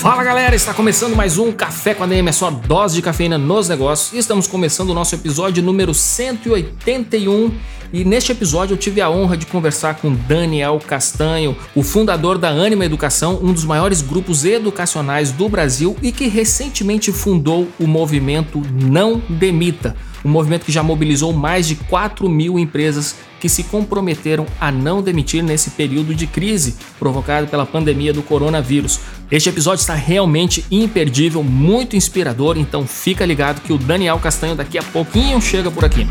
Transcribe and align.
Fala 0.00 0.24
galera, 0.24 0.56
está 0.56 0.72
começando 0.72 1.14
mais 1.14 1.36
um 1.36 1.52
Café 1.52 1.92
com 1.92 2.02
a 2.02 2.06
DM, 2.06 2.30
a 2.30 2.32
sua 2.32 2.50
dose 2.50 2.94
de 2.94 3.02
cafeína 3.02 3.36
nos 3.36 3.68
negócios. 3.68 4.14
E 4.14 4.18
estamos 4.18 4.46
começando 4.46 4.88
o 4.88 4.94
nosso 4.94 5.14
episódio 5.14 5.62
número 5.62 5.92
181 5.92 7.52
e 7.92 8.02
neste 8.02 8.32
episódio 8.32 8.72
eu 8.72 8.78
tive 8.78 9.02
a 9.02 9.10
honra 9.10 9.36
de 9.36 9.44
conversar 9.44 9.96
com 9.96 10.10
Daniel 10.14 10.80
Castanho, 10.86 11.54
o 11.74 11.82
fundador 11.82 12.38
da 12.38 12.48
Anima 12.48 12.86
Educação, 12.86 13.40
um 13.42 13.52
dos 13.52 13.66
maiores 13.66 14.00
grupos 14.00 14.42
educacionais 14.46 15.32
do 15.32 15.50
Brasil 15.50 15.94
e 16.00 16.10
que 16.10 16.28
recentemente 16.28 17.12
fundou 17.12 17.68
o 17.78 17.86
movimento 17.86 18.62
Não 18.72 19.20
Demita, 19.28 19.94
um 20.24 20.28
movimento 20.28 20.64
que 20.64 20.72
já 20.72 20.82
mobilizou 20.82 21.32
mais 21.32 21.66
de 21.66 21.76
4 21.76 22.28
mil 22.28 22.58
empresas 22.58 23.16
que 23.40 23.48
se 23.48 23.64
comprometeram 23.64 24.46
a 24.60 24.70
não 24.70 25.02
demitir 25.02 25.42
nesse 25.42 25.70
período 25.70 26.14
de 26.14 26.26
crise 26.26 26.76
provocado 26.98 27.46
pela 27.46 27.64
pandemia 27.64 28.12
do 28.12 28.22
coronavírus. 28.22 29.00
Este 29.30 29.48
episódio 29.48 29.80
está 29.80 29.94
realmente 29.94 30.64
imperdível, 30.70 31.42
muito 31.42 31.96
inspirador, 31.96 32.58
então 32.58 32.86
fica 32.86 33.24
ligado 33.24 33.62
que 33.62 33.72
o 33.72 33.78
Daniel 33.78 34.18
Castanho 34.18 34.54
daqui 34.54 34.76
a 34.76 34.82
pouquinho 34.82 35.40
chega 35.40 35.70
por 35.70 35.84
aqui. 35.84 36.06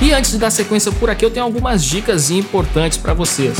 E 0.00 0.12
antes 0.12 0.32
de 0.32 0.38
dar 0.38 0.50
sequência 0.50 0.92
por 0.92 1.08
aqui, 1.08 1.24
eu 1.24 1.30
tenho 1.30 1.44
algumas 1.44 1.84
dicas 1.84 2.30
importantes 2.30 2.98
para 2.98 3.14
vocês. 3.14 3.56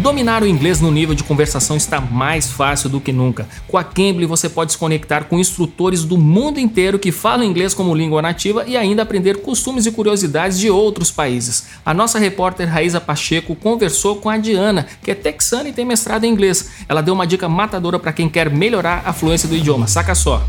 Dominar 0.00 0.42
o 0.42 0.46
inglês 0.46 0.80
no 0.80 0.90
nível 0.90 1.14
de 1.14 1.22
conversação 1.22 1.76
está 1.76 2.00
mais 2.00 2.50
fácil 2.50 2.88
do 2.88 3.02
que 3.02 3.12
nunca. 3.12 3.46
Com 3.68 3.76
a 3.76 3.84
Cambly 3.84 4.24
você 4.24 4.48
pode 4.48 4.72
se 4.72 4.78
conectar 4.78 5.24
com 5.24 5.38
instrutores 5.38 6.04
do 6.04 6.16
mundo 6.16 6.58
inteiro 6.58 6.98
que 6.98 7.12
falam 7.12 7.44
inglês 7.44 7.74
como 7.74 7.94
língua 7.94 8.22
nativa 8.22 8.64
e 8.66 8.78
ainda 8.78 9.02
aprender 9.02 9.42
costumes 9.42 9.84
e 9.84 9.92
curiosidades 9.92 10.58
de 10.58 10.70
outros 10.70 11.10
países. 11.10 11.66
A 11.84 11.92
nossa 11.92 12.18
repórter 12.18 12.66
Raíza 12.66 12.98
Pacheco 12.98 13.54
conversou 13.54 14.16
com 14.16 14.30
a 14.30 14.38
Diana, 14.38 14.86
que 15.02 15.10
é 15.10 15.14
texana 15.14 15.68
e 15.68 15.72
tem 15.72 15.84
mestrado 15.84 16.24
em 16.24 16.32
inglês. 16.32 16.70
Ela 16.88 17.02
deu 17.02 17.12
uma 17.12 17.26
dica 17.26 17.46
matadora 17.46 17.98
para 17.98 18.14
quem 18.14 18.26
quer 18.26 18.48
melhorar 18.48 19.02
a 19.04 19.12
fluência 19.12 19.46
do 19.50 19.54
idioma. 19.54 19.86
Saca 19.86 20.14
só. 20.14 20.42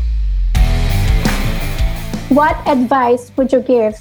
What 2.30 2.56
advice 2.66 3.30
would 3.36 3.54
you 3.54 3.62
give 3.62 3.98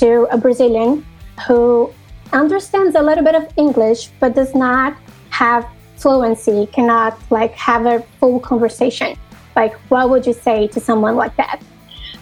to 0.00 0.26
a 0.32 0.38
Brazilian 0.38 1.02
who 1.46 1.90
understands 2.32 2.94
a 2.94 3.02
little 3.02 3.24
bit 3.24 3.34
of 3.34 3.48
English 3.56 4.10
but 4.20 4.34
does 4.34 4.54
not 4.54 4.96
have 5.30 5.66
fluency, 5.96 6.66
cannot 6.72 7.18
like 7.30 7.52
have 7.54 7.86
a 7.86 8.00
full 8.20 8.40
conversation? 8.40 9.16
Like, 9.56 9.74
what 9.90 10.10
would 10.10 10.26
you 10.26 10.32
say 10.32 10.68
to 10.68 10.80
someone 10.80 11.16
like 11.16 11.36
that? 11.36 11.60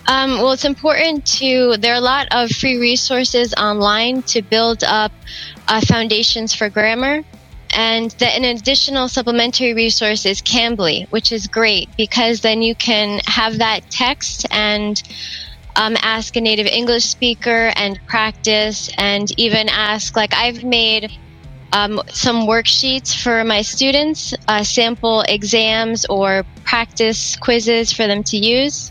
Um, 0.09 0.39
well, 0.39 0.53
it's 0.53 0.65
important 0.65 1.27
to, 1.39 1.77
there 1.79 1.93
are 1.93 1.99
a 1.99 2.01
lot 2.01 2.29
of 2.31 2.51
free 2.51 2.79
resources 2.79 3.53
online 3.55 4.23
to 4.23 4.41
build 4.41 4.85
up 4.85 5.13
uh, 5.69 5.81
foundations 5.81 6.55
for 6.55 6.69
grammar. 6.69 7.23
And 7.75 8.13
the, 8.13 8.29
an 8.29 8.45
additional 8.45 9.09
supplementary 9.09 9.75
resource 9.75 10.25
is 10.25 10.41
Cambly, 10.41 11.11
which 11.11 11.33
is 11.33 11.47
great 11.49 11.89
because 11.97 12.41
then 12.41 12.63
you 12.63 12.75
can 12.77 13.21
have 13.27 13.59
that 13.59 13.91
text 13.91 14.47
and 14.51 15.03
um, 15.77 15.97
ask 16.03 16.37
a 16.37 16.41
native 16.41 16.67
English 16.67 17.05
speaker 17.05 17.73
and 17.77 18.01
practice, 18.07 18.91
and 18.99 19.31
even 19.39 19.69
ask, 19.69 20.17
like, 20.17 20.35
I've 20.35 20.65
made 20.65 21.13
um, 21.73 22.01
some 22.09 22.47
worksheets 22.47 23.15
for 23.23 23.45
my 23.45 23.63
students, 23.63 24.35
uh, 24.49 24.65
sample 24.65 25.23
exams 25.23 26.07
or 26.07 26.45
practice 26.65 27.37
quizzes 27.37 27.93
for 27.93 28.07
them 28.07 28.23
to 28.25 28.37
use. 28.37 28.91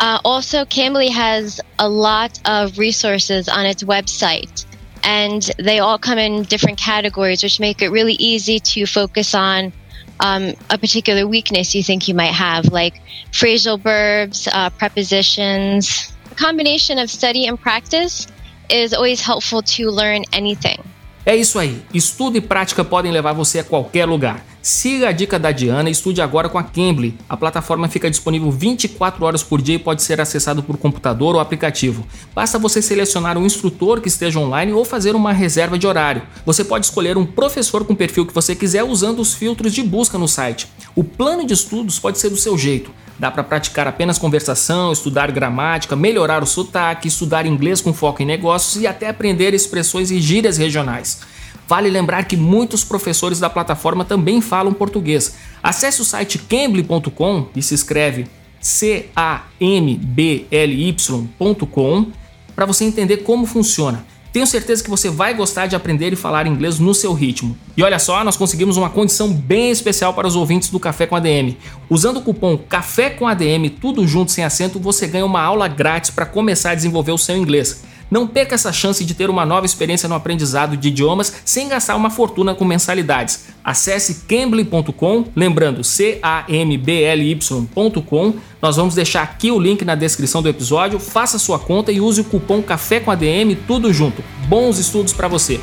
Uh, 0.00 0.18
also, 0.24 0.64
Cambly 0.64 1.10
has 1.10 1.60
a 1.78 1.88
lot 1.88 2.38
of 2.44 2.78
resources 2.78 3.48
on 3.48 3.66
its 3.66 3.82
website 3.82 4.66
and 5.06 5.50
they 5.58 5.78
all 5.78 5.98
come 5.98 6.18
in 6.18 6.42
different 6.42 6.78
categories, 6.78 7.42
which 7.42 7.60
make 7.60 7.80
it 7.80 7.90
really 7.90 8.14
easy 8.14 8.58
to 8.58 8.86
focus 8.86 9.34
on 9.34 9.72
um, 10.20 10.54
a 10.70 10.78
particular 10.78 11.26
weakness 11.26 11.74
you 11.74 11.82
think 11.82 12.08
you 12.08 12.14
might 12.14 12.32
have, 12.32 12.66
like 12.72 13.00
phrasal 13.32 13.78
verbs, 13.80 14.48
uh, 14.52 14.70
prepositions. 14.70 16.12
A 16.30 16.34
combination 16.34 16.98
of 16.98 17.10
study 17.10 17.46
and 17.46 17.60
practice 17.60 18.26
is 18.68 18.92
always 18.92 19.20
helpful 19.20 19.62
to 19.62 19.90
learn 19.90 20.24
anything. 20.32 20.78
É 21.24 21.34
isso 21.34 21.58
aí. 21.58 21.82
Estudo 21.92 22.38
e 22.38 22.40
prática 22.40 22.84
podem 22.84 23.10
levar 23.10 23.32
você 23.32 23.58
a 23.58 23.64
qualquer 23.64 24.06
lugar. 24.06 24.44
Siga 24.68 25.10
a 25.10 25.12
dica 25.12 25.38
da 25.38 25.52
Diana 25.52 25.88
e 25.88 25.92
estude 25.92 26.20
agora 26.20 26.48
com 26.48 26.58
a 26.58 26.64
Cambly. 26.64 27.16
A 27.28 27.36
plataforma 27.36 27.88
fica 27.88 28.10
disponível 28.10 28.50
24 28.50 29.24
horas 29.24 29.40
por 29.40 29.62
dia 29.62 29.76
e 29.76 29.78
pode 29.78 30.02
ser 30.02 30.20
acessado 30.20 30.60
por 30.60 30.76
computador 30.76 31.36
ou 31.36 31.40
aplicativo. 31.40 32.04
Basta 32.34 32.58
você 32.58 32.82
selecionar 32.82 33.38
um 33.38 33.46
instrutor 33.46 34.00
que 34.00 34.08
esteja 34.08 34.40
online 34.40 34.72
ou 34.72 34.84
fazer 34.84 35.14
uma 35.14 35.32
reserva 35.32 35.78
de 35.78 35.86
horário. 35.86 36.22
Você 36.44 36.64
pode 36.64 36.84
escolher 36.84 37.16
um 37.16 37.24
professor 37.24 37.84
com 37.84 37.94
perfil 37.94 38.26
que 38.26 38.34
você 38.34 38.56
quiser 38.56 38.82
usando 38.82 39.20
os 39.20 39.34
filtros 39.34 39.72
de 39.72 39.84
busca 39.84 40.18
no 40.18 40.26
site. 40.26 40.66
O 40.96 41.04
plano 41.04 41.46
de 41.46 41.54
estudos 41.54 42.00
pode 42.00 42.18
ser 42.18 42.30
do 42.30 42.36
seu 42.36 42.58
jeito. 42.58 42.90
Dá 43.20 43.30
para 43.30 43.44
praticar 43.44 43.86
apenas 43.86 44.18
conversação, 44.18 44.90
estudar 44.90 45.30
gramática, 45.30 45.94
melhorar 45.94 46.42
o 46.42 46.46
sotaque, 46.46 47.06
estudar 47.06 47.46
inglês 47.46 47.80
com 47.80 47.94
foco 47.94 48.20
em 48.20 48.26
negócios 48.26 48.82
e 48.82 48.86
até 48.88 49.08
aprender 49.08 49.54
expressões 49.54 50.10
e 50.10 50.20
gírias 50.20 50.56
regionais. 50.58 51.20
Vale 51.68 51.90
lembrar 51.90 52.24
que 52.24 52.36
muitos 52.36 52.84
professores 52.84 53.40
da 53.40 53.50
plataforma 53.50 54.04
também 54.04 54.40
falam 54.40 54.72
português. 54.72 55.36
Acesse 55.62 56.00
o 56.00 56.04
site 56.04 56.38
cambly.com 56.38 57.48
e 57.54 57.62
se 57.62 57.74
escreve 57.74 58.26
C 58.60 59.06
A 59.14 59.42
M 59.60 59.96
B 59.96 60.46
L 60.50 60.88
Y.com 60.88 62.06
para 62.54 62.66
você 62.66 62.84
entender 62.84 63.18
como 63.18 63.46
funciona. 63.46 64.04
Tenho 64.36 64.46
certeza 64.46 64.84
que 64.84 64.90
você 64.90 65.08
vai 65.08 65.32
gostar 65.32 65.66
de 65.66 65.74
aprender 65.74 66.12
e 66.12 66.16
falar 66.16 66.46
inglês 66.46 66.78
no 66.78 66.92
seu 66.92 67.14
ritmo. 67.14 67.56
E 67.74 67.82
olha 67.82 67.98
só, 67.98 68.22
nós 68.22 68.36
conseguimos 68.36 68.76
uma 68.76 68.90
condição 68.90 69.32
bem 69.32 69.70
especial 69.70 70.12
para 70.12 70.28
os 70.28 70.36
ouvintes 70.36 70.68
do 70.68 70.78
Café 70.78 71.06
com 71.06 71.16
ADM. 71.16 71.56
Usando 71.88 72.18
o 72.18 72.22
cupom 72.22 72.58
Café 72.58 73.08
com 73.08 73.26
ADM, 73.26 73.70
tudo 73.80 74.06
junto 74.06 74.30
sem 74.30 74.44
acento, 74.44 74.78
você 74.78 75.06
ganha 75.06 75.24
uma 75.24 75.40
aula 75.40 75.66
grátis 75.68 76.10
para 76.10 76.26
começar 76.26 76.72
a 76.72 76.74
desenvolver 76.74 77.12
o 77.12 77.18
seu 77.18 77.34
inglês. 77.34 77.82
Não 78.10 78.26
perca 78.26 78.54
essa 78.54 78.72
chance 78.72 79.04
de 79.04 79.14
ter 79.14 79.28
uma 79.28 79.44
nova 79.44 79.66
experiência 79.66 80.08
no 80.08 80.14
aprendizado 80.14 80.76
de 80.76 80.88
idiomas 80.88 81.32
sem 81.44 81.68
gastar 81.68 81.96
uma 81.96 82.10
fortuna 82.10 82.54
com 82.54 82.64
mensalidades. 82.64 83.46
Acesse 83.64 84.26
cambly.com, 84.28 85.24
lembrando 85.34 85.82
C 85.82 86.18
A 86.22 86.44
M 86.48 86.78
B 86.78 87.02
L 87.02 87.30
Y.com. 87.30 88.34
Nós 88.62 88.76
vamos 88.76 88.94
deixar 88.94 89.22
aqui 89.22 89.50
o 89.50 89.58
link 89.58 89.84
na 89.84 89.94
descrição 89.94 90.40
do 90.40 90.48
episódio. 90.48 91.00
Faça 91.00 91.38
sua 91.38 91.58
conta 91.58 91.90
e 91.90 92.00
use 92.00 92.20
o 92.20 92.24
cupom 92.24 92.62
Café 92.62 93.00
com 93.00 93.10
ADM 93.10 93.56
tudo 93.66 93.92
junto. 93.92 94.22
Bons 94.48 94.78
estudos 94.78 95.12
para 95.12 95.28
você. 95.28 95.60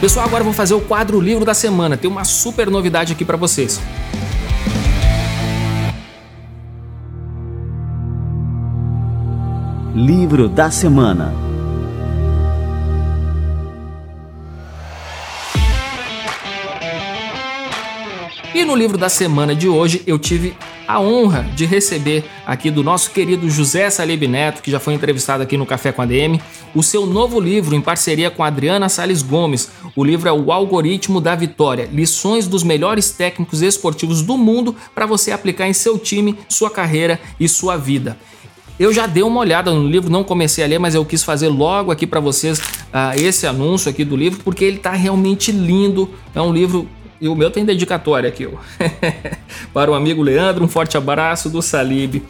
Pessoal, 0.00 0.26
agora 0.26 0.44
vou 0.44 0.52
fazer 0.52 0.74
o 0.74 0.80
quadro 0.80 1.20
livro 1.20 1.44
da 1.44 1.54
semana. 1.54 1.96
Tem 1.96 2.08
uma 2.08 2.24
super 2.24 2.70
novidade 2.70 3.12
aqui 3.12 3.24
para 3.24 3.36
vocês. 3.36 3.80
Livro 10.00 10.48
da 10.48 10.70
semana. 10.70 11.34
E 18.54 18.64
no 18.64 18.76
livro 18.76 18.96
da 18.96 19.08
semana 19.08 19.56
de 19.56 19.68
hoje 19.68 20.04
eu 20.06 20.16
tive 20.16 20.56
a 20.86 21.00
honra 21.00 21.42
de 21.56 21.66
receber 21.66 22.24
aqui 22.46 22.70
do 22.70 22.84
nosso 22.84 23.10
querido 23.10 23.50
José 23.50 23.90
Salib 23.90 24.22
Neto, 24.28 24.62
que 24.62 24.70
já 24.70 24.78
foi 24.78 24.94
entrevistado 24.94 25.42
aqui 25.42 25.56
no 25.56 25.66
Café 25.66 25.90
com 25.90 26.00
a 26.00 26.06
DM, 26.06 26.40
o 26.76 26.82
seu 26.82 27.04
novo 27.04 27.40
livro 27.40 27.74
em 27.74 27.80
parceria 27.80 28.30
com 28.30 28.44
Adriana 28.44 28.88
Sales 28.88 29.20
Gomes. 29.20 29.68
O 29.96 30.04
livro 30.04 30.28
é 30.28 30.32
O 30.32 30.52
Algoritmo 30.52 31.20
da 31.20 31.34
Vitória: 31.34 31.90
Lições 31.92 32.46
dos 32.46 32.62
melhores 32.62 33.10
técnicos 33.10 33.62
esportivos 33.62 34.22
do 34.22 34.38
mundo 34.38 34.76
para 34.94 35.06
você 35.06 35.32
aplicar 35.32 35.66
em 35.66 35.72
seu 35.72 35.98
time, 35.98 36.38
sua 36.48 36.70
carreira 36.70 37.20
e 37.40 37.48
sua 37.48 37.76
vida. 37.76 38.16
Eu 38.78 38.92
já 38.92 39.06
dei 39.06 39.22
uma 39.22 39.40
olhada 39.40 39.72
no 39.72 39.88
livro, 39.88 40.08
não 40.08 40.22
comecei 40.22 40.62
a 40.62 40.66
ler, 40.66 40.78
mas 40.78 40.94
eu 40.94 41.04
quis 41.04 41.24
fazer 41.24 41.48
logo 41.48 41.90
aqui 41.90 42.06
para 42.06 42.20
vocês 42.20 42.58
uh, 42.58 43.16
esse 43.16 43.46
anúncio 43.46 43.90
aqui 43.90 44.04
do 44.04 44.16
livro, 44.16 44.40
porque 44.44 44.64
ele 44.64 44.76
está 44.76 44.92
realmente 44.92 45.50
lindo. 45.50 46.08
É 46.32 46.40
um 46.40 46.52
livro 46.52 46.88
e 47.20 47.26
o 47.26 47.34
meu 47.34 47.50
tem 47.50 47.64
dedicatória 47.64 48.28
aqui, 48.28 48.48
para 49.74 49.90
o 49.90 49.94
amigo 49.94 50.22
Leandro, 50.22 50.64
um 50.64 50.68
forte 50.68 50.96
abraço 50.96 51.50
do 51.50 51.60
Salib. 51.60 52.22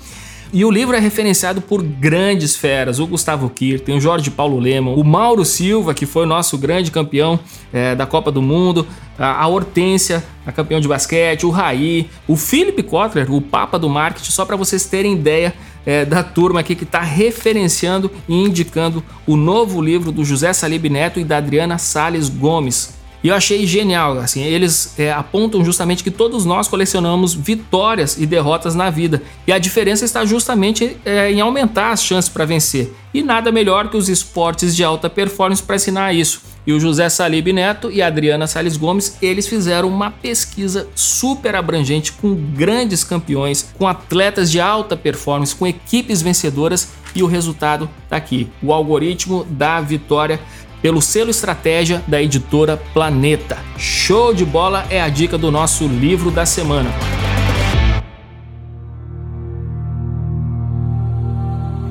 E 0.50 0.64
o 0.64 0.70
livro 0.70 0.96
é 0.96 0.98
referenciado 0.98 1.60
por 1.60 1.82
grandes 1.82 2.56
feras, 2.56 2.98
o 2.98 3.06
Gustavo 3.06 3.50
Kirten, 3.50 3.98
o 3.98 4.00
Jorge 4.00 4.30
Paulo 4.30 4.58
Lemon, 4.58 4.94
o 4.94 5.04
Mauro 5.04 5.44
Silva, 5.44 5.92
que 5.92 6.06
foi 6.06 6.22
o 6.22 6.26
nosso 6.26 6.56
grande 6.56 6.90
campeão 6.90 7.38
é, 7.70 7.94
da 7.94 8.06
Copa 8.06 8.32
do 8.32 8.40
Mundo, 8.40 8.86
a, 9.18 9.42
a 9.42 9.46
Hortência, 9.46 10.24
a 10.46 10.50
campeão 10.50 10.80
de 10.80 10.88
basquete, 10.88 11.44
o 11.44 11.50
Raí, 11.50 12.08
o 12.26 12.34
Philip 12.34 12.82
Kotler, 12.82 13.30
o 13.30 13.42
papa 13.42 13.78
do 13.78 13.90
marketing, 13.90 14.30
só 14.30 14.46
para 14.46 14.56
vocês 14.56 14.86
terem 14.86 15.12
ideia 15.12 15.52
é, 15.86 16.04
da 16.04 16.22
turma 16.22 16.60
aqui 16.60 16.74
que 16.74 16.84
está 16.84 17.00
referenciando 17.00 18.10
e 18.28 18.34
indicando 18.34 19.02
o 19.26 19.36
novo 19.36 19.80
livro 19.80 20.12
do 20.12 20.24
José 20.24 20.52
Salib 20.52 20.84
Neto 20.88 21.18
e 21.20 21.24
da 21.24 21.38
Adriana 21.38 21.78
Sales 21.78 22.28
Gomes. 22.28 22.97
E 23.22 23.28
eu 23.28 23.34
achei 23.34 23.66
genial, 23.66 24.18
assim, 24.18 24.42
eles 24.42 24.94
é, 24.98 25.12
apontam 25.12 25.64
justamente 25.64 26.04
que 26.04 26.10
todos 26.10 26.44
nós 26.44 26.68
colecionamos 26.68 27.34
vitórias 27.34 28.16
e 28.16 28.24
derrotas 28.24 28.76
na 28.76 28.90
vida, 28.90 29.22
e 29.46 29.52
a 29.52 29.58
diferença 29.58 30.04
está 30.04 30.24
justamente 30.24 30.96
é, 31.04 31.32
em 31.32 31.40
aumentar 31.40 31.90
as 31.90 32.04
chances 32.04 32.28
para 32.28 32.44
vencer. 32.44 32.92
E 33.12 33.22
nada 33.22 33.50
melhor 33.50 33.88
que 33.88 33.96
os 33.96 34.08
esportes 34.08 34.76
de 34.76 34.84
alta 34.84 35.10
performance 35.10 35.62
para 35.62 35.76
ensinar 35.76 36.12
isso. 36.12 36.42
E 36.66 36.72
o 36.72 36.78
José 36.78 37.08
Salib 37.08 37.50
Neto 37.50 37.90
e 37.90 38.02
a 38.02 38.06
Adriana 38.08 38.46
Sales 38.46 38.76
Gomes, 38.76 39.16
eles 39.22 39.48
fizeram 39.48 39.88
uma 39.88 40.10
pesquisa 40.10 40.86
super 40.94 41.56
abrangente 41.56 42.12
com 42.12 42.34
grandes 42.34 43.02
campeões, 43.02 43.72
com 43.78 43.88
atletas 43.88 44.50
de 44.50 44.60
alta 44.60 44.94
performance, 44.94 45.56
com 45.56 45.66
equipes 45.66 46.20
vencedoras 46.20 46.90
e 47.14 47.22
o 47.22 47.26
resultado 47.26 47.88
está 48.04 48.16
aqui. 48.16 48.50
O 48.62 48.70
algoritmo 48.70 49.46
da 49.48 49.80
vitória 49.80 50.38
pelo 50.82 51.00
selo 51.00 51.30
Estratégia 51.30 52.02
da 52.06 52.22
editora 52.22 52.76
Planeta. 52.76 53.58
Show 53.76 54.32
de 54.32 54.44
bola 54.44 54.86
é 54.90 55.00
a 55.00 55.08
dica 55.08 55.36
do 55.36 55.50
nosso 55.50 55.86
livro 55.86 56.30
da 56.30 56.46
semana. 56.46 56.90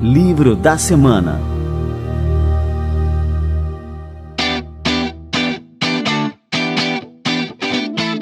Livro 0.00 0.54
da 0.54 0.78
semana. 0.78 1.57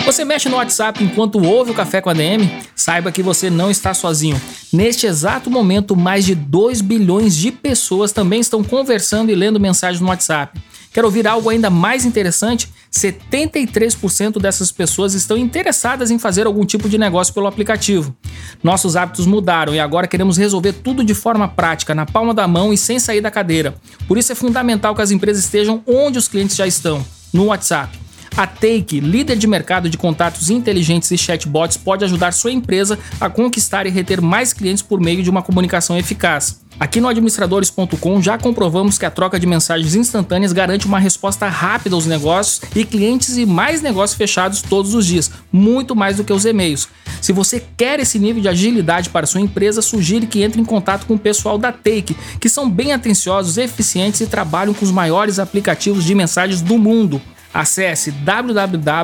Você 0.06 0.24
mexe 0.24 0.48
no 0.48 0.54
WhatsApp 0.54 1.02
enquanto 1.02 1.44
ouve 1.44 1.72
o 1.72 1.74
Café 1.74 2.00
com 2.00 2.08
a 2.08 2.12
DM? 2.12 2.48
Saiba 2.76 3.10
que 3.10 3.24
você 3.24 3.50
não 3.50 3.72
está 3.72 3.92
sozinho. 3.92 4.40
Neste 4.72 5.04
exato 5.04 5.50
momento, 5.50 5.96
mais 5.96 6.24
de 6.24 6.32
2 6.32 6.80
bilhões 6.80 7.36
de 7.36 7.50
pessoas 7.50 8.12
também 8.12 8.38
estão 8.38 8.62
conversando 8.62 9.32
e 9.32 9.34
lendo 9.34 9.58
mensagens 9.58 10.00
no 10.00 10.06
WhatsApp. 10.06 10.60
Quer 10.92 11.04
ouvir 11.04 11.26
algo 11.26 11.50
ainda 11.50 11.68
mais 11.70 12.04
interessante? 12.04 12.70
73% 12.92 14.40
dessas 14.40 14.70
pessoas 14.70 15.12
estão 15.12 15.36
interessadas 15.36 16.12
em 16.12 16.20
fazer 16.20 16.46
algum 16.46 16.64
tipo 16.64 16.88
de 16.88 16.98
negócio 16.98 17.34
pelo 17.34 17.48
aplicativo. 17.48 18.16
Nossos 18.62 18.94
hábitos 18.94 19.26
mudaram 19.26 19.74
e 19.74 19.80
agora 19.80 20.06
queremos 20.06 20.36
resolver 20.36 20.72
tudo 20.72 21.02
de 21.02 21.14
forma 21.14 21.48
prática, 21.48 21.96
na 21.96 22.06
palma 22.06 22.32
da 22.32 22.46
mão 22.46 22.72
e 22.72 22.78
sem 22.78 23.00
sair 23.00 23.20
da 23.20 23.30
cadeira. 23.30 23.74
Por 24.06 24.16
isso 24.16 24.30
é 24.30 24.36
fundamental 24.36 24.94
que 24.94 25.02
as 25.02 25.10
empresas 25.10 25.42
estejam 25.42 25.82
onde 25.84 26.16
os 26.16 26.28
clientes 26.28 26.54
já 26.54 26.66
estão 26.66 27.04
no 27.32 27.46
WhatsApp. 27.46 28.05
A 28.36 28.46
Take, 28.46 29.00
líder 29.00 29.36
de 29.36 29.46
mercado 29.46 29.88
de 29.88 29.96
contatos 29.96 30.50
inteligentes 30.50 31.10
e 31.10 31.16
chatbots, 31.16 31.78
pode 31.78 32.04
ajudar 32.04 32.32
sua 32.32 32.52
empresa 32.52 32.98
a 33.18 33.30
conquistar 33.30 33.86
e 33.86 33.90
reter 33.90 34.20
mais 34.20 34.52
clientes 34.52 34.82
por 34.82 35.00
meio 35.00 35.22
de 35.22 35.30
uma 35.30 35.42
comunicação 35.42 35.96
eficaz. 35.96 36.60
Aqui 36.78 37.00
no 37.00 37.08
administradores.com 37.08 38.20
já 38.20 38.36
comprovamos 38.36 38.98
que 38.98 39.06
a 39.06 39.10
troca 39.10 39.40
de 39.40 39.46
mensagens 39.46 39.94
instantâneas 39.94 40.52
garante 40.52 40.86
uma 40.86 40.98
resposta 40.98 41.48
rápida 41.48 41.94
aos 41.94 42.04
negócios 42.04 42.60
e 42.76 42.84
clientes 42.84 43.38
e 43.38 43.46
mais 43.46 43.80
negócios 43.80 44.18
fechados 44.18 44.60
todos 44.60 44.92
os 44.92 45.06
dias, 45.06 45.30
muito 45.50 45.96
mais 45.96 46.18
do 46.18 46.24
que 46.24 46.32
os 46.34 46.44
e-mails. 46.44 46.86
Se 47.22 47.32
você 47.32 47.64
quer 47.74 48.00
esse 48.00 48.18
nível 48.18 48.42
de 48.42 48.48
agilidade 48.48 49.08
para 49.08 49.26
sua 49.26 49.40
empresa, 49.40 49.80
sugiro 49.80 50.26
que 50.26 50.42
entre 50.42 50.60
em 50.60 50.64
contato 50.64 51.06
com 51.06 51.14
o 51.14 51.18
pessoal 51.18 51.56
da 51.56 51.72
Take, 51.72 52.14
que 52.38 52.50
são 52.50 52.68
bem 52.68 52.92
atenciosos, 52.92 53.56
eficientes 53.56 54.20
e 54.20 54.26
trabalham 54.26 54.74
com 54.74 54.84
os 54.84 54.92
maiores 54.92 55.38
aplicativos 55.38 56.04
de 56.04 56.14
mensagens 56.14 56.60
do 56.60 56.76
mundo. 56.76 57.22
Acesse 57.56 58.10
www.take.net 58.10 59.00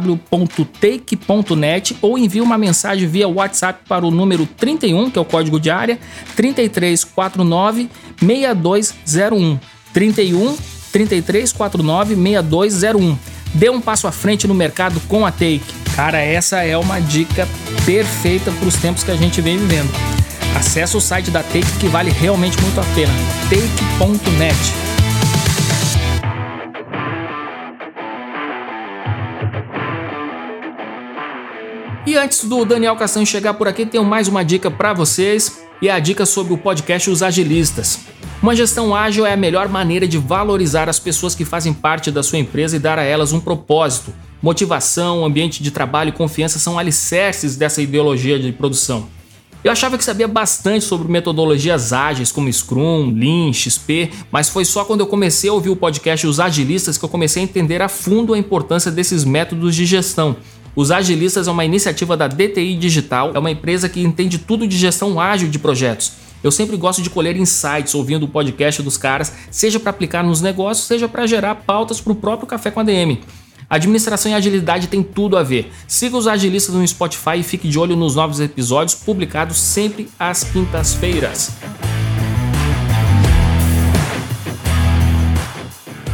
ou 2.02 2.18
envie 2.18 2.42
uma 2.42 2.58
mensagem 2.58 3.08
via 3.08 3.26
WhatsApp 3.26 3.80
para 3.88 4.04
o 4.04 4.10
número 4.10 4.44
31, 4.44 5.10
que 5.10 5.18
é 5.18 5.22
o 5.22 5.24
código 5.24 5.58
de 5.58 5.70
área, 5.70 5.98
3349 6.36 7.88
6201. 8.20 9.58
31 9.94 10.54
3349 10.92 12.14
6201. 12.14 13.16
Dê 13.54 13.70
um 13.70 13.80
passo 13.80 14.06
à 14.06 14.12
frente 14.12 14.46
no 14.46 14.54
mercado 14.54 15.00
com 15.08 15.24
a 15.24 15.32
Take. 15.32 15.62
Cara, 15.96 16.20
essa 16.20 16.62
é 16.62 16.76
uma 16.76 17.00
dica 17.00 17.48
perfeita 17.86 18.52
para 18.52 18.68
os 18.68 18.76
tempos 18.76 19.02
que 19.02 19.10
a 19.10 19.16
gente 19.16 19.40
vem 19.40 19.56
vivendo. 19.56 19.90
Acesse 20.54 20.94
o 20.94 21.00
site 21.00 21.30
da 21.30 21.42
Take 21.42 21.78
que 21.80 21.88
vale 21.88 22.10
realmente 22.10 22.60
muito 22.60 22.78
a 22.78 22.84
pena. 22.94 23.14
take.net. 23.48 24.81
E 32.12 32.16
antes 32.18 32.44
do 32.44 32.62
Daniel 32.66 32.94
Castanho 32.94 33.24
chegar 33.24 33.54
por 33.54 33.66
aqui, 33.66 33.86
tenho 33.86 34.04
mais 34.04 34.28
uma 34.28 34.44
dica 34.44 34.70
para 34.70 34.92
vocês 34.92 35.62
e 35.80 35.88
é 35.88 35.92
a 35.92 35.98
dica 35.98 36.26
sobre 36.26 36.52
o 36.52 36.58
podcast 36.58 37.08
Os 37.08 37.22
Agilistas. 37.22 38.00
Uma 38.42 38.54
gestão 38.54 38.94
ágil 38.94 39.24
é 39.24 39.32
a 39.32 39.36
melhor 39.36 39.66
maneira 39.66 40.06
de 40.06 40.18
valorizar 40.18 40.90
as 40.90 40.98
pessoas 40.98 41.34
que 41.34 41.46
fazem 41.46 41.72
parte 41.72 42.10
da 42.10 42.22
sua 42.22 42.38
empresa 42.38 42.76
e 42.76 42.78
dar 42.78 42.98
a 42.98 43.02
elas 43.02 43.32
um 43.32 43.40
propósito. 43.40 44.12
Motivação, 44.42 45.24
ambiente 45.24 45.62
de 45.62 45.70
trabalho 45.70 46.10
e 46.10 46.12
confiança 46.12 46.58
são 46.58 46.78
alicerces 46.78 47.56
dessa 47.56 47.80
ideologia 47.80 48.38
de 48.38 48.52
produção. 48.52 49.08
Eu 49.64 49.72
achava 49.72 49.96
que 49.96 50.04
sabia 50.04 50.28
bastante 50.28 50.84
sobre 50.84 51.10
metodologias 51.10 51.94
ágeis 51.94 52.30
como 52.30 52.52
Scrum, 52.52 53.10
Lean, 53.16 53.54
XP, 53.54 54.10
mas 54.30 54.50
foi 54.50 54.66
só 54.66 54.84
quando 54.84 55.00
eu 55.00 55.06
comecei 55.06 55.48
a 55.48 55.52
ouvir 55.54 55.70
o 55.70 55.76
podcast 55.76 56.26
Os 56.26 56.40
Agilistas 56.40 56.98
que 56.98 57.04
eu 57.06 57.08
comecei 57.08 57.40
a 57.40 57.44
entender 57.44 57.80
a 57.80 57.88
fundo 57.88 58.34
a 58.34 58.38
importância 58.38 58.90
desses 58.90 59.24
métodos 59.24 59.74
de 59.74 59.86
gestão 59.86 60.36
os 60.74 60.90
Agilistas 60.90 61.48
é 61.48 61.50
uma 61.50 61.64
iniciativa 61.64 62.16
da 62.16 62.26
DTI 62.26 62.76
Digital, 62.76 63.32
é 63.34 63.38
uma 63.38 63.50
empresa 63.50 63.90
que 63.90 64.02
entende 64.02 64.38
tudo 64.38 64.66
de 64.66 64.76
gestão 64.76 65.20
ágil 65.20 65.50
de 65.50 65.58
projetos. 65.58 66.12
Eu 66.42 66.50
sempre 66.50 66.76
gosto 66.76 67.02
de 67.02 67.10
colher 67.10 67.36
insights 67.36 67.94
ouvindo 67.94 68.24
o 68.24 68.28
podcast 68.28 68.82
dos 68.82 68.96
caras, 68.96 69.32
seja 69.50 69.78
para 69.78 69.90
aplicar 69.90 70.24
nos 70.24 70.40
negócios, 70.40 70.86
seja 70.86 71.06
para 71.06 71.26
gerar 71.26 71.56
pautas 71.56 72.00
para 72.00 72.12
o 72.12 72.16
próprio 72.16 72.48
Café 72.48 72.70
com 72.70 72.80
a 72.80 72.82
DM. 72.82 73.20
Administração 73.68 74.32
e 74.32 74.34
agilidade 74.34 74.86
tem 74.86 75.02
tudo 75.02 75.36
a 75.36 75.42
ver. 75.42 75.70
Siga 75.86 76.16
os 76.16 76.26
agilistas 76.26 76.74
no 76.74 76.86
Spotify 76.86 77.38
e 77.38 77.42
fique 77.42 77.68
de 77.68 77.78
olho 77.78 77.94
nos 77.94 78.16
novos 78.16 78.40
episódios 78.40 78.94
publicados 78.94 79.58
sempre 79.58 80.08
às 80.18 80.42
quintas-feiras. 80.42 81.52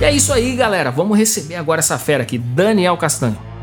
E 0.00 0.04
é 0.04 0.12
isso 0.12 0.32
aí, 0.32 0.54
galera. 0.54 0.90
Vamos 0.90 1.16
receber 1.16 1.56
agora 1.56 1.78
essa 1.78 1.98
fera 1.98 2.22
aqui, 2.22 2.38
Daniel 2.38 2.96
Castanho. 2.96 3.57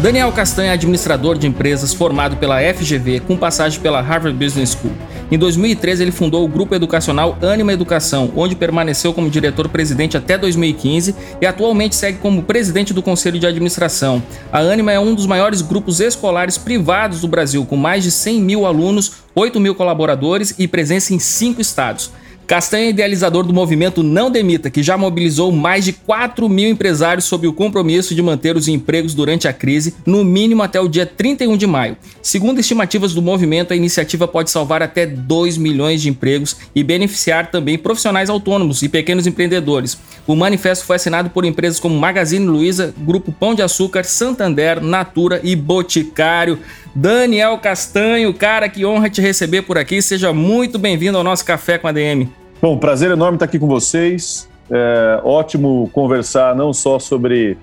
Daniel 0.00 0.30
Castanha 0.32 0.70
é 0.70 0.74
administrador 0.74 1.38
de 1.38 1.46
empresas 1.46 1.94
formado 1.94 2.36
pela 2.36 2.60
FGV 2.60 3.20
com 3.20 3.36
passagem 3.36 3.80
pela 3.80 4.02
Harvard 4.02 4.36
Business 4.36 4.72
School. 4.72 4.92
Em 5.30 5.38
2013, 5.38 6.02
ele 6.02 6.10
fundou 6.10 6.44
o 6.44 6.48
grupo 6.48 6.74
educacional 6.74 7.38
Anima 7.40 7.72
Educação, 7.72 8.30
onde 8.36 8.54
permaneceu 8.54 9.14
como 9.14 9.30
diretor-presidente 9.30 10.16
até 10.16 10.36
2015 10.36 11.14
e 11.40 11.46
atualmente 11.46 11.94
segue 11.94 12.18
como 12.18 12.42
presidente 12.42 12.92
do 12.92 13.02
conselho 13.02 13.38
de 13.38 13.46
administração. 13.46 14.22
A 14.52 14.58
Anima 14.58 14.92
é 14.92 15.00
um 15.00 15.14
dos 15.14 15.26
maiores 15.26 15.62
grupos 15.62 16.00
escolares 16.00 16.58
privados 16.58 17.22
do 17.22 17.28
Brasil, 17.28 17.64
com 17.64 17.76
mais 17.76 18.04
de 18.04 18.10
100 18.10 18.40
mil 18.42 18.66
alunos, 18.66 19.12
8 19.34 19.58
mil 19.58 19.74
colaboradores 19.74 20.54
e 20.58 20.68
presença 20.68 21.14
em 21.14 21.18
cinco 21.18 21.60
estados. 21.60 22.10
Castanha 22.46 22.86
é 22.86 22.90
idealizador 22.90 23.44
do 23.44 23.54
movimento 23.54 24.02
Não 24.02 24.30
Demita, 24.30 24.68
que 24.68 24.82
já 24.82 24.98
mobilizou 24.98 25.50
mais 25.50 25.82
de 25.82 25.94
4 25.94 26.46
mil 26.46 26.68
empresários 26.68 27.24
sob 27.24 27.46
o 27.46 27.54
compromisso 27.54 28.14
de 28.14 28.20
manter 28.20 28.54
os 28.54 28.68
empregos 28.68 29.14
durante 29.14 29.48
a 29.48 29.52
crise, 29.52 29.94
no 30.04 30.22
mínimo 30.22 30.62
até 30.62 30.78
o 30.78 30.86
dia 30.86 31.06
31 31.06 31.56
de 31.56 31.66
maio. 31.66 31.96
Segundo 32.20 32.60
estimativas 32.60 33.14
do 33.14 33.22
movimento, 33.22 33.72
a 33.72 33.76
iniciativa 33.76 34.28
pode 34.28 34.50
salvar 34.50 34.82
até 34.82 35.06
2 35.06 35.56
milhões 35.56 36.02
de 36.02 36.10
empregos 36.10 36.56
e 36.74 36.82
beneficiar 36.82 37.50
também 37.50 37.78
profissionais 37.78 38.28
autônomos 38.28 38.82
e 38.82 38.90
pequenos 38.90 39.26
empreendedores. 39.26 39.98
O 40.26 40.36
manifesto 40.36 40.84
foi 40.84 40.96
assinado 40.96 41.30
por 41.30 41.46
empresas 41.46 41.80
como 41.80 41.98
Magazine 41.98 42.46
Luiza, 42.46 42.94
Grupo 42.98 43.32
Pão 43.32 43.54
de 43.54 43.62
Açúcar, 43.62 44.04
Santander, 44.04 44.82
Natura 44.82 45.40
e 45.42 45.56
Boticário. 45.56 46.58
Daniel 46.94 47.58
Castanho, 47.58 48.32
cara, 48.32 48.68
que 48.68 48.86
honra 48.86 49.10
te 49.10 49.20
receber 49.20 49.62
por 49.62 49.76
aqui. 49.76 50.00
Seja 50.00 50.32
muito 50.32 50.78
bem-vindo 50.78 51.18
ao 51.18 51.24
nosso 51.24 51.44
Café 51.44 51.76
com 51.76 51.88
a 51.88 51.92
DM. 51.92 52.30
Bom, 52.62 52.78
prazer 52.78 53.10
enorme 53.10 53.34
estar 53.34 53.46
aqui 53.46 53.58
com 53.58 53.66
vocês. 53.66 54.48
É 54.70 55.20
ótimo 55.24 55.90
conversar 55.92 56.54
não 56.54 56.72
só 56.72 56.98
sobre 57.00 57.58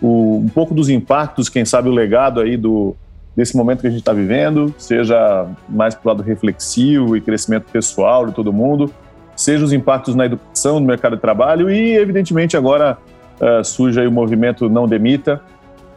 o, 0.00 0.38
um 0.38 0.48
pouco 0.48 0.72
dos 0.72 0.88
impactos, 0.88 1.48
quem 1.48 1.64
sabe 1.64 1.88
o 1.88 1.92
legado 1.92 2.40
aí 2.40 2.56
do, 2.56 2.94
desse 3.34 3.56
momento 3.56 3.80
que 3.80 3.88
a 3.88 3.90
gente 3.90 4.00
está 4.00 4.12
vivendo, 4.12 4.72
seja 4.78 5.46
mais 5.68 5.94
para 5.94 6.06
o 6.06 6.08
lado 6.08 6.22
reflexivo 6.22 7.16
e 7.16 7.20
crescimento 7.20 7.64
pessoal 7.70 8.24
de 8.26 8.32
todo 8.32 8.52
mundo, 8.52 8.90
seja 9.34 9.64
os 9.64 9.72
impactos 9.72 10.14
na 10.14 10.26
educação, 10.26 10.80
no 10.80 10.86
mercado 10.86 11.16
de 11.16 11.22
trabalho 11.22 11.70
e, 11.70 11.96
evidentemente, 11.96 12.56
agora 12.56 12.96
uh, 13.40 13.64
surge 13.64 14.00
aí 14.00 14.06
o 14.06 14.12
movimento 14.12 14.70
Não 14.70 14.86
Demita, 14.86 15.42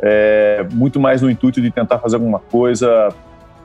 é, 0.01 0.65
muito 0.71 0.99
mais 0.99 1.21
no 1.21 1.29
intuito 1.29 1.61
de 1.61 1.71
tentar 1.71 1.99
fazer 1.99 2.15
alguma 2.15 2.39
coisa 2.39 3.13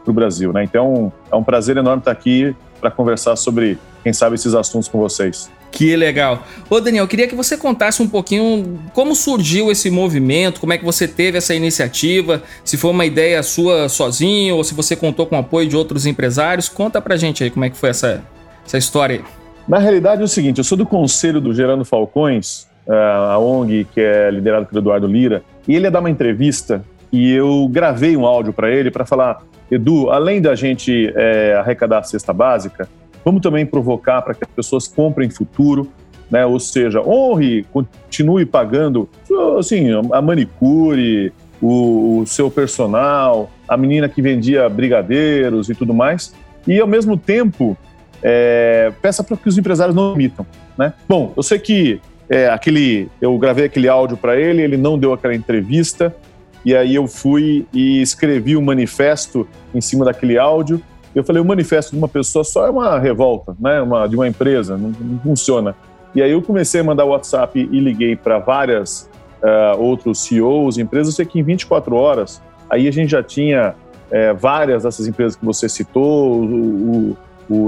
para 0.03 0.11
o 0.11 0.15
Brasil. 0.15 0.53
Né? 0.53 0.65
Então, 0.65 1.13
é 1.31 1.37
um 1.37 1.43
prazer 1.43 1.77
enorme 1.77 2.01
estar 2.01 2.11
aqui 2.11 2.55
para 2.81 2.91
conversar 2.91 3.37
sobre, 3.37 3.79
quem 4.03 4.13
sabe, 4.13 4.35
esses 4.35 4.55
assuntos 4.55 4.89
com 4.89 4.99
vocês. 4.99 5.51
Que 5.71 5.97
legal. 5.97 6.45
Ô 6.71 6.79
Daniel, 6.79 7.09
queria 7.09 7.27
que 7.27 7.35
você 7.35 7.57
contasse 7.57 8.01
um 8.01 8.09
pouquinho 8.09 8.79
como 8.93 9.13
surgiu 9.15 9.73
esse 9.73 9.91
movimento, 9.91 10.61
como 10.61 10.73
é 10.73 10.79
que 10.79 10.85
você 10.85 11.09
teve 11.09 11.39
essa 11.39 11.53
iniciativa, 11.53 12.43
se 12.65 12.77
foi 12.77 12.93
uma 12.93 13.05
ideia 13.05 13.43
sua 13.43 13.89
sozinho 13.89 14.57
ou 14.57 14.63
se 14.63 14.73
você 14.73 14.95
contou 14.95 15.27
com 15.27 15.35
o 15.35 15.39
apoio 15.39 15.69
de 15.69 15.77
outros 15.77 16.07
empresários. 16.07 16.69
Conta 16.69 17.01
pra 17.01 17.17
gente 17.17 17.43
aí 17.43 17.51
como 17.51 17.65
é 17.65 17.71
que 17.71 17.77
foi 17.77 17.89
essa, 17.89 18.23
essa 18.65 18.79
história 18.79 19.17
aí. 19.17 19.25
Na 19.67 19.79
realidade 19.79 20.21
é 20.21 20.25
o 20.25 20.29
seguinte, 20.29 20.59
eu 20.59 20.65
sou 20.65 20.77
do 20.79 20.87
conselho 20.87 21.41
do 21.41 21.53
Gerando 21.53 21.85
Falcões, 21.85 22.69
a 22.89 23.39
ONG 23.39 23.87
que 23.93 24.01
é 24.01 24.31
liderada 24.31 24.67
pelo 24.67 24.81
Eduardo 24.81 25.07
Lira, 25.07 25.43
e 25.67 25.75
ele 25.75 25.87
ia 25.87 25.91
dar 25.91 26.01
uma 26.01 26.11
entrevista 26.11 26.85
e 27.13 27.33
eu 27.33 27.69
gravei 27.71 28.17
um 28.17 28.27
áudio 28.27 28.53
para 28.53 28.71
ele 28.71 28.91
para 28.91 29.07
falar, 29.07 29.43
Edu, 29.71 30.11
além 30.11 30.43
da 30.43 30.55
gente 30.55 31.13
é, 31.15 31.55
arrecadar 31.55 31.99
a 31.99 32.03
cesta 32.03 32.33
básica, 32.33 32.89
vamos 33.25 33.41
também 33.41 33.65
provocar 33.65 34.21
para 34.23 34.35
que 34.35 34.45
as 34.45 34.51
pessoas 34.51 34.89
comprem 34.89 35.31
futuro, 35.31 35.89
né? 36.31 36.45
Ou 36.45 36.59
seja, 36.59 37.01
honre, 37.01 37.65
continue 37.73 38.45
pagando, 38.45 39.09
assim, 39.59 39.89
a 40.13 40.21
manicure, 40.21 41.33
o, 41.63 42.21
o 42.21 42.27
seu 42.27 42.51
personal, 42.51 43.51
a 43.69 43.77
menina 43.77 44.09
que 44.09 44.21
vendia 44.21 44.69
brigadeiros 44.69 45.71
e 45.71 45.75
tudo 45.75 45.95
mais, 45.95 46.35
e 46.67 46.81
ao 46.81 46.87
mesmo 46.87 47.17
tempo 47.17 47.77
é, 48.23 48.93
peça 49.01 49.23
para 49.23 49.37
que 49.37 49.49
os 49.49 49.57
empresários 49.57 49.95
não 49.95 50.15
imitam, 50.15 50.47
né? 50.77 50.95
Bom, 51.09 51.33
eu 51.37 51.43
sei 51.43 51.59
que 51.59 52.01
é, 52.29 52.49
aquele, 52.49 53.09
eu 53.21 53.37
gravei 53.39 53.67
aquele 53.67 53.89
áudio 53.89 54.17
para 54.17 54.39
ele, 54.39 54.63
ele 54.63 54.77
não 54.77 54.99
deu 54.99 55.13
aquela 55.13 55.35
entrevista, 55.35 56.15
e 56.65 56.75
aí 56.75 56.95
eu 56.95 57.07
fui 57.07 57.67
e 57.73 58.01
escrevi 58.01 58.57
um 58.57 58.63
manifesto 58.63 59.47
em 59.75 59.81
cima 59.81 60.05
daquele 60.05 60.39
áudio. 60.39 60.81
Eu 61.15 61.23
falei, 61.23 61.41
o 61.43 61.45
manifesto 61.45 61.93
de 61.93 61.99
uma 61.99 62.09
pessoa 62.09 62.43
só 62.43 62.67
é 62.67 62.71
uma 62.71 62.99
revolta, 62.99 63.55
né? 63.61 63.81
Uma, 63.83 64.07
de 64.09 64.17
uma 64.17 64.27
empresa, 64.27 64.77
não, 64.77 64.91
não 64.99 65.19
funciona. 65.21 65.77
E 66.15 66.23
aí 66.23 66.31
eu 66.31 66.41
comecei 66.41 66.81
a 66.81 66.85
mandar 66.85 67.05
WhatsApp 67.05 67.59
e 67.59 67.81
liguei 67.81 68.17
para 68.17 68.39
várias 68.39 69.11
uh, 69.43 69.79
outros 69.79 70.23
CEOs, 70.23 70.79
empresas, 70.79 71.15
sei 71.15 71.27
que 71.27 71.39
em 71.39 71.43
24 71.43 71.95
horas, 71.95 72.41
aí 72.71 72.89
a 72.89 72.91
gente 72.91 73.11
já 73.11 73.23
tinha 73.23 73.75
uh, 73.75 74.37
várias 74.37 74.85
dessas 74.85 75.07
empresas 75.07 75.37
que 75.37 75.45
você 75.45 75.69
citou, 75.69 76.41
o, 76.41 77.11
o 77.11 77.17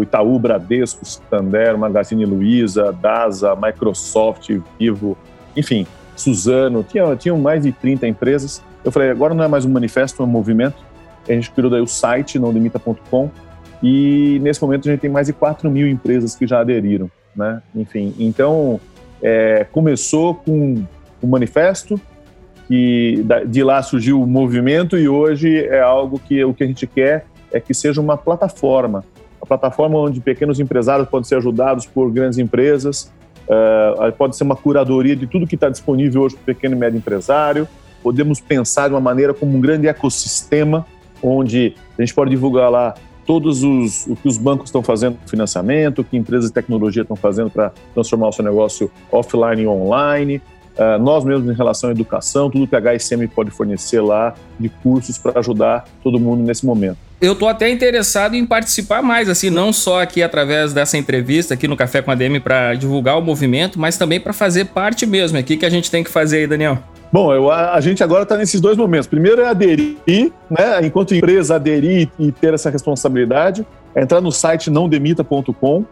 Itaú, 0.03 0.39
Bradesco, 0.39 1.05
Santander, 1.05 1.77
Magazine 1.77 2.25
Luiza, 2.25 2.93
DASA, 2.93 3.55
Microsoft, 3.57 4.51
Vivo, 4.79 5.17
enfim, 5.57 5.87
Suzano, 6.17 6.83
tinha, 6.83 7.15
tinham 7.17 7.39
mais 7.39 7.63
de 7.63 7.73
30 7.73 8.07
empresas. 8.07 8.63
Eu 8.85 8.91
falei, 8.91 9.11
agora 9.11 9.35
não 9.35 9.45
é 9.45 9.49
mais 9.49 9.65
um 9.65 9.71
manifesto, 9.71 10.23
é 10.23 10.25
um 10.25 10.29
movimento. 10.29 10.77
A 11.29 11.33
gente 11.33 11.51
criou 11.51 11.71
daí 11.71 11.81
o 11.81 11.87
site, 11.87 12.39
nãodemita.com, 12.39 13.31
e 13.83 14.39
nesse 14.43 14.63
momento 14.63 14.89
a 14.89 14.93
gente 14.93 15.01
tem 15.01 15.11
mais 15.11 15.27
de 15.27 15.33
4 15.33 15.71
mil 15.71 15.89
empresas 15.89 16.35
que 16.35 16.47
já 16.47 16.61
aderiram, 16.61 17.11
né? 17.35 17.61
Enfim, 17.75 18.15
então 18.19 18.81
é, 19.23 19.67
começou 19.71 20.35
com 20.35 20.85
o 21.21 21.27
manifesto, 21.27 22.01
que 22.69 23.25
de 23.47 23.63
lá 23.63 23.83
surgiu 23.83 24.23
o 24.23 24.27
movimento 24.27 24.97
e 24.97 25.09
hoje 25.09 25.65
é 25.67 25.81
algo 25.81 26.19
que 26.19 26.43
o 26.45 26.53
que 26.53 26.65
a 26.65 26.67
gente 26.67 26.87
quer 26.87 27.27
é 27.53 27.61
que 27.61 27.73
seja 27.73 28.01
uma 28.01 28.17
plataforma 28.17 29.05
plataforma 29.47 29.99
onde 29.99 30.21
pequenos 30.21 30.61
empresários 30.61 31.09
podem 31.09 31.25
ser 31.25 31.37
ajudados 31.37 31.87
por 31.87 32.11
grandes 32.11 32.39
empresas, 32.39 33.13
uh, 33.49 34.13
pode 34.13 34.37
ser 34.37 34.45
uma 34.45 34.57
curadoria 34.57 35.17
de 35.17 35.27
tudo 35.27 35.47
que 35.47 35.55
está 35.55 35.69
disponível 35.69 36.23
hoje 36.23 36.35
para 36.37 36.43
o 36.43 36.47
pequeno 36.47 36.75
e 36.75 36.79
médio 36.79 36.99
empresário. 36.99 37.69
Podemos 38.03 38.41
pensar 38.41 38.89
de 38.89 38.95
uma 38.95 39.01
maneira 39.01 39.33
como 39.35 39.57
um 39.57 39.61
grande 39.61 39.89
ecossistema, 39.89 40.87
onde 41.23 41.75
a 41.99 42.03
gente 42.03 42.15
pode 42.15 42.31
divulgar 42.31 42.71
lá 42.71 42.95
todos 43.27 43.65
os 43.65 44.07
o 44.07 44.15
que 44.15 44.29
os 44.29 44.39
bancos 44.39 44.69
estão 44.69 44.83
fazendo 44.83 45.19
com 45.19 45.29
financiamento, 45.29 46.01
o 46.01 46.05
que 46.05 46.17
empresas 46.17 46.49
de 46.49 46.55
tecnologia 46.55 47.03
estão 47.03 47.17
fazendo 47.17 47.51
para 47.51 47.73
transformar 47.93 48.29
o 48.29 48.33
seu 48.33 48.45
negócio 48.45 48.91
offline 49.11 49.63
e 49.63 49.67
online, 49.67 50.41
Uh, 50.77 51.03
nós 51.03 51.25
mesmos 51.25 51.49
em 51.51 51.57
relação 51.57 51.89
à 51.89 51.93
educação, 51.93 52.51
tudo 52.51 52.67
que 52.67 52.77
a 52.77 52.81
HSM 52.81 53.27
pode 53.35 53.51
fornecer 53.51 54.01
lá 54.01 54.35
de 54.61 54.69
cursos 54.69 55.17
para 55.17 55.39
ajudar 55.39 55.87
todo 56.03 56.21
mundo 56.21 56.43
nesse 56.43 56.67
momento. 56.67 56.99
Eu 57.19 57.35
tô 57.35 57.49
até 57.49 57.71
interessado 57.71 58.35
em 58.35 58.45
participar 58.45 59.03
mais, 59.03 59.27
assim, 59.27 59.49
não 59.49 59.73
só 59.73 60.03
aqui 60.03 60.23
através 60.23 60.75
dessa 60.75 60.99
entrevista 60.99 61.55
aqui 61.55 61.67
no 61.67 61.75
Café 61.75 62.03
com 62.03 62.11
a 62.11 62.15
DM 62.15 62.41
para 62.41 62.75
divulgar 62.75 63.19
o 63.19 63.23
movimento, 63.23 63.81
mas 63.81 63.97
também 63.97 64.21
para 64.21 64.35
fazer 64.35 64.67
parte 64.67 65.07
mesmo. 65.07 65.39
O 65.39 65.43
que, 65.43 65.57
que 65.57 65.65
a 65.65 65.71
gente 65.71 65.91
tem 65.91 66.05
que 66.05 66.11
fazer 66.11 66.39
aí, 66.39 66.47
Daniel? 66.47 66.79
Bom, 67.11 67.33
eu, 67.33 67.51
a, 67.51 67.81
gente 67.81 68.05
agora 68.05 68.25
está 68.25 68.37
nesses 68.37 68.61
dois 68.61 68.77
momentos. 68.77 69.07
Primeiro 69.07 69.41
é 69.41 69.47
aderir, 69.47 69.97
né? 70.51 70.85
Enquanto 70.85 71.15
empresa, 71.15 71.55
aderir 71.55 72.11
e 72.19 72.31
ter 72.31 72.53
essa 72.53 72.69
responsabilidade. 72.69 73.67
É 73.95 74.03
entrar 74.03 74.21
no 74.21 74.31
site 74.31 74.69
nãodemita.com 74.69 75.87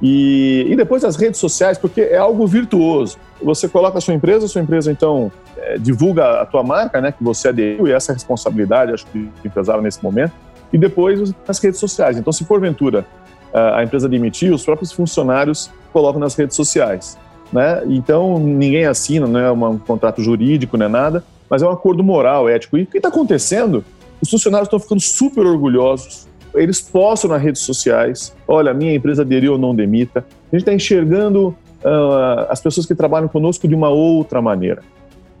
e, 0.00 0.66
e 0.68 0.76
depois 0.76 1.04
as 1.04 1.16
redes 1.16 1.40
sociais, 1.40 1.78
porque 1.78 2.00
é 2.02 2.18
algo 2.18 2.46
virtuoso. 2.46 3.16
Você 3.42 3.68
coloca 3.68 3.98
a 3.98 4.00
sua 4.00 4.14
empresa, 4.14 4.46
a 4.46 4.48
sua 4.48 4.60
empresa 4.60 4.92
então 4.92 5.30
é, 5.56 5.78
divulga 5.78 6.42
a 6.42 6.46
tua 6.46 6.62
marca, 6.62 7.00
né, 7.00 7.12
que 7.12 7.22
você 7.22 7.48
aderiu, 7.48 7.88
e 7.88 7.92
essa 7.92 8.12
responsabilidade, 8.12 8.92
acho 8.92 9.06
que 9.06 9.18
o 9.18 9.46
empresário 9.46 9.82
nesse 9.82 10.02
momento, 10.02 10.32
e 10.72 10.78
depois 10.78 11.34
as 11.46 11.58
redes 11.58 11.80
sociais. 11.80 12.18
Então, 12.18 12.32
se 12.32 12.44
porventura 12.44 13.06
a 13.52 13.82
empresa 13.82 14.08
demitir, 14.08 14.52
os 14.52 14.64
próprios 14.64 14.92
funcionários 14.92 15.70
colocam 15.92 16.20
nas 16.20 16.34
redes 16.34 16.54
sociais. 16.54 17.16
Né? 17.50 17.82
Então, 17.86 18.38
ninguém 18.38 18.84
assina, 18.84 19.26
não 19.26 19.40
é 19.40 19.50
um 19.50 19.78
contrato 19.78 20.22
jurídico, 20.22 20.76
não 20.76 20.86
é 20.86 20.88
nada, 20.88 21.24
mas 21.48 21.62
é 21.62 21.66
um 21.66 21.70
acordo 21.70 22.02
moral, 22.02 22.48
ético. 22.48 22.76
E 22.76 22.82
o 22.82 22.86
que 22.86 22.98
está 22.98 23.08
acontecendo? 23.08 23.84
Os 24.20 24.28
funcionários 24.28 24.66
estão 24.66 24.78
ficando 24.78 25.00
super 25.00 25.46
orgulhosos 25.46 26.25
eles 26.56 26.80
postam 26.80 27.30
nas 27.30 27.42
redes 27.42 27.62
sociais, 27.62 28.34
olha, 28.46 28.72
minha 28.74 28.94
empresa 28.94 29.22
aderiu 29.22 29.52
ou 29.52 29.58
não 29.58 29.74
demita. 29.74 30.20
A 30.52 30.56
gente 30.56 30.62
está 30.62 30.74
enxergando 30.74 31.48
uh, 31.84 32.46
as 32.48 32.60
pessoas 32.60 32.86
que 32.86 32.94
trabalham 32.94 33.28
conosco 33.28 33.66
de 33.66 33.74
uma 33.74 33.88
outra 33.88 34.40
maneira. 34.42 34.82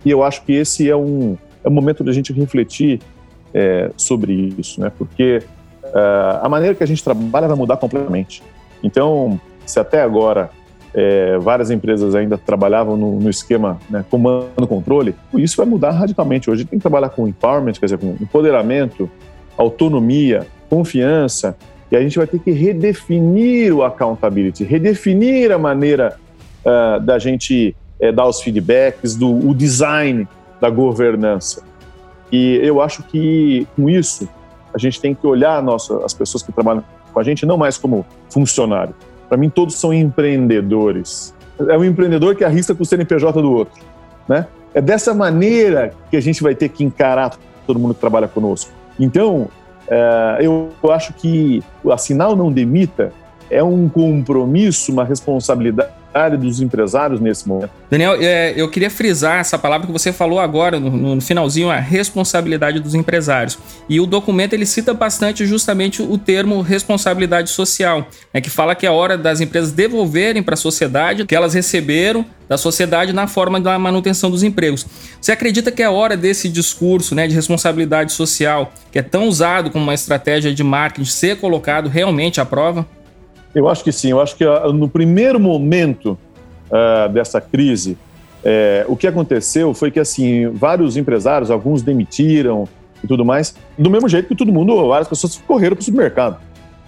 E 0.04 0.10
eu 0.10 0.22
acho 0.22 0.44
que 0.44 0.52
esse 0.52 0.88
é 0.88 0.96
um, 0.96 1.36
é 1.64 1.68
um 1.68 1.72
momento 1.72 2.04
da 2.04 2.12
gente 2.12 2.32
refletir 2.32 3.00
é, 3.52 3.90
sobre 3.96 4.54
isso, 4.58 4.80
né? 4.80 4.92
Porque 4.96 5.42
uh, 5.84 6.40
a 6.42 6.48
maneira 6.48 6.74
que 6.74 6.84
a 6.84 6.86
gente 6.86 7.02
trabalha 7.02 7.48
vai 7.48 7.56
mudar 7.56 7.76
completamente. 7.76 8.42
Então, 8.82 9.40
se 9.64 9.80
até 9.80 10.02
agora 10.02 10.50
é, 10.94 11.36
várias 11.38 11.70
empresas 11.70 12.14
ainda 12.14 12.38
trabalhavam 12.38 12.96
no, 12.96 13.18
no 13.18 13.28
esquema 13.28 13.78
né, 13.90 14.04
comando-controle, 14.10 15.14
isso 15.34 15.56
vai 15.56 15.66
mudar 15.66 15.90
radicalmente. 15.90 16.50
Hoje 16.50 16.64
tem 16.64 16.78
que 16.78 16.82
trabalhar 16.82 17.08
com 17.08 17.26
empowerment, 17.26 17.74
quer 17.74 17.86
dizer, 17.86 17.98
com 17.98 18.16
empoderamento, 18.20 19.10
autonomia, 19.58 20.46
confiança, 20.68 21.56
e 21.90 21.96
a 21.96 22.00
gente 22.00 22.18
vai 22.18 22.26
ter 22.26 22.40
que 22.40 22.50
redefinir 22.50 23.74
o 23.74 23.84
accountability, 23.84 24.64
redefinir 24.64 25.52
a 25.52 25.58
maneira 25.58 26.16
uh, 26.64 27.00
da 27.00 27.18
gente 27.18 27.76
uh, 28.00 28.12
dar 28.12 28.26
os 28.26 28.40
feedbacks, 28.40 29.14
do 29.14 29.48
o 29.48 29.54
design 29.54 30.26
da 30.60 30.68
governança. 30.68 31.62
E 32.32 32.58
eu 32.62 32.80
acho 32.80 33.02
que 33.04 33.66
com 33.76 33.88
isso 33.88 34.28
a 34.74 34.78
gente 34.78 35.00
tem 35.00 35.14
que 35.14 35.26
olhar 35.26 35.62
nossa, 35.62 36.04
as 36.04 36.12
pessoas 36.12 36.42
que 36.42 36.52
trabalham 36.52 36.84
com 37.12 37.20
a 37.20 37.22
gente 37.22 37.46
não 37.46 37.56
mais 37.56 37.78
como 37.78 38.04
funcionário. 38.28 38.94
Para 39.28 39.38
mim 39.38 39.48
todos 39.48 39.76
são 39.76 39.92
empreendedores. 39.92 41.34
É 41.68 41.78
um 41.78 41.84
empreendedor 41.84 42.34
que 42.34 42.44
arrisca 42.44 42.74
com 42.74 42.82
o 42.82 42.86
CNPJ 42.86 43.40
do 43.40 43.50
outro, 43.50 43.82
né? 44.28 44.46
É 44.74 44.80
dessa 44.82 45.14
maneira 45.14 45.94
que 46.10 46.16
a 46.16 46.20
gente 46.20 46.42
vai 46.42 46.54
ter 46.54 46.68
que 46.68 46.84
encarar 46.84 47.38
todo 47.66 47.78
mundo 47.78 47.94
que 47.94 48.00
trabalha 48.00 48.28
conosco. 48.28 48.70
Então, 49.00 49.48
eu 50.40 50.70
acho 50.90 51.12
que 51.12 51.62
assinar 51.90 52.30
o 52.30 52.36
não 52.36 52.52
demita 52.52 53.12
é 53.50 53.62
um 53.62 53.88
compromisso, 53.88 54.92
uma 54.92 55.04
responsabilidade 55.04 55.90
dos 56.38 56.60
empresários 56.60 57.20
nesse 57.20 57.46
momento. 57.46 57.70
Daniel, 57.90 58.16
é, 58.18 58.54
eu 58.56 58.68
queria 58.70 58.90
frisar 58.90 59.38
essa 59.38 59.58
palavra 59.58 59.86
que 59.86 59.92
você 59.92 60.12
falou 60.12 60.40
agora, 60.40 60.80
no, 60.80 60.90
no, 60.90 61.20
finalzinho, 61.20 61.68
a 61.68 61.76
responsabilidade 61.76 62.80
dos 62.80 62.94
empresários. 62.94 63.58
E 63.88 64.00
o 64.00 64.06
documento 64.06 64.54
ele 64.54 64.64
cita 64.64 64.94
bastante 64.94 65.44
justamente 65.44 66.00
o 66.02 66.16
termo 66.16 66.62
responsabilidade 66.62 67.50
social, 67.50 68.08
né, 68.32 68.40
que 68.40 68.48
fala 68.48 68.74
que 68.74 68.86
é 68.86 68.90
hora 68.90 69.18
das 69.18 69.40
empresas 69.40 69.72
devolverem 69.72 70.42
para 70.42 70.54
a 70.54 70.56
sociedade 70.56 71.22
o 71.22 71.26
que 71.26 71.34
elas 71.34 71.52
receberam 71.52 72.24
da 72.48 72.56
sociedade 72.56 73.12
na 73.12 73.26
forma 73.26 73.60
da 73.60 73.78
manutenção 73.78 74.30
dos 74.30 74.42
empregos. 74.42 74.86
Você 75.20 75.32
acredita 75.32 75.70
que 75.70 75.82
é 75.82 75.90
hora 75.90 76.16
desse 76.16 76.48
discurso 76.48 77.14
né, 77.14 77.26
de 77.26 77.34
responsabilidade 77.34 78.12
social, 78.12 78.72
que 78.90 78.98
é 78.98 79.02
tão 79.02 79.28
usado 79.28 79.70
como 79.70 79.84
uma 79.84 79.94
estratégia 79.94 80.54
de 80.54 80.62
marketing, 80.62 81.04
ser 81.04 81.36
colocado 81.38 81.88
realmente 81.88 82.40
à 82.40 82.44
prova? 82.44 82.86
Eu 83.56 83.70
acho 83.70 83.82
que 83.82 83.90
sim. 83.90 84.10
Eu 84.10 84.20
acho 84.20 84.36
que 84.36 84.44
uh, 84.44 84.70
no 84.70 84.86
primeiro 84.86 85.40
momento 85.40 86.18
uh, 86.68 87.10
dessa 87.10 87.40
crise, 87.40 87.96
é, 88.44 88.84
o 88.86 88.94
que 88.94 89.06
aconteceu 89.06 89.72
foi 89.72 89.90
que 89.90 89.98
assim 89.98 90.46
vários 90.50 90.96
empresários, 90.96 91.50
alguns 91.50 91.80
demitiram 91.80 92.68
e 93.02 93.06
tudo 93.06 93.24
mais, 93.24 93.56
do 93.78 93.90
mesmo 93.90 94.08
jeito 94.10 94.28
que 94.28 94.36
todo 94.36 94.52
mundo, 94.52 94.86
várias 94.88 95.08
pessoas 95.08 95.42
correram 95.46 95.74
para 95.74 95.80
o 95.80 95.84
supermercado. 95.84 96.38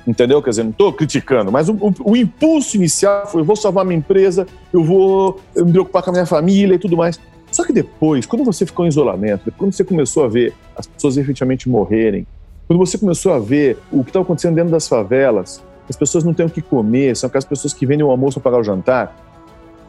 Entendeu? 0.07 0.43
Quer 0.43 0.51
dizer, 0.51 0.63
não 0.63 0.71
estou 0.71 0.93
criticando, 0.93 1.51
mas 1.51 1.71
o, 1.71 1.73
o, 1.73 2.13
o, 2.13 2.17
impulso 2.17 2.77
inicial 2.77 3.27
foi: 3.27 3.41
eu 3.41 3.45
vou 3.47 3.57
salvar 3.57 3.85
minha 3.85 3.99
empresa, 3.99 4.47
eu 4.71 4.85
vou 4.85 5.41
me 5.57 5.73
preocupar 5.73 6.03
com 6.03 6.11
a 6.11 6.13
minha 6.13 6.27
família 6.27 6.75
e 6.75 6.79
tudo 6.79 6.99
mais. 6.99 7.19
Só 7.51 7.65
que 7.65 7.73
depois, 7.73 8.27
quando 8.27 8.45
você 8.45 8.67
ficou 8.67 8.85
em 8.85 8.89
isolamento, 8.89 9.51
quando 9.57 9.73
você 9.73 9.83
começou 9.83 10.25
a 10.25 10.29
ver 10.29 10.53
as 10.77 10.87
pessoas 10.87 11.17
efetivamente 11.17 11.67
morrerem, 11.67 12.27
quando 12.67 12.79
você 12.79 12.99
começou 12.99 13.33
a 13.33 13.39
ver 13.39 13.79
o 13.91 14.05
que 14.05 14.11
está 14.11 14.21
acontecendo 14.21 14.55
dentro 14.55 14.71
das 14.71 14.87
favelas, 14.87 15.63
as 15.91 15.97
pessoas 15.97 16.25
não 16.25 16.35
têm 16.35 16.47
o 16.47 16.51
que 16.51 16.63
comer, 16.63 17.17
são 17.17 17.29
aquelas 17.29 17.45
pessoas 17.45 17.73
que 17.73 17.87
vendem 17.87 18.05
o 18.05 18.11
almoço 18.11 18.41
para 18.41 18.51
pagar 18.51 18.61
o 18.61 18.65
jantar, 18.65 19.17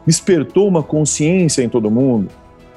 despertou 0.06 0.66
uma 0.66 0.82
consciência 0.82 1.62
em 1.62 1.68
todo 1.68 1.90
mundo. 1.90 2.28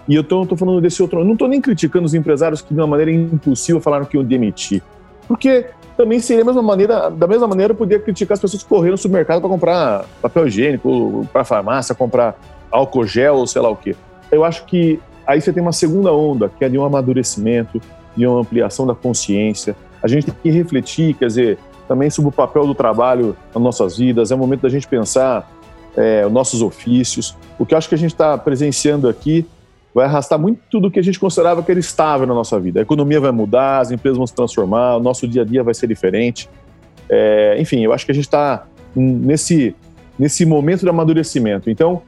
E 0.07 0.15
eu 0.15 0.21
estou 0.21 0.57
falando 0.57 0.81
desse 0.81 1.01
outro. 1.01 1.23
Não 1.23 1.33
estou 1.33 1.47
nem 1.47 1.61
criticando 1.61 2.05
os 2.05 2.13
empresários 2.13 2.61
que, 2.61 2.73
de 2.73 2.79
uma 2.79 2.87
maneira 2.87 3.11
impulsiva, 3.11 3.79
falaram 3.79 4.05
que 4.05 4.17
iam 4.17 4.23
demitir. 4.23 4.81
Porque 5.27 5.67
também 5.95 6.19
seria 6.19 6.43
a 6.43 6.45
mesma 6.45 6.61
maneira, 6.61 7.09
da 7.09 7.27
mesma 7.27 7.47
maneira, 7.47 7.71
eu 7.71 7.77
podia 7.77 7.99
criticar 7.99 8.33
as 8.33 8.41
pessoas 8.41 8.63
que 8.63 8.69
correram 8.69 8.93
no 8.93 8.97
supermercado 8.97 9.39
para 9.39 9.49
comprar 9.49 10.05
papel 10.21 10.47
higiênico, 10.47 11.27
para 11.31 11.45
farmácia, 11.45 11.95
comprar 11.95 12.37
álcool 12.69 13.05
gel 13.05 13.35
ou 13.35 13.47
sei 13.47 13.61
lá 13.61 13.69
o 13.69 13.75
quê. 13.75 13.95
Eu 14.31 14.43
acho 14.43 14.65
que 14.65 14.99
aí 15.25 15.39
você 15.39 15.53
tem 15.53 15.61
uma 15.61 15.71
segunda 15.71 16.11
onda, 16.11 16.49
que 16.49 16.65
é 16.65 16.69
de 16.69 16.77
um 16.77 16.83
amadurecimento, 16.83 17.79
de 18.15 18.27
uma 18.27 18.41
ampliação 18.41 18.85
da 18.85 18.93
consciência. 18.93 19.75
A 20.01 20.07
gente 20.07 20.25
tem 20.25 20.35
que 20.41 20.49
refletir, 20.49 21.13
quer 21.13 21.27
dizer, 21.27 21.57
também 21.87 22.09
sobre 22.09 22.29
o 22.29 22.31
papel 22.31 22.65
do 22.65 22.73
trabalho 22.73 23.35
nas 23.53 23.63
nossas 23.63 23.97
vidas. 23.97 24.31
É 24.31 24.35
o 24.35 24.37
momento 24.37 24.61
da 24.61 24.69
gente 24.69 24.87
pensar 24.87 25.49
é, 25.95 26.25
os 26.25 26.31
nossos 26.31 26.61
ofícios. 26.61 27.35
O 27.57 27.65
que 27.65 27.73
eu 27.73 27.77
acho 27.77 27.89
que 27.89 27.95
a 27.95 27.97
gente 27.97 28.13
está 28.13 28.37
presenciando 28.37 29.07
aqui 29.07 29.45
vai 29.93 30.05
arrastar 30.05 30.39
muito 30.39 30.79
do 30.79 30.89
que 30.89 30.99
a 30.99 31.03
gente 31.03 31.19
considerava 31.19 31.61
que 31.61 31.69
era 31.69 31.79
estável 31.79 32.25
na 32.25 32.33
nossa 32.33 32.59
vida. 32.59 32.79
A 32.79 32.83
economia 32.83 33.19
vai 33.19 33.31
mudar, 33.31 33.79
as 33.79 33.91
empresas 33.91 34.17
vão 34.17 34.25
se 34.25 34.33
transformar, 34.33 34.97
o 34.97 34.99
nosso 34.99 35.27
dia 35.27 35.43
a 35.43 35.45
dia 35.45 35.63
vai 35.63 35.73
ser 35.73 35.87
diferente. 35.87 36.49
É, 37.09 37.55
enfim, 37.59 37.81
eu 37.81 37.93
acho 37.93 38.05
que 38.05 38.11
a 38.11 38.15
gente 38.15 38.25
está 38.25 38.65
nesse, 38.95 39.75
nesse 40.17 40.45
momento 40.45 40.81
de 40.81 40.89
amadurecimento. 40.89 41.69
Então, 41.69 42.01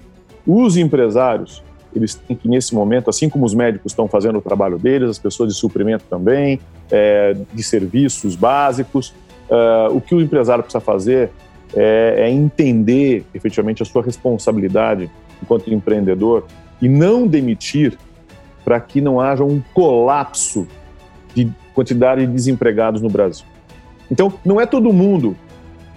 os 0.47 0.77
empresários, 0.77 1.63
eles 1.95 2.15
têm 2.15 2.35
que, 2.35 2.47
nesse 2.47 2.73
momento, 2.73 3.09
assim 3.09 3.29
como 3.29 3.45
os 3.45 3.53
médicos 3.53 3.91
estão 3.91 4.07
fazendo 4.07 4.39
o 4.39 4.41
trabalho 4.41 4.79
deles, 4.79 5.09
as 5.09 5.19
pessoas 5.19 5.53
de 5.53 5.59
suprimento 5.59 6.05
também, 6.09 6.59
é, 6.89 7.35
de 7.53 7.63
serviços 7.63 8.35
básicos, 8.35 9.13
é, 9.49 9.87
o 9.89 10.01
que 10.01 10.15
o 10.15 10.21
empresário 10.21 10.63
precisa 10.63 10.79
fazer 10.79 11.31
é, 11.75 12.15
é 12.17 12.29
entender 12.29 13.25
efetivamente 13.33 13.81
a 13.81 13.85
sua 13.85 14.01
responsabilidade 14.01 15.09
enquanto 15.41 15.73
empreendedor 15.73 16.45
e 16.81 16.87
não 16.87 17.27
demitir 17.27 17.97
para 18.63 18.79
que 18.79 18.99
não 18.99 19.19
haja 19.19 19.43
um 19.43 19.61
colapso 19.73 20.67
de 21.33 21.51
quantidade 21.73 22.25
de 22.25 22.31
desempregados 22.31 23.01
no 23.01 23.09
Brasil. 23.09 23.45
Então, 24.09 24.33
não 24.43 24.59
é 24.59 24.65
todo 24.65 24.91
mundo 24.91 25.35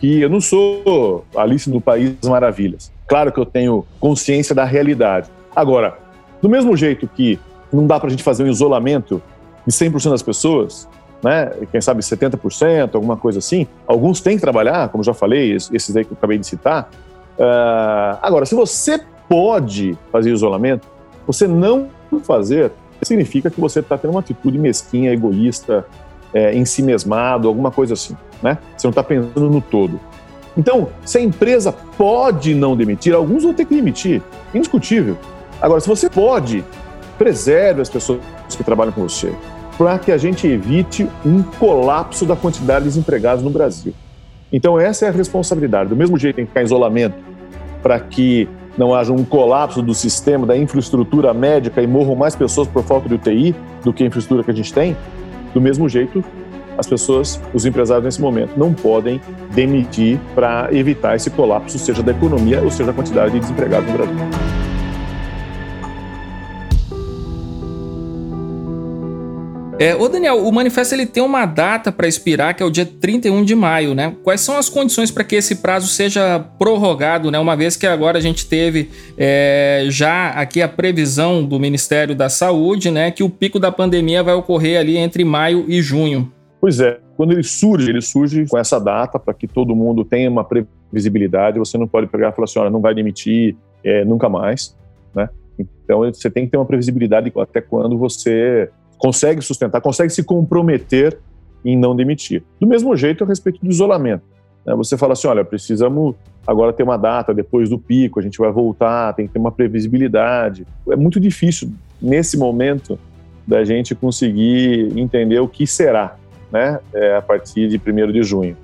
que 0.01 0.21
eu 0.21 0.29
não 0.29 0.41
sou 0.41 1.25
Alice 1.35 1.71
do 1.71 1.81
País 1.81 2.15
das 2.21 2.31
Maravilhas. 2.31 2.93
Claro 3.07 3.33
que 3.33 3.41
eu 3.41 3.47
tenho 3.47 3.85
consciência 3.99 4.55
da 4.55 4.65
realidade. 4.65 5.31
Agora, 5.55 5.99
do 6.41 6.49
mesmo 6.49 6.77
jeito 6.77 7.09
que 7.09 7.39
não 7.73 7.87
dá 7.87 7.99
para 7.99 8.09
a 8.09 8.11
gente 8.11 8.23
fazer 8.23 8.45
um 8.45 8.49
isolamento 8.49 9.23
de 9.67 9.73
100% 9.73 10.11
das 10.11 10.23
pessoas, 10.23 10.89
né? 11.23 11.51
Quem 11.71 11.81
sabe 11.81 12.01
70%, 12.01 12.95
alguma 12.95 13.17
coisa 13.17 13.39
assim. 13.39 13.67
Alguns 13.87 14.21
têm 14.21 14.37
que 14.37 14.41
trabalhar, 14.41 14.89
como 14.89 15.03
já 15.03 15.15
falei, 15.15 15.55
esses 15.55 15.97
aí 15.97 16.05
que 16.05 16.13
eu 16.13 16.17
acabei 16.17 16.39
de 16.39 16.47
citar. 16.47 16.91
Uh, 17.39 18.19
agora, 18.23 18.47
se 18.47 18.55
você 18.55 19.01
pode 19.29 19.97
fazer 20.11 20.33
isolamento, 20.33 20.89
você 21.27 21.47
não 21.47 21.89
fazer 22.23 22.73
significa 23.03 23.51
que 23.51 23.61
você 23.61 23.81
está 23.81 23.97
tendo 23.97 24.11
uma 24.11 24.21
atitude 24.21 24.59
mesquinha, 24.59 25.13
egoísta, 25.13 25.87
é, 26.33 26.55
em 26.55 26.65
si 26.65 26.83
mesmado, 26.83 27.49
alguma 27.49 27.71
coisa 27.71 27.95
assim, 27.95 28.17
né? 28.43 28.59
Você 28.77 28.87
não 28.87 28.91
está 28.91 29.03
pensando 29.03 29.49
no 29.49 29.61
todo. 29.61 30.01
Então, 30.57 30.89
se 31.05 31.19
a 31.19 31.21
empresa 31.21 31.73
pode 31.97 32.55
não 32.55 32.77
demitir, 32.77 33.15
alguns 33.15 33.45
vão 33.45 33.55
ter 33.55 33.65
que 33.65 33.75
demitir, 33.75 34.21
indiscutível. 34.53 35.17
Agora, 35.61 35.81
se 35.81 35.89
você 35.89 36.11
pode, 36.11 36.65
preserve 37.17 37.81
as 37.81 37.89
pessoas 37.89 38.21
que 38.57 38.65
trabalham 38.65 38.93
com 38.93 39.03
você, 39.03 39.33
para 39.79 39.97
que 39.97 40.11
a 40.11 40.19
gente 40.19 40.45
evite 40.45 41.09
um 41.25 41.41
colapso 41.41 42.27
da 42.27 42.35
quantidade 42.35 42.81
de 42.81 42.91
desempregados 42.91 43.45
no 43.45 43.49
Brasil. 43.49 43.95
Então, 44.53 44.79
essa 44.79 45.07
é 45.07 45.09
a 45.09 45.13
responsabilidade. 45.13 45.89
Do 45.89 45.97
mesmo 45.97 46.19
jeito, 46.19 46.37
tem 46.37 46.45
que 46.45 46.51
ficar 46.51 46.63
em 46.63 46.65
isolamento 46.65 47.15
para 47.81 48.01
que 48.01 48.49
não 48.77 48.93
haja 48.93 49.13
um 49.13 49.25
colapso 49.25 49.81
do 49.81 49.95
sistema, 49.95 50.47
da 50.47 50.57
infraestrutura 50.57 51.33
médica 51.33 51.81
e 51.81 51.87
morram 51.87 52.17
mais 52.17 52.35
pessoas 52.35 52.67
por 52.67 52.83
falta 52.83 53.09
de 53.09 53.15
UTI 53.15 53.55
do 53.85 53.93
que 53.93 54.03
a 54.03 54.07
infraestrutura 54.07 54.43
que 54.43 54.51
a 54.51 54.55
gente 54.55 54.73
tem, 54.73 54.97
do 55.55 55.61
mesmo 55.61 55.89
jeito, 55.89 56.25
as 56.77 56.87
pessoas, 56.87 57.41
os 57.55 57.65
empresários 57.65 58.05
nesse 58.05 58.21
momento, 58.21 58.57
não 58.57 58.73
podem 58.73 59.21
demitir 59.53 60.19
para 60.35 60.69
evitar 60.73 61.17
esse 61.17 61.31
colapso, 61.31 61.79
seja 61.79 62.03
da 62.03 62.13
economia 62.13 62.61
ou 62.63 62.71
seja 62.71 62.87
da 62.87 62.93
quantidade 62.93 63.33
de 63.33 63.41
desempregados 63.41 63.91
no 63.91 63.97
Brasil. 63.97 64.68
É, 69.81 69.95
ô 69.95 70.09
Daniel, 70.09 70.45
o 70.45 70.53
manifesto 70.53 70.93
ele 70.93 71.07
tem 71.07 71.23
uma 71.23 71.47
data 71.47 71.93
para 71.93 72.09
expirar, 72.09 72.53
que 72.53 72.61
é 72.61 72.67
o 72.67 72.71
dia 72.71 72.85
31 72.85 73.45
de 73.45 73.55
maio, 73.55 73.95
né? 73.95 74.17
Quais 74.25 74.41
são 74.41 74.59
as 74.59 74.69
condições 74.69 75.13
para 75.13 75.23
que 75.23 75.37
esse 75.37 75.55
prazo 75.57 75.87
seja 75.87 76.41
prorrogado, 76.59 77.31
né? 77.31 77.39
Uma 77.39 77.57
vez 77.57 77.77
que 77.77 77.87
agora 77.87 78.19
a 78.19 78.21
gente 78.21 78.49
teve 78.49 78.91
é, 79.17 79.85
já 79.89 80.31
aqui 80.31 80.61
a 80.61 80.69
previsão 80.69 81.45
do 81.45 81.61
Ministério 81.61 82.17
da 82.17 82.29
Saúde, 82.29 82.91
né? 82.91 83.13
Que 83.13 83.23
o 83.23 83.31
pico 83.31 83.61
da 83.61 83.71
pandemia 83.71 84.21
vai 84.21 84.35
ocorrer 84.35 84.81
ali 84.81 84.97
entre 84.97 85.25
maio 85.25 85.65
e 85.69 85.81
junho. 85.81 86.33
Pois 86.61 86.81
é, 86.81 86.99
quando 87.17 87.31
ele 87.31 87.45
surge, 87.45 87.89
ele 87.89 88.03
surge 88.03 88.47
com 88.49 88.59
essa 88.59 88.81
data 88.81 89.17
para 89.17 89.33
que 89.33 89.47
todo 89.47 89.77
mundo 89.77 90.05
tenha 90.05 90.29
uma 90.29 90.43
previsibilidade. 90.43 91.57
Você 91.61 91.79
não 91.79 91.87
pode 91.87 92.09
pegar 92.09 92.31
e 92.31 92.33
falar 92.33 92.47
assim, 92.47 92.59
olha, 92.59 92.71
não 92.71 92.81
vai 92.81 92.97
demitir 92.97 93.57
é, 93.85 94.05
nunca 94.05 94.29
mais, 94.29 94.77
né? 95.15 95.29
Então 95.57 96.01
você 96.01 96.29
tem 96.29 96.47
que 96.47 96.51
ter 96.51 96.57
uma 96.57 96.67
previsibilidade 96.67 97.33
até 97.37 97.61
quando 97.61 97.97
você 97.97 98.69
consegue 98.99 99.41
sustentar, 99.41 99.81
consegue 99.81 100.13
se 100.13 100.23
comprometer 100.23 101.19
em 101.65 101.77
não 101.77 101.95
demitir. 101.95 102.43
Do 102.61 102.67
mesmo 102.67 102.95
jeito 102.97 103.25
a 103.25 103.27
respeito 103.27 103.61
do 103.63 103.71
isolamento. 103.71 104.23
Né? 104.67 104.75
Você 104.77 104.97
fala 104.97 105.15
assim, 105.15 105.29
olha, 105.29 105.45
precisamos 105.45 106.15
agora 106.47 106.73
ter 106.73 106.83
uma 106.83 106.97
data 106.97 107.33
depois 107.33 107.69
do 107.69 107.79
pico, 107.79 108.19
a 108.19 108.23
gente 108.23 108.39
vai 108.39 108.51
voltar, 108.51 109.15
tem 109.15 109.27
que 109.27 109.33
ter 109.33 109.39
uma 109.39 109.53
previsibilidade. 109.53 110.67
É 110.91 110.97
muito 110.97 111.19
difícil 111.21 111.71
nesse 112.01 112.37
momento 112.37 112.99
da 113.47 113.65
gente 113.65 113.95
conseguir 113.95 114.93
entender 114.99 115.41
o 115.41 115.49
que 115.49 115.67
será, 115.67 116.17
né, 116.53 116.79
é, 116.93 117.17
a 117.17 117.23
partir 117.23 117.69
de 117.69 117.79
1 117.79 118.13
de 118.13 118.23
junho. 118.23 118.57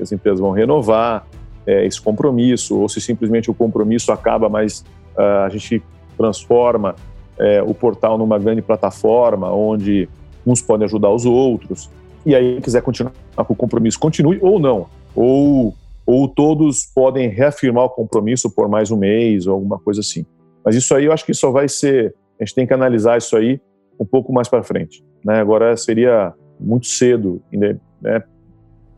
As 0.00 0.12
empresas 0.12 0.40
vão 0.40 0.50
renovar 0.50 1.26
é, 1.66 1.84
esse 1.84 2.00
compromisso, 2.00 2.78
ou 2.78 2.88
se 2.88 3.00
simplesmente 3.00 3.50
o 3.50 3.54
compromisso 3.54 4.12
acaba, 4.12 4.48
mas 4.48 4.84
uh, 5.16 5.44
a 5.44 5.48
gente 5.48 5.82
transforma 6.16 6.94
é, 7.38 7.62
o 7.62 7.74
portal 7.74 8.16
numa 8.16 8.38
grande 8.38 8.62
plataforma 8.62 9.52
onde 9.52 10.08
uns 10.46 10.62
podem 10.62 10.84
ajudar 10.84 11.10
os 11.10 11.26
outros. 11.26 11.90
E 12.24 12.34
aí, 12.34 12.60
quiser 12.60 12.82
continuar 12.82 13.12
com 13.36 13.52
o 13.52 13.56
compromisso, 13.56 13.98
continue 13.98 14.38
ou 14.40 14.58
não. 14.58 14.86
Ou, 15.14 15.74
ou 16.04 16.28
todos 16.28 16.84
podem 16.84 17.28
reafirmar 17.28 17.84
o 17.84 17.90
compromisso 17.90 18.50
por 18.50 18.68
mais 18.68 18.90
um 18.90 18.96
mês 18.96 19.46
ou 19.46 19.54
alguma 19.54 19.78
coisa 19.78 20.00
assim. 20.00 20.24
Mas 20.64 20.74
isso 20.74 20.94
aí 20.94 21.04
eu 21.04 21.12
acho 21.12 21.24
que 21.24 21.32
só 21.32 21.50
vai 21.50 21.68
ser. 21.68 22.14
A 22.40 22.44
gente 22.44 22.54
tem 22.54 22.66
que 22.66 22.74
analisar 22.74 23.18
isso 23.18 23.36
aí 23.36 23.60
um 23.98 24.04
pouco 24.04 24.32
mais 24.32 24.48
para 24.48 24.62
frente. 24.62 25.04
Né? 25.24 25.38
Agora 25.38 25.76
seria 25.76 26.34
muito 26.58 26.86
cedo 26.86 27.40
né, 27.52 27.78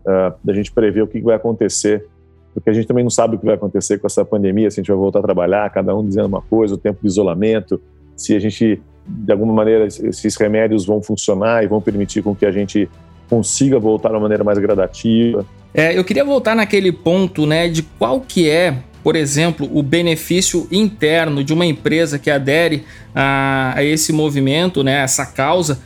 uh, 0.06 0.34
da 0.42 0.52
gente 0.54 0.72
prever 0.72 1.02
o 1.02 1.06
que 1.06 1.20
vai 1.20 1.36
acontecer, 1.36 2.06
porque 2.54 2.70
a 2.70 2.72
gente 2.72 2.86
também 2.86 3.04
não 3.04 3.10
sabe 3.10 3.36
o 3.36 3.38
que 3.38 3.46
vai 3.46 3.54
acontecer 3.54 3.98
com 3.98 4.06
essa 4.06 4.24
pandemia, 4.24 4.70
se 4.70 4.80
a 4.80 4.82
gente 4.82 4.88
vai 4.88 4.96
voltar 4.96 5.18
a 5.20 5.22
trabalhar, 5.22 5.70
cada 5.70 5.94
um 5.94 6.06
dizendo 6.06 6.26
uma 6.26 6.42
coisa, 6.42 6.74
o 6.74 6.78
tempo 6.78 7.00
de 7.00 7.06
isolamento, 7.06 7.80
se 8.18 8.34
a 8.34 8.38
gente, 8.38 8.82
de 9.06 9.32
alguma 9.32 9.54
maneira, 9.54 9.86
esses 9.86 10.36
remédios 10.36 10.84
vão 10.84 11.00
funcionar 11.00 11.64
e 11.64 11.66
vão 11.66 11.80
permitir 11.80 12.22
com 12.22 12.34
que 12.34 12.44
a 12.44 12.50
gente 12.50 12.88
consiga 13.30 13.78
voltar 13.78 14.08
de 14.08 14.14
uma 14.16 14.22
maneira 14.22 14.42
mais 14.42 14.58
gradativa. 14.58 15.46
É, 15.72 15.96
eu 15.96 16.02
queria 16.02 16.24
voltar 16.24 16.56
naquele 16.56 16.90
ponto, 16.90 17.46
né, 17.46 17.68
de 17.68 17.82
qual 17.82 18.20
que 18.20 18.50
é, 18.50 18.78
por 19.04 19.14
exemplo, 19.14 19.68
o 19.72 19.82
benefício 19.82 20.66
interno 20.72 21.44
de 21.44 21.52
uma 21.52 21.64
empresa 21.64 22.18
que 22.18 22.30
adere 22.30 22.84
a, 23.14 23.74
a 23.76 23.84
esse 23.84 24.12
movimento, 24.12 24.82
né, 24.82 25.02
essa 25.02 25.24
causa, 25.24 25.78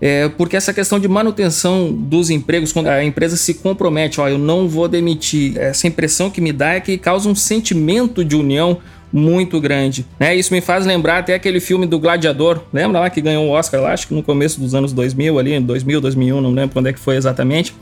é, 0.00 0.28
porque 0.28 0.56
essa 0.56 0.72
questão 0.72 0.98
de 1.00 1.08
manutenção 1.08 1.92
dos 1.92 2.30
empregos, 2.30 2.72
quando 2.72 2.88
a 2.88 3.02
empresa 3.02 3.36
se 3.36 3.54
compromete, 3.54 4.20
ó, 4.20 4.28
eu 4.28 4.38
não 4.38 4.68
vou 4.68 4.86
demitir, 4.86 5.56
essa 5.56 5.88
impressão 5.88 6.30
que 6.30 6.40
me 6.40 6.52
dá 6.52 6.74
é 6.74 6.80
que 6.80 6.96
causa 6.98 7.28
um 7.28 7.34
sentimento 7.34 8.24
de 8.24 8.36
união 8.36 8.78
muito 9.12 9.60
grande. 9.60 10.06
Né? 10.18 10.36
Isso 10.36 10.52
me 10.52 10.60
faz 10.60 10.84
lembrar 10.84 11.18
até 11.18 11.34
aquele 11.34 11.60
filme 11.60 11.86
do 11.86 11.98
Gladiador, 11.98 12.62
lembra 12.72 13.00
lá 13.00 13.10
que 13.10 13.20
ganhou 13.20 13.46
o 13.46 13.50
Oscar 13.50 13.80
lá, 13.80 13.92
acho 13.92 14.08
que 14.08 14.14
no 14.14 14.22
começo 14.22 14.60
dos 14.60 14.74
anos 14.74 14.92
2000 14.92 15.38
ali, 15.38 15.60
2000, 15.60 16.00
2001, 16.00 16.40
não 16.40 16.50
lembro 16.50 16.70
quando 16.72 16.88
é 16.88 16.92
que 16.92 17.00
foi 17.00 17.16
exatamente. 17.16 17.74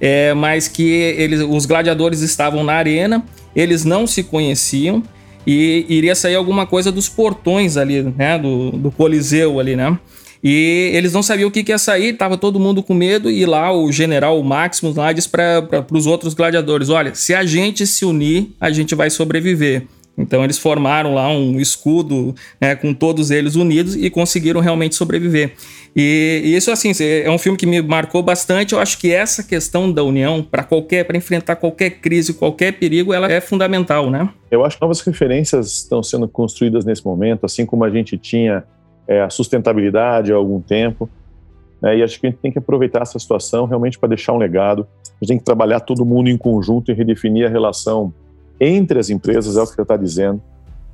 É, 0.00 0.32
mas 0.32 0.68
que 0.68 0.88
eles, 0.88 1.40
os 1.40 1.66
gladiadores 1.66 2.20
estavam 2.20 2.62
na 2.62 2.74
arena, 2.74 3.24
eles 3.54 3.84
não 3.84 4.06
se 4.06 4.22
conheciam 4.22 5.02
e 5.44 5.84
iria 5.88 6.14
sair 6.14 6.36
alguma 6.36 6.66
coisa 6.66 6.92
dos 6.92 7.08
portões 7.08 7.76
ali, 7.76 8.02
né, 8.02 8.38
do, 8.38 8.70
do 8.70 8.90
Coliseu 8.92 9.58
ali, 9.58 9.74
né? 9.74 9.98
E 10.42 10.92
eles 10.94 11.12
não 11.12 11.22
sabiam 11.22 11.48
o 11.48 11.50
que, 11.50 11.64
que 11.64 11.72
ia 11.72 11.78
sair, 11.78 12.12
tava 12.12 12.36
todo 12.36 12.60
mundo 12.60 12.82
com 12.82 12.94
medo, 12.94 13.30
e 13.30 13.44
lá 13.44 13.72
o 13.72 13.90
general 13.90 14.40
Maximus 14.42 14.94
lá 14.94 15.12
diz 15.12 15.26
para 15.26 15.84
os 15.90 16.06
outros 16.06 16.32
gladiadores: 16.34 16.90
olha, 16.90 17.14
se 17.14 17.34
a 17.34 17.44
gente 17.44 17.86
se 17.86 18.04
unir, 18.04 18.52
a 18.60 18.70
gente 18.70 18.94
vai 18.94 19.10
sobreviver. 19.10 19.84
Então 20.18 20.42
eles 20.42 20.58
formaram 20.58 21.14
lá 21.14 21.30
um 21.30 21.60
escudo 21.60 22.34
né, 22.60 22.74
com 22.74 22.92
todos 22.92 23.30
eles 23.30 23.54
unidos 23.54 23.94
e 23.94 24.10
conseguiram 24.10 24.60
realmente 24.60 24.96
sobreviver. 24.96 25.52
E, 25.94 26.42
e, 26.44 26.56
isso 26.56 26.70
assim 26.72 26.90
é 27.00 27.30
um 27.30 27.38
filme 27.38 27.56
que 27.56 27.66
me 27.66 27.80
marcou 27.80 28.22
bastante. 28.22 28.74
Eu 28.74 28.80
acho 28.80 28.98
que 28.98 29.12
essa 29.12 29.44
questão 29.44 29.90
da 29.90 30.02
união 30.02 30.42
para 30.42 30.64
qualquer, 30.64 31.04
para 31.04 31.16
enfrentar 31.16 31.56
qualquer 31.56 31.90
crise, 31.90 32.34
qualquer 32.34 32.72
perigo, 32.72 33.14
ela 33.14 33.30
é 33.30 33.40
fundamental, 33.40 34.10
né? 34.10 34.28
Eu 34.50 34.64
acho 34.64 34.76
que 34.76 34.82
novas 34.82 35.00
referências 35.00 35.78
estão 35.78 36.02
sendo 36.02 36.26
construídas 36.26 36.84
nesse 36.84 37.04
momento, 37.04 37.46
assim 37.46 37.64
como 37.64 37.84
a 37.84 37.90
gente 37.90 38.18
tinha 38.18 38.64
é, 39.06 39.22
a 39.22 39.30
sustentabilidade 39.30 40.32
há 40.32 40.36
algum 40.36 40.60
tempo. 40.60 41.08
Né, 41.80 41.98
e 41.98 42.02
acho 42.02 42.20
que 42.20 42.26
a 42.26 42.30
gente 42.30 42.40
tem 42.40 42.50
que 42.50 42.58
aproveitar 42.58 43.02
essa 43.02 43.18
situação 43.20 43.66
realmente 43.66 43.98
para 43.98 44.08
deixar 44.08 44.32
um 44.32 44.38
legado. 44.38 44.86
A 45.04 45.24
gente 45.24 45.28
tem 45.28 45.38
que 45.38 45.44
trabalhar 45.44 45.80
todo 45.80 46.04
mundo 46.04 46.28
em 46.28 46.36
conjunto 46.36 46.90
e 46.90 46.94
redefinir 46.94 47.46
a 47.46 47.48
relação 47.48 48.12
entre 48.60 48.98
as 48.98 49.10
empresas, 49.10 49.56
é 49.56 49.62
o 49.62 49.66
que 49.66 49.74
você 49.74 49.82
está 49.82 49.96
dizendo. 49.96 50.42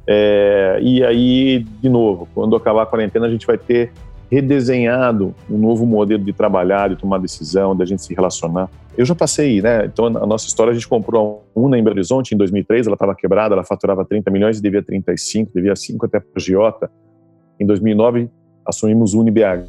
É, 0.07 0.79
e 0.83 1.03
aí, 1.03 1.67
de 1.81 1.89
novo, 1.89 2.29
quando 2.35 2.55
acabar 2.57 2.83
a 2.83 2.87
quarentena, 2.87 3.27
a 3.27 3.31
gente 3.31 3.47
vai 3.47 3.57
ter 3.57 3.93
redesenhado 4.31 5.35
um 5.51 5.57
novo 5.57 5.87
modelo 5.87 6.23
de 6.23 6.33
trabalhar, 6.33 6.89
de 6.89 6.97
tomar 6.97 7.19
decisão, 7.19 7.77
da 7.77 7.85
gente 7.85 8.03
se 8.03 8.15
relacionar. 8.15 8.69
Eu 8.97 9.05
já 9.05 9.15
passei, 9.15 9.61
né? 9.61 9.87
Então, 9.87 10.07
a 10.07 10.27
nossa 10.27 10.47
história, 10.47 10.71
a 10.71 10.75
gente 10.75 10.89
comprou 10.89 11.45
uma 11.55 11.79
em 11.79 11.83
Belo 11.83 11.97
Horizonte 11.97 12.35
em 12.35 12.39
2003, 12.39 12.87
ela 12.87 12.95
estava 12.95 13.15
quebrada, 13.15 13.55
ela 13.55 13.65
faturava 13.65 14.05
30 14.05 14.31
milhões 14.31 14.59
e 14.59 14.63
devia 14.63 14.83
35, 14.83 15.53
devia 15.55 15.77
5 15.77 16.07
até 16.07 16.21
para 16.21 16.37
o 16.37 16.41
Giota. 16.41 16.91
Em 17.59 17.67
2009, 17.67 18.29
assumimos 18.67 19.15
o 19.15 19.21
UniBH. 19.21 19.67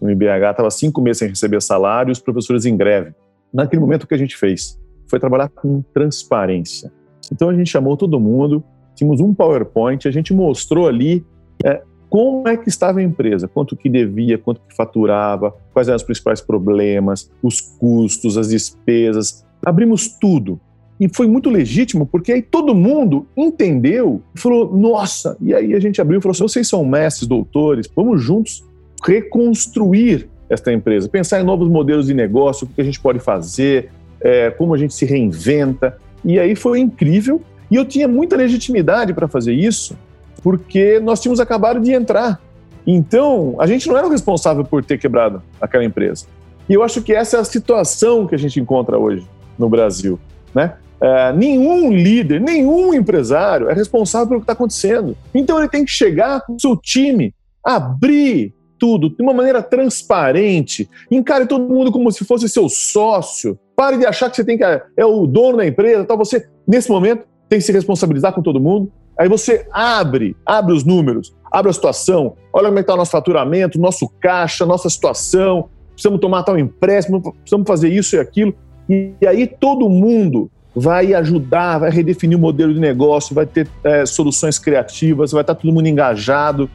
O 0.00 0.04
UniBH 0.04 0.50
estava 0.50 0.70
cinco 0.70 1.00
meses 1.00 1.18
sem 1.18 1.28
receber 1.28 1.60
salário 1.60 2.10
e 2.10 2.12
os 2.12 2.20
professores 2.20 2.64
em 2.64 2.76
greve. 2.76 3.12
Naquele 3.52 3.80
momento, 3.80 4.04
o 4.04 4.06
que 4.06 4.14
a 4.14 4.18
gente 4.18 4.36
fez? 4.36 4.78
Foi 5.08 5.18
trabalhar 5.18 5.48
com 5.48 5.82
transparência. 5.94 6.92
Então, 7.32 7.48
a 7.48 7.54
gente 7.54 7.70
chamou 7.70 7.96
todo 7.96 8.18
mundo, 8.18 8.62
tínhamos 8.94 9.20
um 9.20 9.32
PowerPoint, 9.34 10.06
a 10.06 10.10
gente 10.10 10.32
mostrou 10.32 10.88
ali 10.88 11.24
é, 11.64 11.82
como 12.08 12.48
é 12.48 12.56
que 12.56 12.68
estava 12.68 13.00
a 13.00 13.02
empresa, 13.02 13.46
quanto 13.46 13.76
que 13.76 13.88
devia, 13.88 14.38
quanto 14.38 14.60
que 14.66 14.74
faturava, 14.74 15.54
quais 15.72 15.88
eram 15.88 15.96
os 15.96 16.02
principais 16.02 16.40
problemas, 16.40 17.30
os 17.42 17.60
custos, 17.60 18.38
as 18.38 18.48
despesas. 18.48 19.44
Abrimos 19.64 20.08
tudo. 20.08 20.58
E 21.00 21.08
foi 21.08 21.28
muito 21.28 21.48
legítimo, 21.48 22.06
porque 22.06 22.32
aí 22.32 22.42
todo 22.42 22.74
mundo 22.74 23.26
entendeu 23.36 24.20
e 24.34 24.40
falou: 24.40 24.76
nossa! 24.76 25.36
E 25.40 25.54
aí 25.54 25.74
a 25.74 25.80
gente 25.80 26.00
abriu 26.00 26.18
e 26.18 26.22
falou 26.22 26.32
assim: 26.32 26.42
vocês 26.42 26.66
são 26.66 26.84
mestres, 26.84 27.28
doutores, 27.28 27.88
vamos 27.94 28.22
juntos 28.22 28.64
reconstruir 29.04 30.28
esta 30.50 30.72
empresa, 30.72 31.08
pensar 31.08 31.40
em 31.40 31.44
novos 31.44 31.68
modelos 31.68 32.06
de 32.06 32.14
negócio, 32.14 32.66
o 32.66 32.70
que 32.70 32.80
a 32.80 32.84
gente 32.84 32.98
pode 32.98 33.20
fazer, 33.20 33.90
é, 34.20 34.50
como 34.50 34.74
a 34.74 34.78
gente 34.78 34.94
se 34.94 35.04
reinventa. 35.04 35.98
E 36.24 36.38
aí 36.38 36.54
foi 36.54 36.80
incrível. 36.80 37.40
E 37.70 37.76
eu 37.76 37.84
tinha 37.84 38.08
muita 38.08 38.36
legitimidade 38.36 39.12
para 39.12 39.28
fazer 39.28 39.52
isso, 39.52 39.96
porque 40.42 40.98
nós 41.00 41.20
tínhamos 41.20 41.40
acabado 41.40 41.80
de 41.80 41.92
entrar. 41.92 42.40
Então, 42.86 43.56
a 43.58 43.66
gente 43.66 43.86
não 43.86 43.96
era 43.98 44.06
o 44.06 44.10
responsável 44.10 44.64
por 44.64 44.82
ter 44.84 44.98
quebrado 44.98 45.42
aquela 45.60 45.84
empresa. 45.84 46.26
E 46.68 46.74
eu 46.74 46.82
acho 46.82 47.02
que 47.02 47.12
essa 47.12 47.36
é 47.36 47.40
a 47.40 47.44
situação 47.44 48.26
que 48.26 48.34
a 48.34 48.38
gente 48.38 48.58
encontra 48.58 48.98
hoje 48.98 49.26
no 49.58 49.68
Brasil. 49.68 50.18
Né? 50.54 50.74
É, 51.00 51.32
nenhum 51.32 51.92
líder, 51.92 52.40
nenhum 52.40 52.94
empresário 52.94 53.68
é 53.68 53.74
responsável 53.74 54.28
pelo 54.28 54.40
que 54.40 54.44
está 54.44 54.54
acontecendo. 54.54 55.16
Então, 55.34 55.58
ele 55.58 55.68
tem 55.68 55.84
que 55.84 55.90
chegar 55.90 56.40
com 56.46 56.54
o 56.54 56.60
seu 56.60 56.76
time, 56.76 57.34
abrir 57.62 58.54
tudo 58.78 59.10
de 59.10 59.22
uma 59.22 59.32
maneira 59.32 59.62
transparente, 59.62 60.88
encare 61.10 61.46
todo 61.46 61.68
mundo 61.68 61.90
como 61.90 62.10
se 62.12 62.24
fosse 62.24 62.48
seu 62.48 62.68
sócio. 62.68 63.58
Pare 63.76 63.96
de 63.96 64.06
achar 64.06 64.30
que 64.30 64.36
você 64.36 64.44
tem 64.44 64.58
que 64.58 64.64
é 64.64 65.04
o 65.04 65.26
dono 65.26 65.58
da 65.58 65.66
empresa, 65.66 66.04
tal. 66.04 66.16
Você 66.18 66.48
nesse 66.66 66.90
momento 66.90 67.24
tem 67.48 67.58
que 67.58 67.64
se 67.64 67.72
responsabilizar 67.72 68.32
com 68.32 68.42
todo 68.42 68.60
mundo. 68.60 68.90
Aí 69.18 69.28
você 69.28 69.66
abre, 69.72 70.36
abre 70.46 70.72
os 70.72 70.84
números, 70.84 71.34
abre 71.50 71.70
a 71.70 71.72
situação, 71.72 72.36
olha 72.52 72.66
como 72.66 72.78
é 72.78 72.80
está 72.82 72.94
o 72.94 72.96
nosso 72.96 73.10
faturamento, 73.10 73.80
nosso 73.80 74.08
caixa, 74.20 74.64
nossa 74.64 74.88
situação, 74.88 75.68
precisamos 75.92 76.20
tomar 76.20 76.44
tal 76.44 76.56
empréstimo, 76.56 77.20
precisamos 77.20 77.66
fazer 77.66 77.88
isso 77.88 78.14
e 78.14 78.20
aquilo. 78.20 78.54
E, 78.88 79.12
e 79.20 79.26
aí 79.26 79.46
todo 79.46 79.88
mundo 79.88 80.48
vai 80.74 81.12
ajudar, 81.14 81.78
vai 81.78 81.90
redefinir 81.90 82.38
o 82.38 82.40
modelo 82.40 82.72
de 82.72 82.78
negócio, 82.78 83.34
vai 83.34 83.44
ter 83.44 83.68
é, 83.82 84.06
soluções 84.06 84.58
criativas, 84.58 85.32
vai 85.32 85.40
estar 85.40 85.56
todo 85.56 85.72
mundo 85.72 85.88
engajado. 85.88 86.70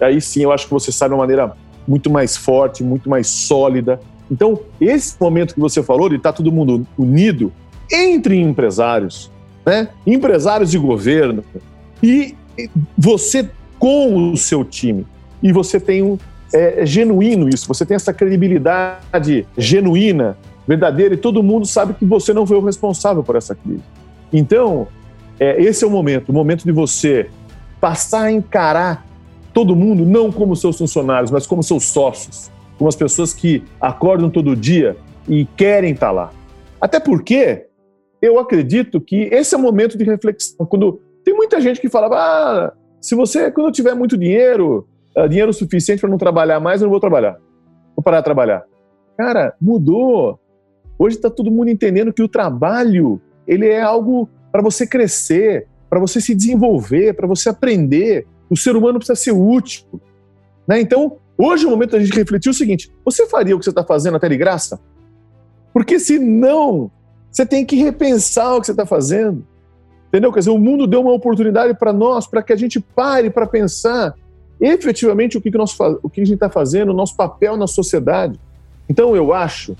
Aí 0.00 0.20
sim 0.20 0.42
eu 0.42 0.52
acho 0.52 0.66
que 0.66 0.72
você 0.72 0.92
sai 0.92 1.08
de 1.08 1.14
uma 1.14 1.20
maneira 1.20 1.52
muito 1.86 2.10
mais 2.10 2.36
forte, 2.36 2.82
muito 2.82 3.08
mais 3.08 3.28
sólida. 3.28 4.00
Então, 4.30 4.58
esse 4.80 5.16
momento 5.20 5.54
que 5.54 5.60
você 5.60 5.82
falou 5.82 6.08
de 6.08 6.16
estar 6.16 6.32
todo 6.32 6.50
mundo 6.50 6.86
unido 6.98 7.52
entre 7.90 8.36
empresários, 8.38 9.30
né? 9.64 9.88
empresários 10.06 10.70
de 10.70 10.78
governo, 10.78 11.44
e 12.02 12.34
você 12.96 13.48
com 13.78 14.32
o 14.32 14.36
seu 14.36 14.64
time. 14.64 15.06
E 15.42 15.52
você 15.52 15.78
tem 15.78 16.02
um. 16.02 16.18
É, 16.52 16.82
é 16.82 16.86
genuíno 16.86 17.48
isso, 17.48 17.66
você 17.66 17.84
tem 17.84 17.94
essa 17.94 18.12
credibilidade 18.12 19.46
genuína, 19.58 20.38
verdadeira, 20.66 21.14
e 21.14 21.16
todo 21.16 21.42
mundo 21.42 21.66
sabe 21.66 21.94
que 21.94 22.04
você 22.04 22.32
não 22.32 22.46
foi 22.46 22.56
o 22.56 22.64
responsável 22.64 23.22
por 23.22 23.36
essa 23.36 23.54
crise. 23.54 23.82
Então, 24.32 24.86
é, 25.38 25.60
esse 25.60 25.84
é 25.84 25.86
o 25.86 25.90
momento 25.90 26.30
o 26.30 26.32
momento 26.32 26.64
de 26.64 26.72
você 26.72 27.28
passar 27.80 28.22
a 28.22 28.32
encarar 28.32 29.04
todo 29.56 29.74
mundo, 29.74 30.04
não 30.04 30.30
como 30.30 30.54
seus 30.54 30.76
funcionários, 30.76 31.30
mas 31.30 31.46
como 31.46 31.62
seus 31.62 31.84
sócios, 31.84 32.50
como 32.76 32.88
as 32.88 32.94
pessoas 32.94 33.32
que 33.32 33.64
acordam 33.80 34.28
todo 34.28 34.54
dia 34.54 34.98
e 35.26 35.46
querem 35.56 35.94
estar 35.94 36.10
lá. 36.10 36.30
Até 36.78 37.00
porque 37.00 37.64
eu 38.20 38.38
acredito 38.38 39.00
que 39.00 39.30
esse 39.32 39.54
é 39.54 39.58
o 39.58 39.62
momento 39.62 39.96
de 39.96 40.04
reflexão. 40.04 40.66
Quando 40.66 41.00
tem 41.24 41.34
muita 41.34 41.58
gente 41.58 41.80
que 41.80 41.88
fala, 41.88 42.14
ah, 42.14 42.72
se 43.00 43.14
você, 43.14 43.50
quando 43.50 43.68
eu 43.68 43.72
tiver 43.72 43.94
muito 43.94 44.18
dinheiro, 44.18 44.86
uh, 45.16 45.26
dinheiro 45.26 45.54
suficiente 45.54 46.00
para 46.00 46.10
não 46.10 46.18
trabalhar 46.18 46.60
mais, 46.60 46.82
eu 46.82 46.84
não 46.84 46.90
vou 46.90 47.00
trabalhar. 47.00 47.38
Vou 47.96 48.04
parar 48.04 48.18
de 48.18 48.24
trabalhar. 48.24 48.62
Cara, 49.16 49.54
mudou. 49.58 50.38
Hoje 50.98 51.16
está 51.16 51.30
todo 51.30 51.50
mundo 51.50 51.70
entendendo 51.70 52.12
que 52.12 52.22
o 52.22 52.28
trabalho 52.28 53.22
ele 53.48 53.66
é 53.66 53.80
algo 53.80 54.28
para 54.52 54.60
você 54.60 54.86
crescer, 54.86 55.66
para 55.88 55.98
você 55.98 56.20
se 56.20 56.34
desenvolver, 56.34 57.14
para 57.14 57.26
você 57.26 57.48
aprender. 57.48 58.26
O 58.48 58.56
ser 58.56 58.76
humano 58.76 58.98
precisa 58.98 59.16
ser 59.16 59.32
útil. 59.32 59.84
Né? 60.66 60.80
Então, 60.80 61.18
hoje 61.36 61.64
é 61.64 61.68
o 61.68 61.70
momento 61.70 61.92
da 61.92 62.00
gente 62.00 62.16
refletir 62.16 62.50
o 62.50 62.54
seguinte: 62.54 62.90
você 63.04 63.26
faria 63.26 63.54
o 63.54 63.58
que 63.58 63.64
você 63.64 63.70
está 63.70 63.84
fazendo 63.84 64.16
até 64.16 64.28
de 64.28 64.36
graça? 64.36 64.80
Porque 65.72 65.98
se 65.98 66.18
não, 66.18 66.90
você 67.30 67.44
tem 67.44 67.64
que 67.64 67.76
repensar 67.76 68.54
o 68.54 68.60
que 68.60 68.66
você 68.66 68.72
está 68.72 68.86
fazendo. 68.86 69.46
Entendeu? 70.08 70.32
Quer 70.32 70.38
dizer, 70.38 70.50
o 70.50 70.58
mundo 70.58 70.86
deu 70.86 71.02
uma 71.02 71.12
oportunidade 71.12 71.74
para 71.74 71.92
nós, 71.92 72.26
para 72.26 72.42
que 72.42 72.52
a 72.52 72.56
gente 72.56 72.80
pare 72.80 73.28
para 73.28 73.46
pensar 73.46 74.14
efetivamente 74.60 75.36
o 75.36 75.40
que, 75.40 75.50
que, 75.50 75.58
nós, 75.58 75.76
o 76.02 76.08
que 76.08 76.20
a 76.20 76.24
gente 76.24 76.34
está 76.34 76.48
fazendo, 76.48 76.90
o 76.90 76.94
nosso 76.94 77.14
papel 77.16 77.56
na 77.56 77.66
sociedade. 77.66 78.40
Então, 78.88 79.14
eu 79.14 79.34
acho 79.34 79.76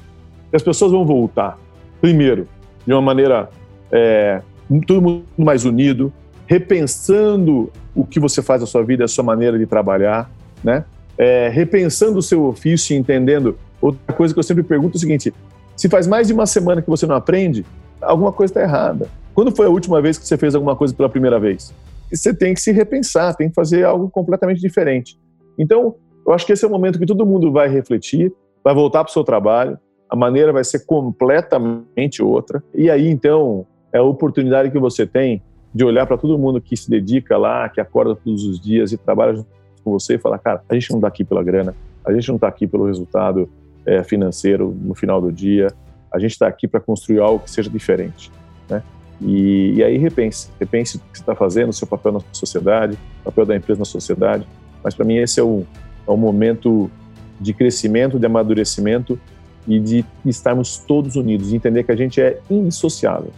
que 0.51 0.57
as 0.57 0.63
pessoas 0.63 0.93
vão 0.93 1.07
voltar, 1.07 1.59
primeiro, 2.01 2.47
de 2.87 2.93
uma 2.93 3.01
maneira 3.01 3.49
é, 3.91 4.43
todo 4.87 5.01
mundo 5.01 5.25
mais 5.39 5.65
unido, 5.65 6.13
repensando 6.47 7.73
o 7.97 8.05
que 8.05 8.21
você 8.21 8.43
faz 8.43 8.61
na 8.61 8.67
sua 8.67 8.85
vida, 8.85 9.05
a 9.05 9.09
sua 9.09 9.25
maneira 9.25 9.59
de 9.59 9.67
trabalhar, 9.67 10.31
né? 10.63 10.85
É, 11.19 11.49
repensando 11.49 12.19
o 12.19 12.23
seu 12.23 12.45
ofício 12.45 12.95
e 12.95 12.99
entendendo. 12.99 13.59
Outra 13.81 14.15
coisa 14.15 14.35
que 14.35 14.39
eu 14.39 14.45
sempre 14.45 14.63
pergunto 14.63 14.97
é 14.97 14.99
o 14.99 15.01
seguinte: 15.01 15.33
se 15.75 15.89
faz 15.89 16.07
mais 16.07 16.27
de 16.27 16.35
uma 16.35 16.47
semana 16.47 16.83
que 16.83 16.91
você 16.91 17.07
não 17.07 17.17
aprende, 17.17 17.65
alguma 18.03 18.31
coisa 18.31 18.51
está 18.51 18.63
errada. 18.63 19.09
Quando 19.35 19.55
foi 19.55 19.67
a 19.67 19.71
última 19.71 20.01
vez 20.01 20.19
que 20.19 20.27
você 20.27 20.37
fez 20.37 20.55
alguma 20.55 20.77
coisa 20.77 20.95
pela 20.95 21.09
primeira 21.09 21.41
vez? 21.41 21.75
Você 22.13 22.33
tem 22.35 22.55
que 22.55 22.61
se 22.61 22.71
repensar, 22.71 23.35
tem 23.35 23.49
que 23.49 23.55
fazer 23.55 23.85
algo 23.85 24.09
completamente 24.11 24.61
diferente. 24.61 25.19
Então, 25.59 25.97
eu 26.27 26.33
acho 26.33 26.47
que 26.47 26.53
esse 26.53 26.65
é 26.65 26.69
o 26.69 26.71
momento 26.71 26.99
que 26.99 27.07
todo 27.07 27.27
mundo 27.27 27.51
vai 27.51 27.69
refletir, 27.69 28.33
vai 28.63 28.75
voltar 28.75 29.03
para 29.03 29.11
o 29.11 29.13
seu 29.13 29.25
trabalho, 29.25 29.79
a 30.09 30.15
maneira 30.15 30.53
vai 30.53 30.63
ser 30.63 30.87
completamente 30.87 32.23
outra. 32.23 32.63
E 32.75 32.91
aí, 32.91 33.09
então, 33.09 33.67
é 33.93 33.99
a 33.99 34.03
oportunidade 34.03 34.71
que 34.71 34.79
você 34.79 35.07
tem 35.07 35.43
de 35.77 35.85
olhar 35.85 36.07
para 36.07 36.17
todo 36.17 36.39
mundo 36.39 36.59
que 36.59 36.75
se 36.75 36.89
dedica 36.89 37.37
lá, 37.37 37.69
que 37.69 37.83
acorda 37.83 38.17
todos 38.17 38.45
os 38.45 38.59
dias 38.59 38.93
e 38.93 38.97
trabalha 38.97 39.35
junto 39.35 39.49
com 39.85 39.93
você 39.93 40.15
e 40.15 40.19
falar: 40.19 40.39
cara, 40.39 40.63
a 40.67 40.75
gente 40.75 40.91
não 40.91 40.97
está 40.97 41.09
aqui 41.09 41.23
pela 41.23 41.43
grana, 41.43 41.75
a 42.03 42.15
gente 42.15 42.27
não 42.29 42.37
está 42.37 42.49
aqui 42.49 42.67
pelo 42.67 42.87
resultado 42.87 43.47
é, 43.85 44.03
financeiro 44.03 44.75
no 44.81 44.95
final 44.95 45.21
do 45.21 45.31
dia, 45.31 45.69
a 46.11 46.19
gente 46.19 46.31
está 46.31 46.47
aqui 46.47 46.67
para 46.67 46.81
construir 46.81 47.21
algo 47.21 47.45
que 47.45 47.51
seja 47.51 47.69
diferente. 47.69 48.33
Né? 48.71 48.83
E, 49.21 49.75
e 49.75 49.85
aí 49.85 49.99
repense, 49.99 50.49
repense 50.59 50.97
o 50.97 51.01
que 51.01 51.19
você 51.19 51.23
está 51.23 51.35
fazendo, 51.35 51.69
o 51.69 51.75
seu 51.75 51.87
papel 51.87 52.13
na 52.13 52.21
sociedade, 52.33 52.97
o 53.21 53.25
papel 53.27 53.45
da 53.45 53.55
empresa 53.55 53.81
na 53.81 53.85
sociedade. 53.85 54.49
Mas 54.83 54.95
para 54.95 55.05
mim 55.05 55.17
esse 55.17 55.39
é 55.39 55.43
o, 55.43 55.63
é 56.09 56.11
o 56.11 56.17
momento 56.17 56.91
de 57.39 57.53
crescimento, 57.53 58.19
de 58.19 58.25
amadurecimento 58.25 59.21
e 59.69 59.79
de 59.79 60.07
estarmos 60.25 60.79
todos 60.79 61.17
unidos, 61.17 61.51
de 61.51 61.57
entender 61.57 61.85
que 61.85 61.93
a 61.93 61.97
gente 61.97 62.19
é 62.19 62.41
indissociável. 62.49 63.31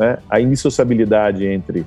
Né? 0.00 0.16
A 0.30 0.40
indissociabilidade 0.40 1.46
entre 1.46 1.84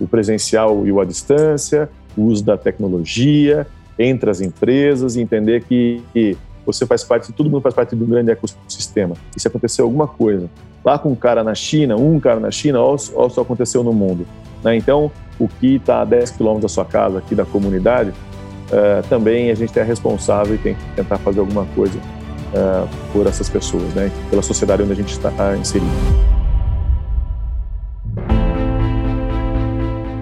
o 0.00 0.06
presencial 0.06 0.86
e 0.86 0.92
o 0.92 1.00
à 1.00 1.04
distância, 1.04 1.90
o 2.16 2.22
uso 2.22 2.44
da 2.44 2.56
tecnologia, 2.56 3.66
entre 3.98 4.30
as 4.30 4.40
empresas, 4.40 5.16
entender 5.16 5.64
que, 5.64 6.00
que 6.12 6.38
você 6.64 6.86
faz 6.86 7.02
parte, 7.02 7.32
todo 7.32 7.50
mundo 7.50 7.60
faz 7.60 7.74
parte 7.74 7.96
de 7.96 8.04
um 8.04 8.06
grande 8.06 8.30
ecossistema. 8.30 9.16
E 9.36 9.40
se 9.40 9.48
acontecer 9.48 9.82
alguma 9.82 10.06
coisa 10.06 10.48
lá 10.84 10.96
com 10.96 11.10
um 11.10 11.16
cara 11.16 11.42
na 11.42 11.54
China, 11.54 11.96
um 11.96 12.20
cara 12.20 12.38
na 12.38 12.52
China, 12.52 12.80
olha 12.80 12.98
só 12.98 13.40
aconteceu 13.40 13.82
no 13.82 13.92
mundo. 13.92 14.24
Né? 14.62 14.76
Então, 14.76 15.10
o 15.36 15.48
que 15.48 15.74
está 15.74 16.02
a 16.02 16.04
10 16.04 16.30
quilômetros 16.30 16.70
da 16.70 16.72
sua 16.72 16.84
casa, 16.84 17.18
aqui 17.18 17.34
da 17.34 17.44
comunidade, 17.44 18.10
uh, 18.10 19.06
também 19.08 19.50
a 19.50 19.56
gente 19.56 19.76
é 19.76 19.82
responsável 19.82 20.54
e 20.54 20.58
tem 20.58 20.74
que 20.76 20.84
tentar 20.94 21.18
fazer 21.18 21.40
alguma 21.40 21.66
coisa 21.74 21.98
uh, 21.98 22.88
por 23.12 23.26
essas 23.26 23.48
pessoas, 23.48 23.92
né? 23.92 24.08
pela 24.30 24.40
sociedade 24.40 24.84
onde 24.84 24.92
a 24.92 24.96
gente 24.96 25.10
está 25.10 25.56
inserido. 25.56 26.39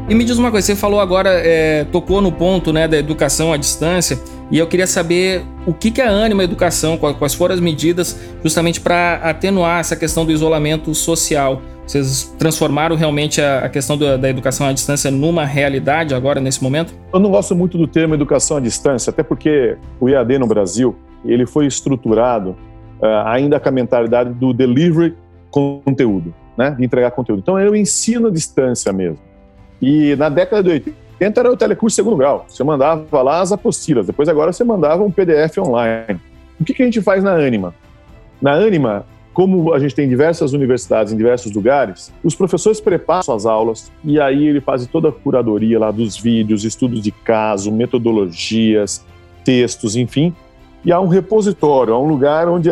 E 0.09 0.15
me 0.15 0.25
diz 0.25 0.39
uma 0.39 0.51
coisa, 0.51 0.67
você 0.67 0.75
falou 0.75 1.01
agora, 1.01 1.29
é, 1.29 1.85
tocou 1.85 2.23
no 2.23 2.33
ponto 2.33 2.73
né, 2.73 2.89
da 2.89 2.97
educação 2.97 3.53
à 3.53 3.59
distância, 3.59 4.19
e 4.51 4.59
eu 4.59 4.67
queria 4.67 4.87
saber 4.87 5.43
o 5.67 5.75
que, 5.75 5.91
que 5.91 6.01
é 6.01 6.09
a 6.09 6.11
Anima 6.11 6.43
Educação, 6.43 6.97
quais 6.97 7.35
foram 7.35 7.55
as 7.55 7.61
medidas 7.61 8.19
justamente 8.43 8.81
para 8.81 9.17
atenuar 9.17 9.81
essa 9.81 9.95
questão 9.95 10.25
do 10.25 10.33
isolamento 10.33 10.95
social. 10.95 11.61
Vocês 11.87 12.35
transformaram 12.39 12.97
realmente 12.97 13.43
a, 13.43 13.59
a 13.59 13.69
questão 13.69 13.99
da, 13.99 14.17
da, 14.17 14.31
educação 14.31 14.67
à 14.67 14.73
distância 14.73 15.11
numa 15.11 15.45
realidade 15.45 16.15
agora, 16.15 16.41
nesse 16.41 16.63
momento? 16.63 16.95
Eu 17.13 17.21
não 17.21 17.31
gosto 17.31 17.55
muito 17.55 17.77
do 17.77 17.87
termo 17.87 18.15
educação 18.15 18.57
à 18.57 18.61
distância, 18.61 19.11
até 19.11 19.23
porque 19.23 19.77
o 20.01 20.09
EAD 20.09 20.39
no 20.39 20.47
Brasil 20.47 20.97
ele 21.23 21.47
foi 21.47 21.67
estruturado 21.67 22.57
uh, 23.03 23.27
ainda 23.27 23.61
com 23.61 23.69
a 23.69 23.73
mentalidade 23.73 24.33
do 24.33 24.55
delivery 24.55 25.15
conteúdo, 25.51 26.35
né? 26.57 26.71
de 26.71 26.83
entregar 26.83 27.11
conteúdo. 27.11 27.41
Então, 27.41 27.57
o 27.57 27.77
ensino 27.77 28.29
à 28.29 28.31
distância 28.31 28.91
mesmo. 28.91 29.28
E 29.81 30.17
na 30.17 30.29
década 30.29 30.63
de 30.63 30.93
80 31.21 31.41
era 31.41 31.53
o 31.53 31.57
telecurso 31.57 31.97
segundo 31.97 32.17
grau. 32.17 32.45
Você 32.49 32.63
mandava 32.65 33.23
lá 33.23 33.41
as 33.41 33.53
apostilas, 33.53 34.07
depois 34.07 34.29
agora 34.29 34.53
você 34.53 34.65
mandava 34.65 35.03
um 35.03 35.11
PDF 35.11 35.59
online. 35.59 36.21
O 36.61 36.65
que, 36.65 36.75
que 36.75 36.83
a 36.83 36.85
gente 36.85 37.01
faz 37.01 37.23
na 37.23 37.33
Anima? 37.33 37.75
Na 38.41 38.55
Anima, 38.55 39.05
como 39.33 39.73
a 39.73 39.79
gente 39.79 39.95
tem 39.95 40.09
diversas 40.09 40.53
universidades 40.53 41.13
em 41.13 41.17
diversos 41.17 41.53
lugares, 41.53 42.13
os 42.25 42.35
professores 42.35 42.81
preparam 42.81 43.23
suas 43.23 43.47
aulas 43.47 43.93
e 44.05 44.21
aí 44.21 44.49
ele 44.49 44.61
faz 44.61 44.85
toda 44.87 45.11
a 45.11 45.13
curadoria 45.13 45.79
lá 45.79 45.91
dos 45.91 46.17
vídeos, 46.17 46.65
estudos 46.65 47.01
de 47.01 47.13
caso, 47.13 47.71
metodologias, 47.71 49.05
textos, 49.45 49.95
enfim. 49.95 50.35
E 50.85 50.93
há 50.93 51.01
um 51.01 51.07
repositório, 51.07 51.95
há 51.95 52.01
um 52.01 52.09
lugar 52.09 52.49
onde 52.49 52.69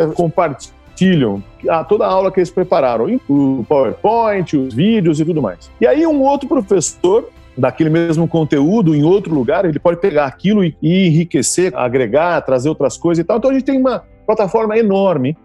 compartilham 0.96 1.42
toda 1.88 2.06
a 2.06 2.08
aula 2.08 2.32
que 2.32 2.40
eles 2.40 2.50
prepararam, 2.50 3.06
o 3.28 3.64
PowerPoint, 3.68 4.56
os 4.56 4.72
vídeos 4.72 5.20
e 5.20 5.24
tudo 5.24 5.42
mais. 5.42 5.70
E 5.80 5.86
aí 5.86 6.06
um 6.06 6.22
outro 6.22 6.48
professor 6.48 7.28
daquele 7.56 7.90
mesmo 7.90 8.26
conteúdo 8.26 8.94
em 8.94 9.02
outro 9.02 9.34
lugar, 9.34 9.64
ele 9.64 9.78
pode 9.78 10.00
pegar 10.00 10.26
aquilo 10.26 10.64
e, 10.64 10.74
enriquecer, 10.82 11.74
agregar, 11.76 12.40
trazer 12.42 12.68
outras 12.68 12.96
coisas 12.96 13.22
e 13.22 13.26
tal. 13.26 13.38
Então 13.38 13.50
a 13.50 13.54
gente 13.54 13.64
tem 13.64 13.78
uma 13.78 14.04
plataforma 14.26 14.76
enorme 14.78 15.36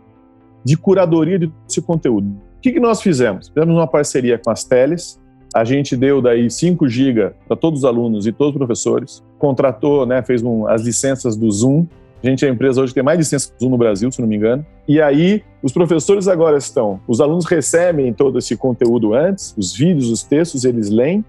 de 0.63 0.77
curadoria 0.77 1.39
desse 1.39 1.81
conteúdo. 1.81 2.27
O 2.57 2.61
que, 2.61 2.71
que 2.71 2.79
nós 2.79 3.01
fizemos? 3.01 3.49
Fizemos 3.49 3.75
uma 3.75 3.87
parceria 3.87 4.37
com 4.37 4.51
as 4.51 4.63
teles, 4.63 5.19
a 5.53 5.63
gente 5.63 5.97
deu 5.97 6.21
daí 6.21 6.49
5 6.49 6.87
GB 6.87 7.31
para 7.47 7.57
todos 7.57 7.79
os 7.79 7.85
alunos 7.85 8.25
e 8.27 8.31
todos 8.31 8.53
os 8.53 8.57
professores, 8.57 9.23
contratou, 9.37 10.05
né, 10.05 10.21
fez 10.21 10.43
um, 10.43 10.67
as 10.67 10.83
licenças 10.83 11.35
do 11.35 11.49
Zoom. 11.51 11.85
A 12.23 12.27
gente, 12.27 12.45
a 12.45 12.49
empresa 12.49 12.81
hoje 12.81 12.93
tem 12.93 13.01
mais 13.01 13.17
licenças 13.17 13.51
Zoom 13.59 13.69
no 13.69 13.77
Brasil, 13.77 14.11
se 14.11 14.21
não 14.21 14.27
me 14.27 14.35
engano. 14.35 14.63
E 14.87 15.01
aí, 15.01 15.43
os 15.63 15.71
professores 15.71 16.27
agora 16.27 16.55
estão, 16.57 16.99
os 17.07 17.19
alunos 17.19 17.45
recebem 17.45 18.13
todo 18.13 18.37
esse 18.37 18.55
conteúdo 18.55 19.15
antes, 19.15 19.55
os 19.57 19.75
vídeos, 19.75 20.09
os 20.09 20.21
textos, 20.21 20.63
eles 20.63 20.89
leem, 20.89 21.25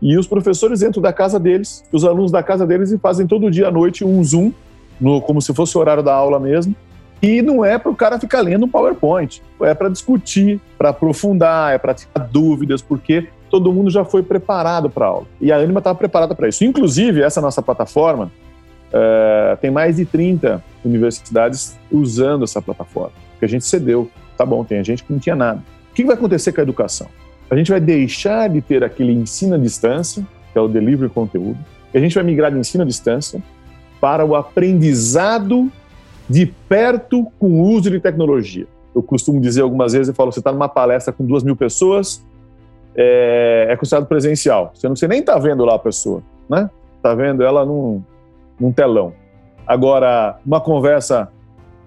e 0.00 0.16
os 0.16 0.26
professores 0.26 0.82
entram 0.82 1.02
da 1.02 1.12
casa 1.12 1.40
deles, 1.40 1.84
os 1.92 2.04
alunos 2.04 2.30
da 2.30 2.42
casa 2.42 2.64
deles 2.64 2.92
e 2.92 2.98
fazem 2.98 3.26
todo 3.26 3.50
dia 3.50 3.68
à 3.68 3.70
noite 3.72 4.04
um 4.04 4.22
Zoom, 4.22 4.52
no, 5.00 5.20
como 5.20 5.42
se 5.42 5.52
fosse 5.52 5.76
o 5.76 5.80
horário 5.80 6.02
da 6.02 6.14
aula 6.14 6.38
mesmo. 6.38 6.76
E 7.20 7.42
não 7.42 7.64
é 7.64 7.76
para 7.78 7.90
o 7.90 7.96
cara 7.96 8.20
ficar 8.20 8.40
lendo 8.40 8.66
um 8.66 8.68
PowerPoint, 8.68 9.42
é 9.62 9.74
para 9.74 9.88
discutir, 9.88 10.60
para 10.78 10.90
aprofundar, 10.90 11.74
é 11.74 11.78
para 11.78 11.94
tirar 11.94 12.28
dúvidas, 12.30 12.80
porque 12.80 13.26
todo 13.50 13.72
mundo 13.72 13.90
já 13.90 14.04
foi 14.04 14.22
preparado 14.22 14.88
para 14.88 15.06
a 15.06 15.08
aula. 15.08 15.26
E 15.40 15.50
a 15.50 15.56
Anima 15.56 15.78
estava 15.78 15.98
preparada 15.98 16.34
para 16.34 16.48
isso. 16.48 16.62
Inclusive, 16.62 17.22
essa 17.22 17.40
nossa 17.40 17.62
plataforma 17.62 18.30
uh, 18.88 19.56
tem 19.58 19.70
mais 19.70 19.96
de 19.96 20.04
30 20.04 20.62
universidades 20.84 21.78
usando 21.90 22.44
essa 22.44 22.60
plataforma, 22.62 23.12
que 23.38 23.44
a 23.44 23.48
gente 23.48 23.64
cedeu. 23.64 24.10
Tá 24.36 24.44
bom, 24.44 24.64
tem 24.64 24.82
gente 24.84 25.04
que 25.04 25.12
não 25.12 25.18
tinha 25.18 25.36
nada. 25.36 25.62
O 25.90 25.94
que 25.94 26.04
vai 26.04 26.14
acontecer 26.14 26.52
com 26.52 26.60
a 26.60 26.62
educação? 26.62 27.08
a 27.50 27.56
gente 27.56 27.70
vai 27.70 27.80
deixar 27.80 28.48
de 28.48 28.60
ter 28.60 28.82
aquele 28.82 29.12
ensino 29.12 29.54
à 29.54 29.58
distância, 29.58 30.26
que 30.52 30.58
é 30.58 30.60
o 30.60 30.68
delivery 30.68 31.10
conteúdo, 31.10 31.58
e 31.94 31.98
a 31.98 32.00
gente 32.00 32.14
vai 32.14 32.24
migrar 32.24 32.50
de 32.50 32.58
ensino 32.58 32.82
à 32.82 32.86
distância 32.86 33.40
para 34.00 34.24
o 34.24 34.34
aprendizado 34.34 35.70
de 36.28 36.46
perto 36.46 37.26
com 37.38 37.46
o 37.46 37.62
uso 37.62 37.90
de 37.90 38.00
tecnologia. 38.00 38.66
Eu 38.94 39.02
costumo 39.02 39.40
dizer 39.40 39.62
algumas 39.62 39.92
vezes, 39.92 40.08
eu 40.08 40.14
falo, 40.14 40.32
você 40.32 40.40
está 40.40 40.50
numa 40.50 40.68
palestra 40.68 41.12
com 41.12 41.24
duas 41.24 41.44
mil 41.44 41.54
pessoas, 41.54 42.24
é, 42.96 43.68
é 43.70 43.76
considerado 43.76 44.06
presencial. 44.06 44.72
Você 44.74 44.88
não 44.88 44.96
você 44.96 45.06
nem 45.06 45.20
está 45.20 45.38
vendo 45.38 45.64
lá 45.64 45.76
a 45.76 45.78
pessoa, 45.78 46.22
né? 46.48 46.68
Está 46.96 47.14
vendo 47.14 47.42
ela 47.42 47.64
num, 47.64 48.02
num 48.58 48.72
telão. 48.72 49.12
Agora, 49.66 50.38
uma 50.46 50.60
conversa 50.60 51.28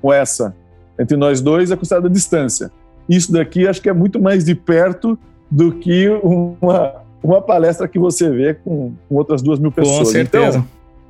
com 0.01 0.11
essa 0.11 0.55
entre 0.99 1.15
nós 1.15 1.39
dois 1.39 1.71
é 1.71 1.77
considerada 1.77 2.09
distância. 2.09 2.69
Isso 3.07 3.31
daqui 3.31 3.67
acho 3.67 3.81
que 3.81 3.89
é 3.89 3.93
muito 3.93 4.21
mais 4.21 4.43
de 4.43 4.53
perto 4.53 5.17
do 5.49 5.71
que 5.71 6.09
uma, 6.21 6.93
uma 7.23 7.41
palestra 7.41 7.87
que 7.87 7.97
você 7.97 8.29
vê 8.29 8.53
com, 8.53 8.93
com 9.07 9.15
outras 9.15 9.41
duas 9.41 9.59
mil 9.59 9.71
pessoas. 9.71 9.99
Com 9.99 10.05
certeza. 10.05 10.57
Então, 10.59 10.67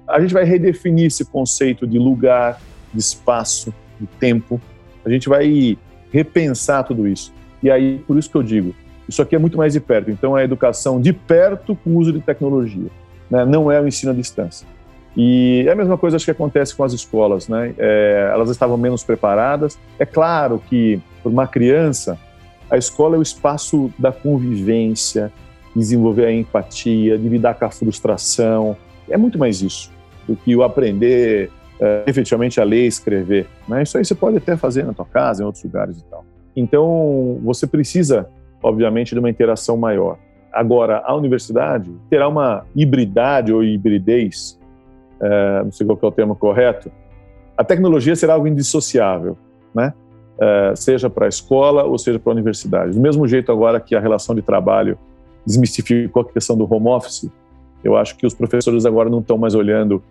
a 0.08 0.20
gente 0.22 0.34
vai 0.34 0.44
redefinir 0.44 1.08
esse 1.08 1.26
conceito 1.26 1.86
de 1.86 1.98
lugar, 2.00 2.62
de 2.94 3.00
espaço, 3.00 3.74
de 4.00 4.08
tempo. 4.20 4.62
A 5.04 5.10
gente 5.10 5.28
vai 5.28 5.78
repensar 6.12 6.84
tudo 6.84 7.08
isso. 7.08 7.34
E 7.62 7.70
aí, 7.70 8.00
por 8.08 8.18
isso 8.18 8.30
que 8.30 8.36
eu 8.36 8.44
digo, 8.44 8.74
isso 9.08 9.22
aqui 9.22 9.36
é 9.36 9.40
muito 9.40 9.58
mais 9.58 9.74
de 9.74 9.80
perto. 9.80 10.10
Então, 10.10 10.38
é 10.38 10.42
a 10.42 10.44
educação 10.44 11.02
de 11.02 11.12
perto 11.12 11.76
com 11.76 11.92
o 11.92 11.98
uso 11.98 12.14
de 12.14 12.22
tecnologia. 12.22 12.90
Né? 13.30 13.44
Não 13.44 13.72
é 13.72 13.82
o 13.82 13.88
ensino 13.88 14.12
à 14.12 14.16
distância. 14.16 14.66
E 15.18 15.66
é 15.68 15.72
a 15.72 15.76
mesma 15.76 15.98
coisa 15.98 16.16
acho 16.16 16.26
que 16.26 16.32
acontece 16.32 16.76
com 16.76 16.84
as 16.84 16.94
escolas, 16.94 17.48
né? 17.48 17.74
É, 17.78 18.30
elas 18.32 18.50
estavam 18.50 18.78
menos 18.78 19.04
preparadas. 19.04 19.78
É 19.98 20.06
claro 20.06 20.62
que 20.70 21.02
para 21.22 21.32
uma 21.32 21.48
criança 21.48 22.18
a 22.70 22.78
escola 22.78 23.16
é 23.16 23.20
o 23.20 23.22
espaço 23.22 23.92
da 23.98 24.12
convivência, 24.12 25.32
desenvolver 25.76 26.26
a 26.26 26.32
empatia, 26.32 27.18
de 27.18 27.28
lidar 27.28 27.56
com 27.56 27.66
a 27.66 27.72
frustração. 27.72 28.78
É 29.10 29.18
muito 29.18 29.40
mais 29.40 29.62
isso 29.62 29.92
do 30.28 30.36
que 30.36 30.56
o 30.56 30.62
aprender 30.62 31.50
uh, 31.80 32.08
efetivamente 32.08 32.62
a 32.62 32.64
ler 32.64 32.84
e 32.84 32.88
escrever. 32.88 33.48
Né? 33.68 33.82
Isso 33.82 33.98
aí 33.98 34.06
você 34.06 34.14
pode 34.14 34.38
até 34.38 34.56
fazer 34.56 34.86
na 34.86 34.94
tua 34.94 35.06
casa, 35.06 35.42
em 35.42 35.46
outros 35.46 35.64
lugares 35.64 35.98
e 35.98 36.04
tal. 36.06 36.24
Então, 36.56 37.40
você 37.44 37.66
precisa, 37.66 38.28
obviamente, 38.62 39.16
de 39.16 39.20
uma 39.20 39.30
interação 39.30 39.76
maior. 39.76 40.18
Agora, 40.52 41.02
a 41.06 41.16
universidade 41.16 41.92
terá 42.10 42.28
uma 42.28 42.66
hibridade 42.76 43.52
ou 43.52 43.64
hibridez, 43.64 44.59
uh, 45.22 45.66
não 45.66 45.72
sei 45.72 45.86
qual 45.86 46.00
é 46.02 46.06
o 46.06 46.12
termo 46.12 46.36
correto, 46.36 46.92
a 47.58 47.64
tecnologia 47.64 48.16
será 48.16 48.34
algo 48.34 48.48
indissociável, 48.48 49.38
né? 49.74 49.94
uh, 50.40 50.76
seja 50.76 51.10
para 51.10 51.26
a 51.26 51.30
escola 51.30 51.84
ou 51.84 51.98
seja 51.98 52.18
para 52.18 52.32
a 52.32 52.34
universidade. 52.34 52.94
Do 52.94 53.00
mesmo 53.00 53.28
jeito 53.28 53.52
agora 53.52 53.80
que 53.80 53.96
a 53.96 54.00
relação 54.00 54.34
de 54.34 54.42
trabalho 54.42 54.98
desmistificou 55.46 56.22
a 56.22 56.26
questão 56.26 56.58
do 56.58 56.72
home 56.74 56.88
office, 56.88 57.30
eu 57.84 57.96
acho 57.96 58.16
que 58.18 58.26
os 58.26 58.34
professores 58.34 58.86
agora 58.86 59.10
não 59.10 59.20
estão 59.20 59.38
mais 59.38 59.56
olhando 59.56 60.02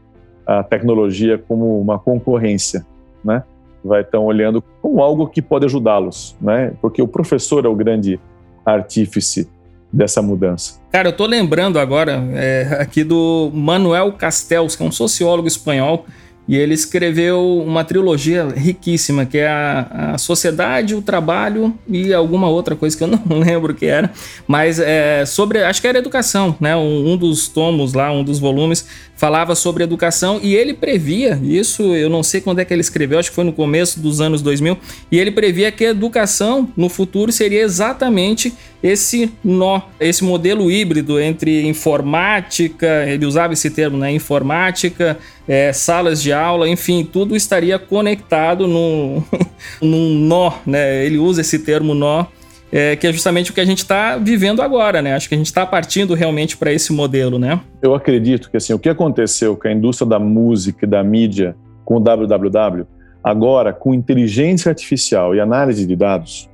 a 0.47 0.63
tecnologia 0.63 1.37
como 1.39 1.79
uma 1.81 1.99
concorrência, 1.99 2.87
né? 3.23 3.43
Vai 3.85 4.01
estão 4.01 4.25
olhando 4.25 4.63
como 4.81 5.03
algo 5.03 5.27
que 5.27 5.43
pode 5.43 5.67
ajudá-los, 5.67 6.37
né? 6.41 6.73
Porque 6.81 7.03
o 7.03 7.09
professor 7.09 7.65
é 7.65 7.69
o 7.69 7.75
grande 7.75 8.19
artífice 8.65 9.49
dessa 9.93 10.21
mudança. 10.21 10.75
Cara, 10.93 11.09
eu 11.09 11.13
tô 11.13 11.27
lembrando 11.27 11.79
agora 11.79 12.25
é, 12.33 12.79
aqui 12.81 13.05
do 13.05 13.51
Manuel 13.55 14.13
Castells, 14.13 14.77
que 14.77 14.83
é 14.83 14.87
um 14.87 14.93
sociólogo 14.93 15.49
espanhol 15.49 16.07
e 16.49 16.57
ele 16.57 16.73
escreveu 16.73 17.63
uma 17.63 17.85
trilogia 17.85 18.49
riquíssima, 18.49 19.27
que 19.27 19.37
é 19.37 19.47
a, 19.47 20.13
a, 20.15 20.19
Sociedade, 20.19 20.95
o 20.95 21.03
Trabalho 21.03 21.75
e 21.87 22.15
alguma 22.15 22.49
outra 22.49 22.75
coisa 22.75 22.97
que 22.97 23.05
eu 23.05 23.09
não 23.29 23.39
lembro 23.39 23.75
que 23.75 23.85
era, 23.85 24.11
mas 24.47 24.81
é 24.81 25.27
sobre, 25.27 25.63
acho 25.63 25.83
que 25.83 25.87
era 25.87 25.99
educação, 25.99 26.57
né? 26.59 26.75
Um, 26.75 27.13
um, 27.13 27.17
dos 27.19 27.49
tomos 27.49 27.93
lá, 27.93 28.11
um 28.11 28.25
dos 28.25 28.39
volumes, 28.39 28.87
falava 29.19 29.57
sobre 29.57 29.83
educação 29.83 30.39
e 30.41 30.55
ele 30.55 30.73
previa, 30.73 31.41
isso 31.43 31.83
eu 31.97 32.09
não 32.09 32.23
sei 32.23 32.41
quando 32.41 32.61
é 32.61 32.65
que 32.65 32.73
ele 32.73 32.81
escreveu, 32.81 33.19
acho 33.19 33.31
que 33.31 33.35
foi 33.35 33.43
no 33.43 33.53
começo 33.53 33.99
dos 33.99 34.21
anos 34.21 34.41
2000, 34.41 34.79
e 35.11 35.19
ele 35.19 35.33
previa 35.33 35.73
que 35.73 35.85
a 35.85 35.91
educação 35.91 36.69
no 36.77 36.89
futuro 36.89 37.33
seria 37.33 37.61
exatamente 37.63 38.55
esse 38.81 39.29
nó, 39.43 39.81
esse 39.99 40.23
modelo 40.23 40.71
híbrido 40.71 41.19
entre 41.19 41.67
informática, 41.67 43.05
ele 43.09 43.27
usava 43.27 43.55
esse 43.55 43.71
termo, 43.71 43.99
né? 43.99 44.13
Informática, 44.13 45.19
é, 45.49 45.73
salas 45.73 46.23
de 46.23 46.33
aula, 46.33 46.69
enfim, 46.69 47.05
tudo 47.05 47.35
estaria 47.35 47.77
conectado 47.77 48.69
num, 48.69 49.21
num 49.83 50.15
nó, 50.15 50.53
né? 50.65 51.05
Ele 51.05 51.19
usa 51.19 51.41
esse 51.41 51.59
termo 51.59 51.93
nó, 51.93 52.27
é, 52.73 52.97
que 52.97 53.07
é 53.07 53.13
justamente 53.13 53.51
o 53.51 53.55
que 53.55 53.61
a 53.61 53.65
gente 53.65 53.79
está 53.79 54.17
vivendo 54.17 54.63
agora, 54.63 55.01
né? 55.01 55.15
Acho 55.15 55.29
que 55.29 55.35
a 55.35 55.39
gente 55.39 55.47
está 55.47 55.65
partindo 55.65 56.15
realmente 56.15 56.57
para 56.57 56.73
esse 56.73 56.93
modelo, 56.93 57.39
né? 57.39 57.61
Eu 57.81 57.95
acredito 57.95 58.51
que 58.51 58.57
assim, 58.57 58.73
o 58.73 58.79
que 58.79 58.89
aconteceu 58.89 59.57
com 59.57 59.69
a 59.69 59.73
indústria 59.73 60.09
da 60.09 60.19
música 60.19 60.85
e 60.85 60.89
da 60.89 61.03
mídia 61.03 61.57
com 61.85 61.97
o 61.97 62.01
WWW, 62.01 62.87
Agora, 63.23 63.73
com 63.73 63.93
inteligência 63.93 64.71
artificial 64.71 65.35
e 65.35 65.41
análise 65.41 65.87
de 65.87 65.97
dados, 65.97 66.49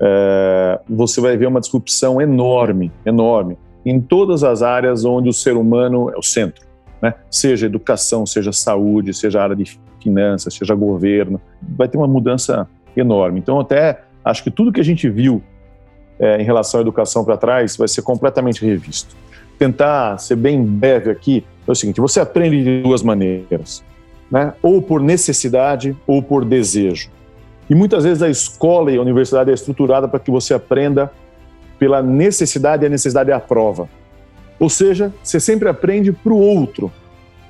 é, 0.00 0.80
você 0.88 1.20
vai 1.20 1.36
ver 1.36 1.46
uma 1.46 1.60
disrupção 1.60 2.20
enorme, 2.20 2.92
enorme, 3.04 3.58
em 3.84 4.00
todas 4.00 4.44
as 4.44 4.62
áreas 4.62 5.04
onde 5.04 5.28
o 5.28 5.32
ser 5.32 5.56
humano 5.56 6.10
é 6.10 6.16
o 6.16 6.22
centro. 6.22 6.64
Né? 7.02 7.14
Seja 7.30 7.66
educação, 7.66 8.24
seja 8.24 8.52
saúde, 8.52 9.12
seja 9.12 9.42
área 9.42 9.56
de 9.56 9.78
finanças, 10.02 10.54
seja 10.54 10.74
governo, 10.74 11.40
vai 11.76 11.88
ter 11.88 11.98
uma 11.98 12.06
mudança 12.06 12.68
enorme. 12.96 13.38
Então, 13.40 13.58
até 13.58 14.00
acho 14.24 14.42
que 14.42 14.50
tudo 14.50 14.72
que 14.72 14.80
a 14.80 14.84
gente 14.84 15.08
viu 15.08 15.42
é, 16.18 16.40
em 16.40 16.44
relação 16.44 16.78
à 16.78 16.82
educação 16.82 17.24
para 17.24 17.36
trás 17.36 17.76
vai 17.76 17.88
ser 17.88 18.02
completamente 18.02 18.64
revisto. 18.64 19.16
Tentar 19.58 20.18
ser 20.18 20.36
bem 20.36 20.62
breve 20.62 21.10
aqui 21.10 21.44
é 21.66 21.70
o 21.70 21.74
seguinte: 21.74 22.00
você 22.00 22.20
aprende 22.20 22.62
de 22.62 22.82
duas 22.82 23.02
maneiras, 23.02 23.84
né? 24.30 24.52
ou 24.62 24.80
por 24.82 25.00
necessidade 25.00 25.96
ou 26.06 26.22
por 26.22 26.44
desejo. 26.44 27.10
E 27.68 27.74
muitas 27.74 28.04
vezes 28.04 28.22
a 28.22 28.28
escola 28.28 28.90
e 28.90 28.96
a 28.96 29.00
universidade 29.00 29.50
é 29.50 29.54
estruturada 29.54 30.08
para 30.08 30.18
que 30.18 30.30
você 30.30 30.52
aprenda 30.52 31.10
pela 31.78 32.02
necessidade 32.02 32.84
e 32.84 32.86
a 32.86 32.90
necessidade 32.90 33.30
é 33.30 33.34
a 33.34 33.40
prova. 33.40 33.88
Ou 34.58 34.68
seja, 34.68 35.12
você 35.22 35.40
sempre 35.40 35.68
aprende 35.68 36.12
para 36.12 36.32
o 36.32 36.38
outro. 36.38 36.92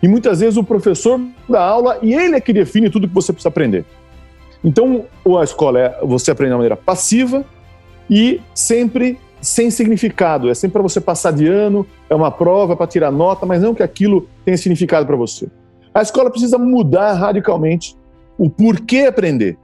E 0.02 0.06
muitas 0.06 0.40
vezes 0.40 0.56
o 0.56 0.62
professor 0.62 1.20
dá 1.48 1.61
aula 1.61 1.98
e 2.00 2.14
ele 2.14 2.37
é 2.37 2.40
que 2.40 2.52
define 2.52 2.88
tudo 2.88 3.09
que 3.09 3.14
você 3.14 3.33
precisa 3.33 3.48
aprender. 3.48 3.85
Então, 4.62 5.07
a 5.38 5.44
escola 5.44 5.79
é 5.81 6.01
você 6.03 6.31
aprende 6.31 6.51
de 6.51 6.57
maneira 6.57 6.77
passiva 6.77 7.44
e 8.09 8.40
sempre 8.55 9.18
sem 9.40 9.70
significado. 9.70 10.51
É 10.51 10.55
sempre 10.55 10.75
para 10.75 10.83
você 10.83 11.01
passar 11.01 11.33
de 11.33 11.46
ano, 11.46 11.87
é 12.09 12.14
uma 12.14 12.31
prova 12.31 12.77
para 12.77 12.87
tirar 12.87 13.11
nota, 13.11 13.46
mas 13.46 13.62
não 13.62 13.75
que 13.75 13.83
aquilo 13.83 14.29
tenha 14.44 14.57
significado 14.57 15.07
para 15.07 15.16
você. 15.16 15.49
A 15.94 16.03
escola 16.03 16.31
precisa 16.31 16.59
mudar 16.59 17.14
radicalmente 17.14 17.96
o 18.38 18.49
porquê 18.49 19.07
aprender. 19.07 19.57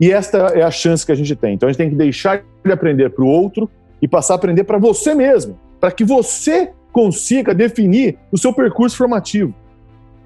E 0.00 0.12
esta 0.12 0.38
é 0.54 0.62
a 0.62 0.70
chance 0.70 1.04
que 1.04 1.12
a 1.12 1.14
gente 1.14 1.34
tem. 1.34 1.54
Então 1.54 1.68
a 1.68 1.72
gente 1.72 1.78
tem 1.78 1.90
que 1.90 1.96
deixar 1.96 2.42
de 2.64 2.72
aprender 2.72 3.10
para 3.10 3.24
o 3.24 3.28
outro 3.28 3.68
e 4.00 4.06
passar 4.06 4.34
a 4.34 4.36
aprender 4.36 4.64
para 4.64 4.78
você 4.78 5.14
mesmo, 5.14 5.58
para 5.80 5.90
que 5.90 6.04
você 6.04 6.70
consiga 6.92 7.54
definir 7.54 8.18
o 8.30 8.38
seu 8.38 8.52
percurso 8.52 8.96
formativo. 8.96 9.54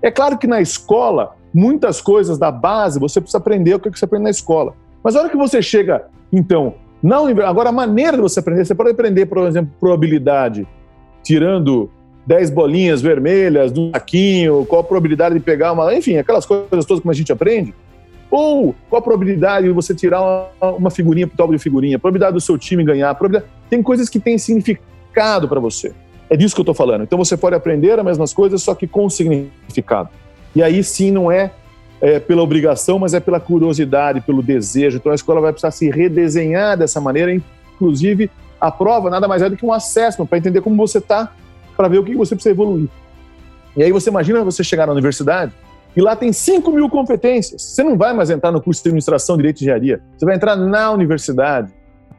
É 0.02 0.10
claro 0.10 0.38
que 0.38 0.46
na 0.46 0.60
escola, 0.60 1.36
muitas 1.52 2.00
coisas 2.00 2.38
da 2.38 2.50
base 2.50 2.98
você 2.98 3.20
precisa 3.20 3.38
aprender 3.38 3.74
o 3.74 3.80
que 3.80 3.90
você 3.90 4.04
aprende 4.04 4.24
na 4.24 4.30
escola. 4.30 4.74
Mas 5.02 5.16
a 5.16 5.20
hora 5.20 5.28
que 5.28 5.36
você 5.36 5.62
chega, 5.62 6.04
então, 6.32 6.74
na 7.02 7.18
universidade, 7.20 7.50
agora 7.50 7.68
a 7.70 7.72
maneira 7.72 8.16
de 8.16 8.22
você 8.22 8.40
aprender, 8.40 8.64
você 8.64 8.74
pode 8.74 8.90
aprender, 8.90 9.26
por 9.26 9.38
exemplo, 9.46 9.72
probabilidade, 9.80 10.66
tirando 11.22 11.90
10 12.26 12.50
bolinhas 12.50 13.00
vermelhas 13.00 13.72
do 13.72 13.90
saquinho, 13.90 14.64
qual 14.66 14.82
a 14.82 14.84
probabilidade 14.84 15.34
de 15.34 15.40
pegar 15.40 15.72
uma. 15.72 15.94
Enfim, 15.94 16.16
aquelas 16.16 16.44
coisas 16.44 16.84
todas 16.84 17.02
que 17.02 17.08
a 17.08 17.12
gente 17.12 17.32
aprende. 17.32 17.74
Ou 18.30 18.74
qual 18.88 19.00
a 19.00 19.02
probabilidade 19.02 19.66
de 19.66 19.72
você 19.72 19.94
tirar 19.94 20.20
uma, 20.60 20.70
uma 20.72 20.90
figurinha 20.90 21.26
para 21.26 21.44
o 21.44 21.50
de 21.50 21.58
figurinha, 21.58 21.96
a 21.96 21.98
probabilidade 21.98 22.34
do 22.34 22.40
seu 22.40 22.56
time 22.56 22.84
ganhar. 22.84 23.16
Tem 23.68 23.82
coisas 23.82 24.08
que 24.08 24.20
têm 24.20 24.38
significado 24.38 25.48
para 25.48 25.58
você. 25.58 25.92
É 26.28 26.36
disso 26.36 26.54
que 26.54 26.60
eu 26.60 26.62
estou 26.62 26.74
falando. 26.74 27.02
Então 27.02 27.18
você 27.18 27.36
pode 27.36 27.56
aprender 27.56 27.98
as 27.98 28.04
mesmas 28.04 28.32
coisas, 28.32 28.62
só 28.62 28.74
que 28.74 28.86
com 28.86 29.10
significado. 29.10 30.10
E 30.54 30.62
aí 30.62 30.82
sim 30.82 31.10
não 31.10 31.30
é, 31.30 31.52
é, 32.00 32.18
pela 32.18 32.42
obrigação, 32.42 32.98
mas 32.98 33.14
é 33.14 33.20
pela 33.20 33.38
curiosidade, 33.38 34.20
pelo 34.20 34.42
desejo. 34.42 34.96
Então 34.96 35.12
a 35.12 35.14
escola 35.14 35.40
vai 35.40 35.52
precisar 35.52 35.70
se 35.70 35.90
redesenhar 35.90 36.76
dessa 36.76 37.00
maneira. 37.00 37.32
Inclusive, 37.74 38.30
a 38.60 38.70
prova 38.70 39.10
nada 39.10 39.26
mais 39.28 39.42
é 39.42 39.48
do 39.48 39.56
que 39.56 39.64
um 39.64 39.72
acesso 39.72 40.24
para 40.26 40.38
entender 40.38 40.60
como 40.60 40.76
você 40.76 40.98
está, 40.98 41.32
para 41.76 41.88
ver 41.88 41.98
o 41.98 42.04
que 42.04 42.14
você 42.14 42.34
precisa 42.34 42.52
evoluir. 42.52 42.88
E 43.76 43.82
aí 43.82 43.92
você 43.92 44.10
imagina 44.10 44.42
você 44.44 44.64
chegar 44.64 44.86
na 44.86 44.92
universidade 44.92 45.52
e 45.96 46.00
lá 46.00 46.14
tem 46.14 46.32
5 46.32 46.70
mil 46.70 46.88
competências. 46.88 47.62
Você 47.62 47.82
não 47.82 47.96
vai 47.96 48.12
mais 48.12 48.30
entrar 48.30 48.52
no 48.52 48.60
curso 48.60 48.82
de 48.82 48.88
administração, 48.88 49.36
direito 49.36 49.60
e 49.60 49.64
engenharia. 49.64 50.00
Você 50.16 50.24
vai 50.24 50.36
entrar 50.36 50.56
na 50.56 50.90
universidade 50.90 51.72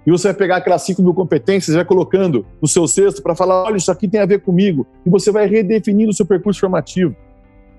e 0.06 0.12
você 0.12 0.30
vai 0.30 0.34
pegar 0.34 0.58
aquelas 0.58 0.82
5 0.84 1.02
mil 1.02 1.14
competências 1.14 1.74
e 1.74 1.76
vai 1.76 1.86
colocando 1.86 2.46
no 2.62 2.68
seu 2.68 2.88
cesto 2.88 3.22
para 3.22 3.36
falar: 3.36 3.64
olha, 3.64 3.78
isso 3.78 3.92
aqui 3.92 4.08
tem 4.08 4.20
a 4.20 4.26
ver 4.26 4.42
comigo. 4.42 4.86
E 5.06 5.10
você 5.10 5.32
vai 5.32 5.48
redefinindo 5.48 6.12
o 6.12 6.14
seu 6.14 6.26
percurso 6.26 6.60
formativo. 6.60 7.16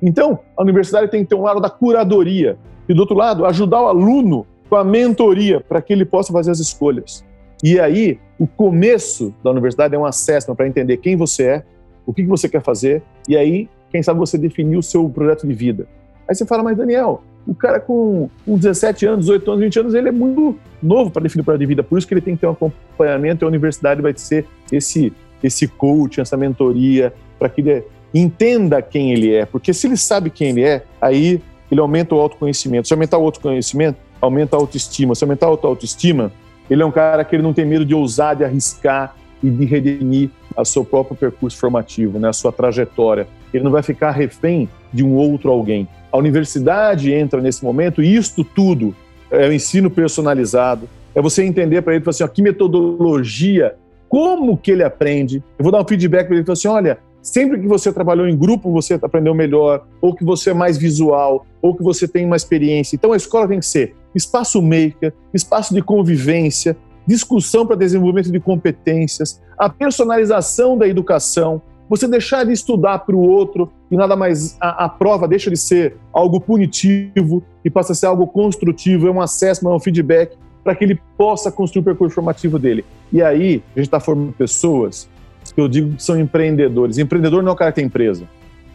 Então, 0.02 0.40
a 0.56 0.62
universidade 0.62 1.10
tem 1.10 1.22
que 1.22 1.28
ter 1.28 1.36
um 1.36 1.42
lado 1.42 1.60
da 1.60 1.70
curadoria 1.70 2.58
e, 2.88 2.92
do 2.92 3.00
outro 3.00 3.16
lado, 3.16 3.46
ajudar 3.46 3.80
o 3.80 3.86
aluno 3.86 4.44
com 4.68 4.74
a 4.74 4.82
mentoria 4.82 5.60
para 5.60 5.80
que 5.80 5.92
ele 5.92 6.04
possa 6.04 6.32
fazer 6.32 6.50
as 6.50 6.58
escolhas. 6.58 7.24
E 7.62 7.78
aí, 7.78 8.18
o 8.38 8.46
começo 8.46 9.32
da 9.44 9.50
universidade 9.52 9.94
é 9.94 9.98
um 9.98 10.04
acesso 10.04 10.52
para 10.54 10.66
entender 10.66 10.96
quem 10.96 11.14
você 11.14 11.44
é, 11.44 11.62
o 12.04 12.12
que 12.12 12.24
você 12.24 12.48
quer 12.48 12.60
fazer, 12.60 13.02
e 13.28 13.36
aí, 13.36 13.68
quem 13.90 14.02
sabe 14.02 14.18
você 14.18 14.36
definir 14.36 14.76
o 14.76 14.82
seu 14.82 15.08
projeto 15.08 15.46
de 15.46 15.54
vida. 15.54 15.86
Aí 16.28 16.34
você 16.34 16.44
fala, 16.44 16.64
mas 16.64 16.76
Daniel, 16.76 17.22
o 17.46 17.54
cara 17.54 17.78
com, 17.78 18.28
com 18.44 18.56
17 18.56 19.06
anos, 19.06 19.26
18 19.26 19.50
anos, 19.50 19.64
20 19.64 19.80
anos, 19.80 19.94
ele 19.94 20.08
é 20.08 20.12
muito 20.12 20.56
novo 20.82 21.10
para 21.10 21.22
definir 21.22 21.42
o 21.42 21.44
projeto 21.44 21.60
de 21.60 21.66
vida. 21.66 21.82
Por 21.84 21.98
isso 21.98 22.08
que 22.08 22.14
ele 22.14 22.20
tem 22.20 22.34
que 22.34 22.40
ter 22.40 22.46
um 22.48 22.52
acompanhamento 22.52 23.44
e 23.44 23.46
a 23.46 23.48
universidade 23.48 24.02
vai 24.02 24.12
ser 24.16 24.46
esse, 24.72 25.12
esse 25.42 25.68
coaching, 25.68 26.22
essa 26.22 26.36
mentoria, 26.36 27.12
para 27.38 27.48
que 27.48 27.60
ele 27.60 27.84
entenda 28.14 28.80
quem 28.82 29.12
ele 29.12 29.34
é. 29.34 29.44
Porque 29.44 29.72
se 29.72 29.86
ele 29.86 29.96
sabe 29.96 30.30
quem 30.30 30.50
ele 30.50 30.62
é, 30.62 30.84
aí 31.00 31.40
ele 31.70 31.80
aumenta 31.80 32.14
o 32.14 32.20
autoconhecimento. 32.20 32.88
Se 32.88 32.94
aumentar 32.94 33.18
o 33.18 33.24
autoconhecimento, 33.24 33.98
aumenta 34.20 34.56
a 34.56 34.58
autoestima. 34.58 35.14
Se 35.14 35.24
aumentar 35.24 35.46
a 35.46 35.50
autoestima, 35.50 36.32
ele 36.70 36.82
é 36.82 36.86
um 36.86 36.92
cara 36.92 37.24
que 37.24 37.34
ele 37.34 37.42
não 37.42 37.52
tem 37.52 37.64
medo 37.64 37.84
de 37.84 37.94
ousar, 37.94 38.36
de 38.36 38.44
arriscar 38.44 39.16
e 39.42 39.50
de 39.50 39.64
redimir 39.64 40.30
o 40.56 40.64
seu 40.64 40.84
próprio 40.84 41.16
percurso 41.16 41.56
formativo, 41.56 42.18
né, 42.18 42.28
a 42.28 42.32
sua 42.32 42.52
trajetória. 42.52 43.26
Ele 43.52 43.64
não 43.64 43.70
vai 43.70 43.82
ficar 43.82 44.10
refém 44.10 44.68
de 44.92 45.02
um 45.02 45.14
outro 45.14 45.50
alguém. 45.50 45.88
A 46.12 46.18
universidade 46.18 47.12
entra 47.12 47.40
nesse 47.40 47.64
momento 47.64 48.02
e 48.02 48.14
isto 48.14 48.44
tudo 48.44 48.94
é 49.30 49.48
o 49.48 49.52
ensino 49.52 49.90
personalizado, 49.90 50.88
é 51.14 51.20
você 51.20 51.42
entender 51.42 51.82
para 51.82 51.94
ele, 51.94 52.04
assim, 52.06 52.22
ó, 52.22 52.28
que 52.28 52.42
metodologia, 52.42 53.74
como 54.08 54.56
que 54.56 54.70
ele 54.70 54.84
aprende. 54.84 55.42
Eu 55.58 55.62
vou 55.62 55.72
dar 55.72 55.80
um 55.80 55.88
feedback 55.88 56.26
para 56.26 56.36
ele, 56.36 56.44
assim, 56.50 56.68
olha, 56.68 56.98
sempre 57.22 57.60
que 57.60 57.66
você 57.66 57.92
trabalhou 57.92 58.26
em 58.26 58.36
grupo, 58.36 58.72
você 58.72 58.94
aprendeu 58.94 59.34
melhor, 59.34 59.86
ou 60.00 60.14
que 60.14 60.24
você 60.24 60.50
é 60.50 60.54
mais 60.54 60.76
visual, 60.76 61.46
ou 61.62 61.74
que 61.74 61.82
você 61.82 62.08
tem 62.08 62.26
uma 62.26 62.36
experiência. 62.36 62.96
Então 62.96 63.12
a 63.12 63.16
escola 63.16 63.48
tem 63.48 63.60
que 63.60 63.66
ser 63.66 63.94
espaço 64.14 64.60
maker, 64.60 65.12
espaço 65.32 65.72
de 65.72 65.80
convivência, 65.80 66.76
discussão 67.06 67.66
para 67.66 67.76
desenvolvimento 67.76 68.30
de 68.30 68.40
competências, 68.40 69.40
a 69.56 69.68
personalização 69.68 70.76
da 70.76 70.86
educação, 70.86 71.62
você 71.88 72.08
deixar 72.08 72.44
de 72.44 72.52
estudar 72.52 73.00
para 73.00 73.14
o 73.14 73.20
outro 73.20 73.70
e 73.90 73.96
nada 73.96 74.16
mais 74.16 74.56
a, 74.60 74.84
a, 74.84 74.88
prova 74.88 75.28
deixa 75.28 75.50
de 75.50 75.56
ser 75.56 75.96
algo 76.12 76.40
punitivo 76.40 77.42
e 77.64 77.70
passa 77.70 77.92
a 77.92 77.94
ser 77.94 78.06
algo 78.06 78.26
construtivo, 78.26 79.06
é 79.06 79.10
um 79.10 79.20
acesso, 79.20 79.68
é 79.68 79.74
um 79.74 79.80
feedback 79.80 80.36
para 80.64 80.74
que 80.74 80.84
ele 80.84 81.00
possa 81.18 81.50
construir 81.50 81.82
o 81.82 81.84
percurso 81.84 82.14
formativo 82.14 82.58
dele. 82.58 82.84
E 83.12 83.22
aí 83.22 83.62
a 83.74 83.80
gente 83.80 83.88
está 83.88 84.00
formando 84.00 84.32
pessoas 84.32 85.08
que 85.54 85.60
eu 85.60 85.68
digo 85.68 85.96
que 85.96 86.02
são 86.02 86.18
empreendedores. 86.18 86.98
Empreendedor 86.98 87.42
não 87.42 87.50
é 87.50 87.52
o 87.52 87.56
cara 87.56 87.72
que 87.72 87.76
tem 87.76 87.86
empresa. 87.86 88.26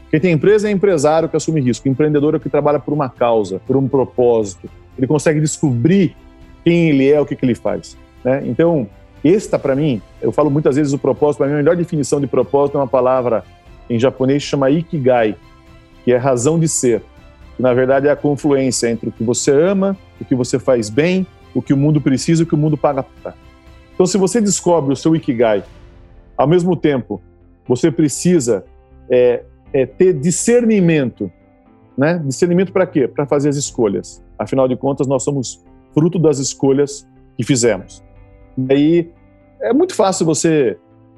Quem 0.09 0.19
tem 0.19 0.31
empresa 0.31 0.69
é 0.69 0.71
empresário 0.71 1.27
que 1.27 1.35
assume 1.35 1.59
risco. 1.59 1.87
Empreendedor 1.87 2.33
é 2.33 2.37
o 2.37 2.39
que 2.39 2.49
trabalha 2.49 2.79
por 2.79 2.93
uma 2.93 3.09
causa, 3.09 3.59
por 3.65 3.75
um 3.75 3.87
propósito. 3.87 4.69
Ele 4.97 5.07
consegue 5.07 5.39
descobrir 5.39 6.15
quem 6.63 6.89
ele 6.89 7.11
é, 7.11 7.19
o 7.19 7.25
que, 7.25 7.35
que 7.35 7.45
ele 7.45 7.55
faz. 7.55 7.97
Né? 8.23 8.43
Então, 8.45 8.87
esta, 9.23 9.59
para 9.59 9.75
mim, 9.75 10.01
eu 10.21 10.31
falo 10.31 10.49
muitas 10.49 10.75
vezes 10.75 10.93
o 10.93 10.97
propósito, 10.97 11.39
para 11.39 11.47
mim, 11.47 11.53
a 11.53 11.57
melhor 11.57 11.75
definição 11.75 12.21
de 12.21 12.27
propósito 12.27 12.77
é 12.77 12.81
uma 12.81 12.87
palavra 12.87 13.43
em 13.89 13.99
japonês 13.99 14.43
que 14.43 14.49
chama 14.49 14.69
ikigai, 14.69 15.35
que 16.03 16.11
é 16.13 16.17
razão 16.17 16.57
de 16.57 16.67
ser. 16.67 17.01
Que, 17.55 17.61
na 17.61 17.73
verdade, 17.73 18.07
é 18.07 18.11
a 18.11 18.15
confluência 18.15 18.89
entre 18.89 19.09
o 19.09 19.11
que 19.11 19.23
você 19.23 19.51
ama, 19.51 19.97
o 20.21 20.25
que 20.25 20.35
você 20.35 20.57
faz 20.57 20.89
bem, 20.89 21.27
o 21.53 21.61
que 21.61 21.73
o 21.73 21.77
mundo 21.77 21.99
precisa 21.99 22.41
e 22.41 22.45
o 22.45 22.47
que 22.47 22.55
o 22.55 22.57
mundo 22.57 22.77
paga. 22.77 23.05
Então, 23.93 24.05
se 24.05 24.17
você 24.17 24.39
descobre 24.39 24.93
o 24.93 24.95
seu 24.95 25.15
ikigai, 25.15 25.63
ao 26.37 26.47
mesmo 26.47 26.75
tempo, 26.75 27.21
você 27.67 27.91
precisa 27.91 28.63
é, 29.09 29.43
é, 29.73 29.85
ter 29.85 30.13
discernimento. 30.13 31.31
Né? 31.97 32.21
Discernimento 32.25 32.71
para 32.71 32.85
quê? 32.85 33.07
Para 33.07 33.25
fazer 33.25 33.49
as 33.49 33.55
escolhas. 33.55 34.23
Afinal 34.37 34.67
de 34.67 34.75
contas, 34.75 35.07
nós 35.07 35.23
somos 35.23 35.65
fruto 35.93 36.19
das 36.19 36.37
escolhas 36.37 37.07
que 37.35 37.43
fizemos. 37.43 38.03
E 38.57 38.73
aí 38.73 39.11
é 39.61 39.73
muito 39.73 39.95
fácil 39.95 40.25
você 40.25 40.77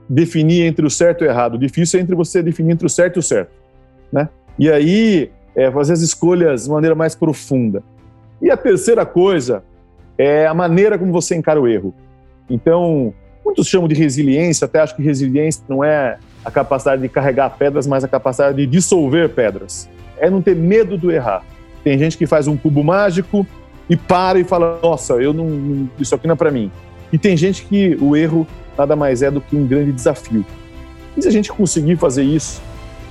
definir 0.09 0.63
entre 0.63 0.85
o 0.85 0.89
certo 0.89 1.23
e 1.23 1.27
o 1.27 1.29
errado. 1.29 1.55
O 1.55 1.57
difícil 1.59 1.99
é 1.99 2.03
entre 2.03 2.15
você 2.15 2.41
definir 2.41 2.73
entre 2.73 2.85
o 2.85 2.89
certo 2.89 3.17
e 3.17 3.19
o 3.19 3.23
certo, 3.23 3.51
né? 4.11 4.29
E 4.57 4.69
aí 4.71 5.31
é 5.55 5.69
fazer 5.71 5.93
as 5.93 6.01
escolhas 6.01 6.63
de 6.63 6.69
maneira 6.69 6.95
mais 6.95 7.13
profunda. 7.15 7.83
E 8.41 8.49
a 8.49 8.57
terceira 8.57 9.05
coisa 9.05 9.63
é 10.17 10.47
a 10.47 10.53
maneira 10.53 10.97
como 10.97 11.11
você 11.11 11.35
encara 11.35 11.61
o 11.61 11.67
erro. 11.67 11.93
Então, 12.49 13.13
muitos 13.43 13.67
chamam 13.67 13.87
de 13.87 13.95
resiliência, 13.95 14.65
até 14.65 14.79
acho 14.79 14.95
que 14.95 15.01
resiliência 15.01 15.63
não 15.67 15.83
é 15.83 16.17
a 16.43 16.51
capacidade 16.51 17.01
de 17.01 17.09
carregar 17.09 17.49
pedras, 17.57 17.85
mas 17.85 18.03
a 18.03 18.07
capacidade 18.07 18.57
de 18.57 18.65
dissolver 18.65 19.29
pedras. 19.29 19.89
É 20.17 20.29
não 20.29 20.41
ter 20.41 20.55
medo 20.55 20.97
do 20.97 21.11
errar. 21.11 21.43
Tem 21.83 21.97
gente 21.97 22.17
que 22.17 22.25
faz 22.25 22.47
um 22.47 22.57
cubo 22.57 22.83
mágico 22.83 23.45
e 23.89 23.95
para 23.95 24.39
e 24.39 24.43
fala: 24.43 24.79
"Nossa, 24.81 25.13
eu 25.13 25.33
não, 25.33 25.89
isso 25.99 26.13
aqui 26.13 26.27
não 26.27 26.33
é 26.33 26.37
para 26.37 26.51
mim". 26.51 26.71
E 27.11 27.17
tem 27.17 27.35
gente 27.35 27.63
que 27.65 27.97
o 27.99 28.15
erro 28.15 28.45
nada 28.77 28.95
mais 28.95 29.21
é 29.21 29.31
do 29.31 29.41
que 29.41 29.55
um 29.55 29.65
grande 29.65 29.91
desafio. 29.91 30.45
E 31.17 31.21
se 31.21 31.27
a 31.27 31.31
gente 31.31 31.51
conseguir 31.51 31.97
fazer 31.97 32.23
isso, 32.23 32.61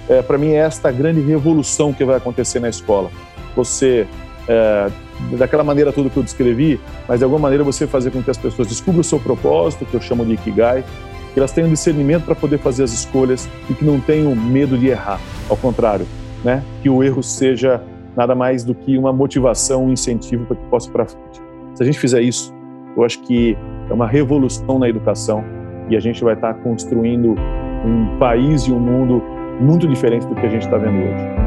é, 0.08 0.22
para 0.22 0.38
mim 0.38 0.52
é 0.52 0.56
esta 0.56 0.90
grande 0.90 1.20
revolução 1.20 1.92
que 1.92 2.04
vai 2.04 2.16
acontecer 2.16 2.60
na 2.60 2.68
escola. 2.68 3.10
Você 3.54 4.06
é, 4.49 4.90
daquela 5.36 5.62
maneira 5.62 5.92
toda 5.92 6.09
que 6.09 6.16
eu 6.16 6.22
descrevi, 6.22 6.80
mas 7.07 7.18
de 7.18 7.24
alguma 7.24 7.40
maneira 7.40 7.62
você 7.62 7.86
fazer 7.86 8.11
com 8.11 8.22
que 8.22 8.30
as 8.30 8.38
pessoas 8.38 8.68
descubram 8.68 9.01
o 9.01 9.05
seu 9.05 9.20
propósito, 9.20 9.84
que 9.84 9.94
eu 9.94 10.01
chamo 10.01 10.24
de 10.24 10.34
Ikigai, 10.34 10.84
que 11.32 11.38
elas 11.38 11.53
tenham 11.53 11.68
discernimento 11.68 12.24
para 12.24 12.34
poder 12.34 12.59
fazer 12.59 12.84
as 12.84 12.92
escolhas 12.92 13.49
e 13.68 13.74
que 13.74 13.84
não 13.84 14.01
tenham 14.01 14.34
medo 14.34 14.78
de 14.78 14.88
errar. 14.88 15.20
Ao 15.49 15.57
contrário, 15.57 16.07
né? 16.42 16.62
que 16.82 16.88
o 16.88 17.03
erro 17.03 17.22
seja 17.22 17.82
nada 18.16 18.34
mais 18.34 18.64
do 18.64 18.74
que 18.74 18.96
uma 18.96 19.12
motivação, 19.12 19.86
um 19.86 19.92
incentivo 19.92 20.46
para 20.46 20.57
que 20.57 20.64
possa 20.64 20.88
ir 20.88 20.92
para 20.92 21.07
frente. 21.07 21.40
Se 21.74 21.82
a 21.82 21.86
gente 21.86 21.99
fizer 21.99 22.22
isso, 22.22 22.53
eu 22.96 23.05
acho 23.05 23.20
que 23.22 23.57
é 23.88 23.92
uma 23.92 24.09
revolução 24.09 24.78
na 24.78 24.88
educação 24.88 25.44
e 25.88 25.96
a 25.96 26.01
gente 26.01 26.24
vai 26.24 26.34
estar 26.34 26.55
construindo 26.55 27.34
um 27.84 28.18
país 28.18 28.62
e 28.62 28.72
um 28.72 28.80
mundo 28.80 29.22
muito 29.61 29.86
diferente 29.86 30.26
do 30.26 30.34
que 30.34 30.46
a 30.46 30.49
gente 30.49 30.62
está 30.62 30.76
vendo 30.76 30.99
hoje. 30.99 31.38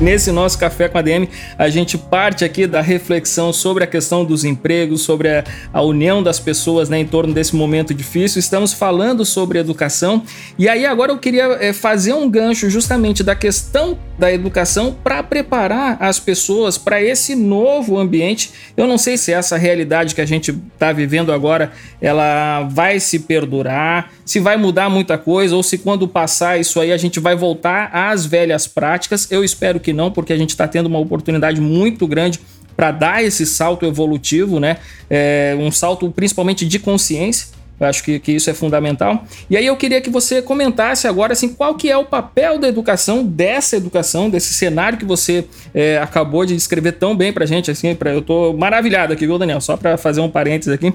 Nesse 0.00 0.32
nosso 0.32 0.58
Café 0.58 0.88
com 0.88 0.98
a 0.98 1.02
DM, 1.02 1.28
a 1.56 1.68
gente 1.68 1.96
parte 1.96 2.44
aqui 2.44 2.66
da 2.66 2.80
reflexão 2.80 3.52
sobre 3.52 3.84
a 3.84 3.86
questão 3.86 4.24
dos 4.24 4.44
empregos, 4.44 5.02
sobre 5.02 5.28
a, 5.28 5.44
a 5.72 5.82
união 5.82 6.22
das 6.22 6.40
pessoas 6.40 6.88
né, 6.88 6.98
em 6.98 7.06
torno 7.06 7.32
desse 7.32 7.54
momento 7.54 7.94
difícil. 7.94 8.40
Estamos 8.40 8.72
falando 8.72 9.24
sobre 9.24 9.58
educação. 9.58 10.22
E 10.58 10.68
aí, 10.68 10.84
agora 10.84 11.12
eu 11.12 11.18
queria 11.18 11.44
é, 11.60 11.72
fazer 11.72 12.14
um 12.14 12.28
gancho 12.28 12.68
justamente 12.68 13.22
da 13.22 13.36
questão 13.36 13.96
da 14.18 14.32
educação 14.32 14.96
para 15.02 15.22
preparar 15.22 15.96
as 16.00 16.18
pessoas 16.18 16.78
para 16.78 17.02
esse 17.02 17.34
novo 17.34 17.98
ambiente. 17.98 18.50
Eu 18.76 18.86
não 18.86 18.98
sei 18.98 19.16
se 19.16 19.32
essa 19.32 19.56
realidade 19.56 20.14
que 20.14 20.20
a 20.20 20.26
gente 20.26 20.50
está 20.72 20.92
vivendo 20.92 21.32
agora 21.32 21.72
ela 22.00 22.62
vai 22.62 23.00
se 23.00 23.20
perdurar, 23.20 24.12
se 24.24 24.38
vai 24.38 24.56
mudar 24.56 24.88
muita 24.88 25.18
coisa 25.18 25.56
ou 25.56 25.62
se 25.62 25.78
quando 25.78 26.06
passar 26.06 26.58
isso 26.60 26.80
aí 26.80 26.92
a 26.92 26.96
gente 26.96 27.18
vai 27.18 27.34
voltar 27.34 27.90
às 27.92 28.24
velhas 28.26 28.66
práticas. 28.66 29.30
Eu 29.30 29.42
espero 29.42 29.80
que 29.80 29.91
não, 29.92 30.10
porque 30.10 30.32
a 30.32 30.36
gente 30.36 30.50
está 30.50 30.66
tendo 30.66 30.86
uma 30.86 30.98
oportunidade 30.98 31.60
muito 31.60 32.06
grande 32.06 32.40
para 32.76 32.90
dar 32.90 33.22
esse 33.22 33.44
salto 33.46 33.84
evolutivo, 33.86 34.58
né? 34.58 34.78
É, 35.08 35.56
um 35.58 35.70
salto 35.70 36.10
principalmente 36.10 36.66
de 36.66 36.78
consciência. 36.78 37.48
Eu 37.80 37.86
acho 37.86 38.04
que, 38.04 38.18
que 38.20 38.32
isso 38.32 38.48
é 38.48 38.54
fundamental. 38.54 39.24
E 39.50 39.56
aí 39.56 39.66
eu 39.66 39.76
queria 39.76 40.00
que 40.00 40.08
você 40.08 40.40
comentasse 40.40 41.08
agora 41.08 41.32
assim, 41.32 41.48
qual 41.48 41.74
que 41.74 41.90
é 41.90 41.96
o 41.96 42.04
papel 42.04 42.58
da 42.58 42.68
educação, 42.68 43.24
dessa 43.24 43.76
educação, 43.76 44.30
desse 44.30 44.54
cenário 44.54 44.98
que 44.98 45.04
você 45.04 45.44
é, 45.74 45.98
acabou 45.98 46.46
de 46.46 46.54
descrever 46.54 46.92
tão 46.92 47.16
bem 47.16 47.32
pra 47.32 47.44
gente. 47.44 47.70
Assim, 47.70 47.94
pra, 47.94 48.12
eu 48.12 48.22
tô 48.22 48.52
maravilhado 48.52 49.12
aqui, 49.12 49.26
viu, 49.26 49.38
Daniel? 49.38 49.60
Só 49.60 49.76
para 49.76 49.96
fazer 49.96 50.20
um 50.20 50.30
parênteses 50.30 50.72
aqui. 50.72 50.92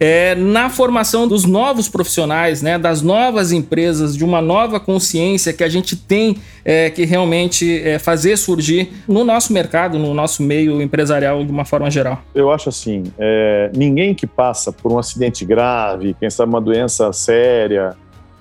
É, 0.00 0.34
na 0.34 0.68
formação 0.68 1.28
dos 1.28 1.44
novos 1.44 1.88
profissionais, 1.88 2.62
né, 2.62 2.78
das 2.78 3.00
novas 3.00 3.52
empresas, 3.52 4.16
de 4.16 4.24
uma 4.24 4.42
nova 4.42 4.80
consciência 4.80 5.52
que 5.52 5.62
a 5.62 5.68
gente 5.68 5.96
tem 5.96 6.36
é, 6.64 6.90
que 6.90 7.04
realmente 7.04 7.80
é, 7.80 7.98
fazer 7.98 8.36
surgir 8.36 8.90
no 9.06 9.22
nosso 9.22 9.52
mercado, 9.52 9.98
no 9.98 10.14
nosso 10.14 10.42
meio 10.42 10.80
empresarial 10.80 11.44
de 11.44 11.50
uma 11.50 11.64
forma 11.64 11.90
geral. 11.90 12.22
Eu 12.34 12.50
acho 12.50 12.68
assim, 12.68 13.04
é, 13.18 13.70
ninguém 13.76 14.14
que 14.14 14.26
passa 14.26 14.72
por 14.72 14.90
um 14.90 14.98
acidente 14.98 15.44
grave, 15.44 16.13
quem 16.18 16.30
sabe 16.30 16.50
uma 16.50 16.60
doença 16.60 17.12
séria, 17.12 17.96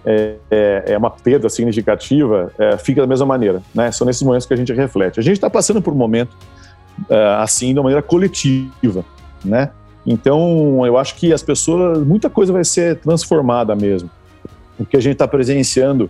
é, 0.05 0.35
é, 0.51 0.83
é, 0.87 0.97
uma 0.97 1.09
perda 1.09 1.47
significativa, 1.49 2.51
é, 2.57 2.77
fica 2.77 3.01
da 3.01 3.07
mesma 3.07 3.25
maneira. 3.25 3.61
Né? 3.73 3.91
São 3.91 4.05
nesses 4.05 4.21
momentos 4.21 4.45
que 4.45 4.53
a 4.53 4.57
gente 4.57 4.73
reflete. 4.73 5.19
A 5.19 5.23
gente 5.23 5.35
está 5.35 5.49
passando 5.49 5.81
por 5.81 5.93
um 5.93 5.97
momento 5.97 6.35
é, 7.09 7.35
assim, 7.39 7.73
de 7.73 7.79
uma 7.79 7.83
maneira 7.83 8.01
coletiva. 8.01 9.05
Né? 9.43 9.69
Então, 10.05 10.85
eu 10.85 10.97
acho 10.97 11.15
que 11.15 11.31
as 11.31 11.41
pessoas, 11.41 11.99
muita 12.05 12.29
coisa 12.29 12.51
vai 12.51 12.63
ser 12.63 12.97
transformada 12.97 13.75
mesmo. 13.75 14.09
O 14.77 14.85
que 14.85 14.97
a 14.97 14.99
gente 14.99 15.13
está 15.13 15.27
presenciando, 15.27 16.09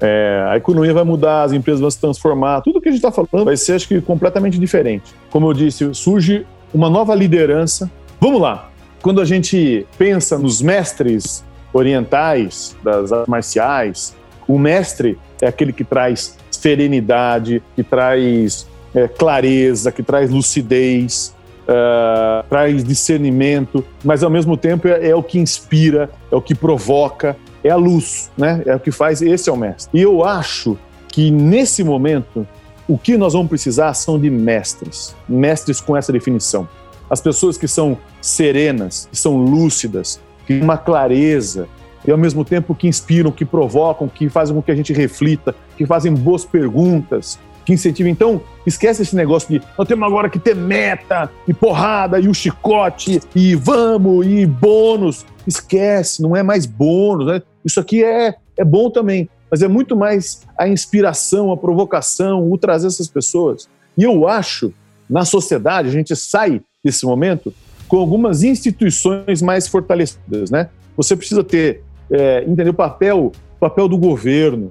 é, 0.00 0.44
a 0.50 0.56
economia 0.56 0.92
vai 0.92 1.04
mudar, 1.04 1.44
as 1.44 1.52
empresas 1.52 1.80
vão 1.80 1.90
se 1.90 1.98
transformar, 1.98 2.60
tudo 2.60 2.80
que 2.80 2.88
a 2.88 2.92
gente 2.92 3.04
está 3.04 3.10
falando 3.10 3.46
vai 3.46 3.56
ser, 3.56 3.72
acho 3.72 3.88
que, 3.88 4.00
completamente 4.00 4.58
diferente. 4.58 5.14
Como 5.30 5.48
eu 5.48 5.54
disse, 5.54 5.94
surge 5.94 6.46
uma 6.72 6.90
nova 6.90 7.14
liderança. 7.14 7.90
Vamos 8.20 8.40
lá, 8.40 8.68
quando 9.04 9.20
a 9.20 9.24
gente 9.26 9.86
pensa 9.98 10.38
nos 10.38 10.62
mestres 10.62 11.44
orientais, 11.74 12.74
das 12.82 13.12
artes 13.12 13.28
marciais, 13.28 14.16
o 14.48 14.58
mestre 14.58 15.18
é 15.42 15.46
aquele 15.46 15.74
que 15.74 15.84
traz 15.84 16.38
serenidade, 16.50 17.62
que 17.76 17.82
traz 17.82 18.66
é, 18.94 19.06
clareza, 19.06 19.92
que 19.92 20.02
traz 20.02 20.30
lucidez, 20.30 21.34
uh, 21.68 22.48
traz 22.48 22.82
discernimento, 22.82 23.84
mas 24.02 24.22
ao 24.22 24.30
mesmo 24.30 24.56
tempo 24.56 24.88
é, 24.88 25.10
é, 25.10 25.14
o 25.14 25.22
que 25.22 25.38
inspira, 25.38 26.08
é 26.32 26.34
o 26.34 26.40
que 26.40 26.54
provoca, 26.54 27.36
é 27.62 27.68
a 27.68 27.76
luz, 27.76 28.30
né? 28.38 28.62
É 28.64 28.74
o 28.74 28.80
que 28.80 28.90
faz. 28.90 29.20
Esse 29.20 29.50
é 29.50 29.52
o 29.52 29.56
mestre. 29.56 30.00
E 30.00 30.02
eu 30.02 30.24
acho 30.24 30.78
que 31.08 31.30
nesse 31.30 31.84
momento 31.84 32.48
o 32.88 32.96
que 32.96 33.18
nós 33.18 33.34
vamos 33.34 33.50
precisar 33.50 33.92
são 33.92 34.18
de 34.18 34.30
mestres, 34.30 35.14
mestres 35.28 35.78
com 35.78 35.94
essa 35.94 36.10
definição 36.10 36.66
as 37.14 37.20
pessoas 37.20 37.56
que 37.56 37.68
são 37.68 37.96
serenas, 38.20 39.08
que 39.10 39.16
são 39.16 39.36
lúcidas, 39.36 40.20
que 40.40 40.54
têm 40.54 40.62
uma 40.62 40.76
clareza 40.76 41.68
e 42.04 42.10
ao 42.10 42.18
mesmo 42.18 42.44
tempo 42.44 42.74
que 42.74 42.88
inspiram, 42.88 43.30
que 43.30 43.44
provocam, 43.44 44.08
que 44.08 44.28
fazem 44.28 44.54
com 44.54 44.60
que 44.60 44.72
a 44.72 44.74
gente 44.74 44.92
reflita, 44.92 45.54
que 45.76 45.86
fazem 45.86 46.12
boas 46.12 46.44
perguntas, 46.44 47.38
que 47.64 47.72
incentivam. 47.72 48.10
Então, 48.10 48.42
esquece 48.66 49.02
esse 49.02 49.14
negócio 49.14 49.48
de 49.48 49.64
nós 49.78 49.86
temos 49.86 50.06
agora 50.06 50.28
que 50.28 50.40
ter 50.40 50.56
meta 50.56 51.30
e 51.46 51.54
porrada 51.54 52.18
e 52.18 52.28
o 52.28 52.34
chicote 52.34 53.20
e 53.34 53.54
vamos 53.54 54.26
e 54.26 54.44
bônus. 54.44 55.24
Esquece, 55.46 56.20
não 56.20 56.34
é 56.36 56.42
mais 56.42 56.66
bônus. 56.66 57.26
Né? 57.28 57.42
Isso 57.64 57.78
aqui 57.78 58.02
é, 58.02 58.34
é 58.56 58.64
bom 58.64 58.90
também, 58.90 59.30
mas 59.48 59.62
é 59.62 59.68
muito 59.68 59.96
mais 59.96 60.42
a 60.58 60.66
inspiração, 60.66 61.52
a 61.52 61.56
provocação, 61.56 62.50
o 62.50 62.58
trazer 62.58 62.88
essas 62.88 63.08
pessoas. 63.08 63.68
E 63.96 64.02
eu 64.02 64.26
acho, 64.26 64.74
na 65.08 65.24
sociedade, 65.24 65.88
a 65.88 65.92
gente 65.92 66.14
sai 66.16 66.60
nesse 66.84 67.06
momento 67.06 67.52
com 67.88 67.96
algumas 67.98 68.42
instituições 68.42 69.42
mais 69.42 69.68
fortalecidas, 69.68 70.50
né? 70.50 70.68
Você 70.96 71.16
precisa 71.16 71.42
ter, 71.42 71.82
é, 72.10 72.44
entender 72.46 72.70
o 72.70 72.74
papel, 72.74 73.32
papel 73.60 73.88
do 73.88 73.98
governo 73.98 74.70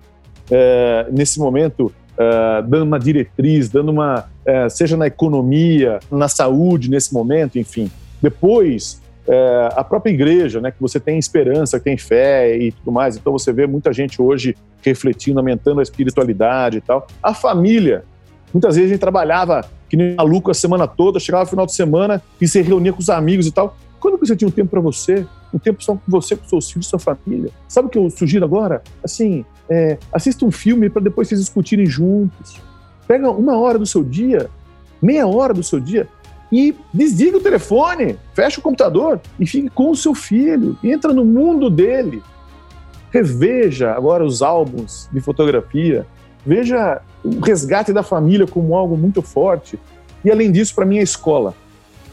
é, 0.50 1.08
nesse 1.12 1.40
momento, 1.40 1.92
é, 2.18 2.62
dando 2.64 2.84
uma 2.84 3.00
diretriz, 3.00 3.70
dando 3.70 3.92
uma, 3.92 4.26
é, 4.46 4.68
seja 4.70 4.98
na 4.98 5.08
economia, 5.08 6.00
na 6.12 6.28
saúde 6.28 6.90
nesse 6.90 7.14
momento, 7.14 7.60
enfim. 7.60 7.90
Depois, 8.22 9.02
é, 9.28 9.70
a 9.76 9.84
própria 9.84 10.12
igreja, 10.12 10.60
né, 10.60 10.72
que 10.72 10.82
você 10.82 11.00
tem 11.00 11.18
esperança, 11.18 11.78
que 11.78 11.86
tem 11.86 11.98
fé 11.98 12.58
e 12.58 12.72
tudo 12.72 12.92
mais. 12.92 13.16
Então 13.16 13.32
você 13.32 13.52
vê 13.54 13.66
muita 13.68 13.94
gente 13.94 14.22
hoje 14.22 14.56
refletindo, 14.82 15.40
aumentando 15.40 15.80
a 15.80 15.84
espiritualidade 15.84 16.78
e 16.78 16.82
tal. 16.82 17.08
A 17.22 17.34
família, 17.34 18.04
muitas 18.54 18.76
vezes 18.76 18.92
a 18.92 18.94
gente 18.94 19.02
trabalhava 19.02 19.66
que 19.90 19.98
nem 19.98 20.16
maluco 20.16 20.52
a 20.52 20.54
semana 20.54 20.88
toda, 20.88 21.20
chegava 21.20 21.44
no 21.44 21.50
final 21.50 21.66
de 21.66 21.74
semana 21.74 22.22
e 22.40 22.48
se 22.48 22.62
reunia 22.62 22.94
com 22.94 23.00
os 23.00 23.10
amigos 23.10 23.48
e 23.48 23.52
tal. 23.52 23.76
Quando 24.00 24.18
você 24.18 24.36
tinha 24.36 24.48
um 24.48 24.52
tempo 24.52 24.70
para 24.70 24.82
você? 24.82 25.26
Um 25.54 25.60
tempo 25.60 25.84
só 25.84 25.94
com 25.96 26.02
você, 26.08 26.36
com 26.36 26.46
seus 26.46 26.70
filhos, 26.70 26.88
sua 26.88 27.00
família. 27.00 27.52
Sabe 27.68 27.88
o 27.88 27.90
que 27.90 27.98
eu 27.98 28.10
sugiro 28.10 28.44
agora? 28.44 28.82
Assim, 29.04 29.46
é, 29.70 29.98
assista 30.12 30.46
um 30.46 30.52
filme 30.52 30.90
para 30.90 31.02
depois 31.02 31.28
vocês 31.28 31.40
discutirem 31.40 31.86
juntos. 31.86 32.62
Pega 33.08 33.30
uma 33.30 33.58
hora 33.58 33.80
do 33.80 33.86
seu 33.86 34.04
dia, 34.04 34.50
meia 35.02 35.28
hora 35.28 35.54
do 35.54 35.64
seu 35.64 35.80
dia, 35.80 36.08
e 36.52 36.76
desliga 36.94 37.38
o 37.38 37.42
telefone, 37.42 38.18
fecha 38.34 38.60
o 38.60 38.64
computador 38.64 39.20
e 39.40 39.46
fique 39.46 39.70
com 39.70 39.90
o 39.90 39.96
seu 39.96 40.14
filho. 40.14 40.78
Entra 40.84 41.14
no 41.14 41.26
mundo 41.26 41.70
dele. 41.70 42.22
Reveja 43.10 43.92
agora 43.92 44.24
os 44.24 44.42
álbuns 44.42 45.10
de 45.12 45.20
fotografia. 45.20 46.06
Veja 46.46 47.02
o 47.24 47.40
resgate 47.40 47.94
da 47.94 48.04
família 48.04 48.46
como 48.46 48.76
algo 48.76 48.98
muito 48.98 49.22
forte. 49.22 49.80
E 50.24 50.32
além 50.32 50.52
disso, 50.52 50.76
para 50.76 50.86
mim, 50.86 50.98
é 50.98 51.02
a 51.02 51.04
escola. 51.04 51.54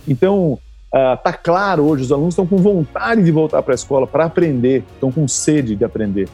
Então, 0.07 0.59
está 0.93 1.31
uh, 1.31 1.43
claro 1.43 1.85
hoje, 1.85 2.05
os 2.05 2.13
alunos 2.13 2.33
estão 2.33 2.47
com 2.47 2.57
vontade 2.57 3.23
de 3.23 3.31
voltar 3.31 3.63
para 3.63 3.75
a 3.75 3.77
escola 3.77 4.07
para 4.07 4.25
aprender, 4.25 4.85
estão 4.95 5.11
com 5.11 5.27
sede 5.29 5.77
de 5.77 5.85
aprender. 5.85 6.29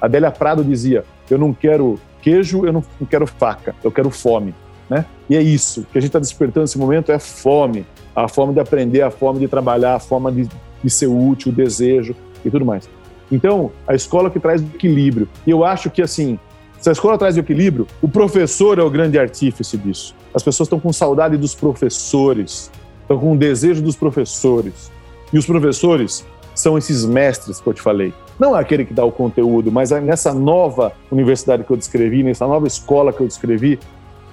A 0.00 0.06
Adélia 0.06 0.30
Prado 0.30 0.62
dizia: 0.62 1.04
Eu 1.30 1.38
não 1.38 1.52
quero 1.52 1.98
queijo, 2.22 2.66
eu 2.66 2.72
não 2.72 2.84
quero 3.08 3.26
faca, 3.26 3.74
eu 3.82 3.90
quero 3.90 4.10
fome. 4.10 4.54
Né? 4.88 5.04
E 5.28 5.36
é 5.36 5.42
isso 5.42 5.86
que 5.90 5.98
a 5.98 6.00
gente 6.00 6.10
está 6.10 6.18
despertando 6.18 6.62
nesse 6.62 6.78
momento: 6.78 7.10
é 7.10 7.18
fome. 7.18 7.86
A 8.14 8.28
fome 8.28 8.54
de 8.54 8.60
aprender, 8.60 9.02
a 9.02 9.10
fome 9.10 9.40
de 9.40 9.48
trabalhar, 9.48 9.94
a 9.94 9.98
fome 9.98 10.32
de, 10.32 10.48
de 10.82 10.90
ser 10.90 11.06
útil, 11.06 11.52
o 11.52 11.54
desejo 11.54 12.16
e 12.42 12.50
tudo 12.50 12.64
mais. 12.64 12.88
Então, 13.30 13.72
a 13.86 13.94
escola 13.94 14.30
que 14.30 14.40
traz 14.40 14.62
equilíbrio. 14.62 15.28
E 15.46 15.50
eu 15.50 15.64
acho 15.64 15.90
que, 15.90 16.00
assim, 16.00 16.38
se 16.80 16.88
a 16.88 16.92
escola 16.92 17.18
traz 17.18 17.36
equilíbrio, 17.36 17.86
o 18.00 18.08
professor 18.08 18.78
é 18.78 18.82
o 18.82 18.90
grande 18.90 19.18
artífice 19.18 19.76
disso. 19.76 20.14
As 20.34 20.42
pessoas 20.42 20.66
estão 20.66 20.78
com 20.78 20.92
saudade 20.92 21.36
dos 21.36 21.54
professores, 21.54 22.70
estão 23.00 23.18
com 23.18 23.32
o 23.32 23.36
desejo 23.36 23.82
dos 23.82 23.96
professores. 23.96 24.90
E 25.32 25.38
os 25.38 25.46
professores 25.46 26.24
são 26.54 26.78
esses 26.78 27.04
mestres 27.04 27.60
que 27.60 27.66
eu 27.66 27.74
te 27.74 27.82
falei. 27.82 28.12
Não 28.38 28.56
é 28.56 28.60
aquele 28.60 28.84
que 28.84 28.94
dá 28.94 29.04
o 29.04 29.10
conteúdo, 29.10 29.72
mas 29.72 29.90
nessa 29.90 30.32
nova 30.32 30.92
universidade 31.10 31.64
que 31.64 31.70
eu 31.70 31.76
descrevi, 31.76 32.22
nessa 32.22 32.46
nova 32.46 32.66
escola 32.66 33.12
que 33.12 33.20
eu 33.20 33.26
descrevi, 33.26 33.78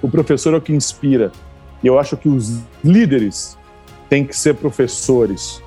o 0.00 0.08
professor 0.08 0.54
é 0.54 0.58
o 0.58 0.60
que 0.60 0.72
inspira. 0.72 1.32
E 1.82 1.86
eu 1.86 1.98
acho 1.98 2.16
que 2.16 2.28
os 2.28 2.60
líderes 2.84 3.58
têm 4.08 4.24
que 4.24 4.36
ser 4.36 4.54
professores, 4.54 5.62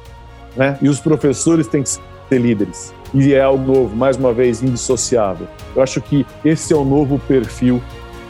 né? 0.55 0.77
E 0.81 0.87
os 0.87 0.99
professores 0.99 1.67
têm 1.67 1.83
que 1.83 1.89
ser 1.89 2.01
líderes 2.31 2.93
e 3.13 3.33
é 3.33 3.41
algo 3.41 3.65
novo, 3.65 3.95
mais 3.95 4.17
uma 4.17 4.33
vez, 4.33 4.61
indissociável. 4.61 5.47
Eu 5.75 5.81
acho 5.81 6.01
que 6.01 6.25
esse 6.43 6.73
é 6.73 6.75
o 6.75 6.83
novo 6.83 7.19
perfil 7.19 7.81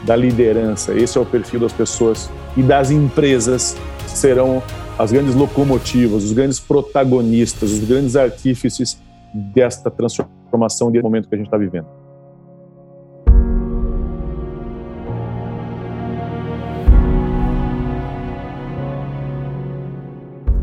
da 0.04 0.14
liderança. 0.14 0.94
Esse 0.94 1.18
é 1.18 1.20
o 1.20 1.26
perfil 1.26 1.60
das 1.60 1.72
pessoas 1.72 2.30
e 2.56 2.62
das 2.62 2.90
empresas 2.90 3.76
que 4.04 4.10
serão 4.10 4.62
as 4.98 5.12
grandes 5.12 5.34
locomotivas, 5.34 6.24
os 6.24 6.32
grandes 6.32 6.58
protagonistas, 6.58 7.70
os 7.72 7.84
grandes 7.84 8.16
artífices 8.16 9.00
desta 9.32 9.90
transformação 9.90 10.90
de 10.90 11.00
momento 11.00 11.28
que 11.28 11.34
a 11.34 11.38
gente 11.38 11.46
está 11.46 11.58
vivendo. 11.58 11.86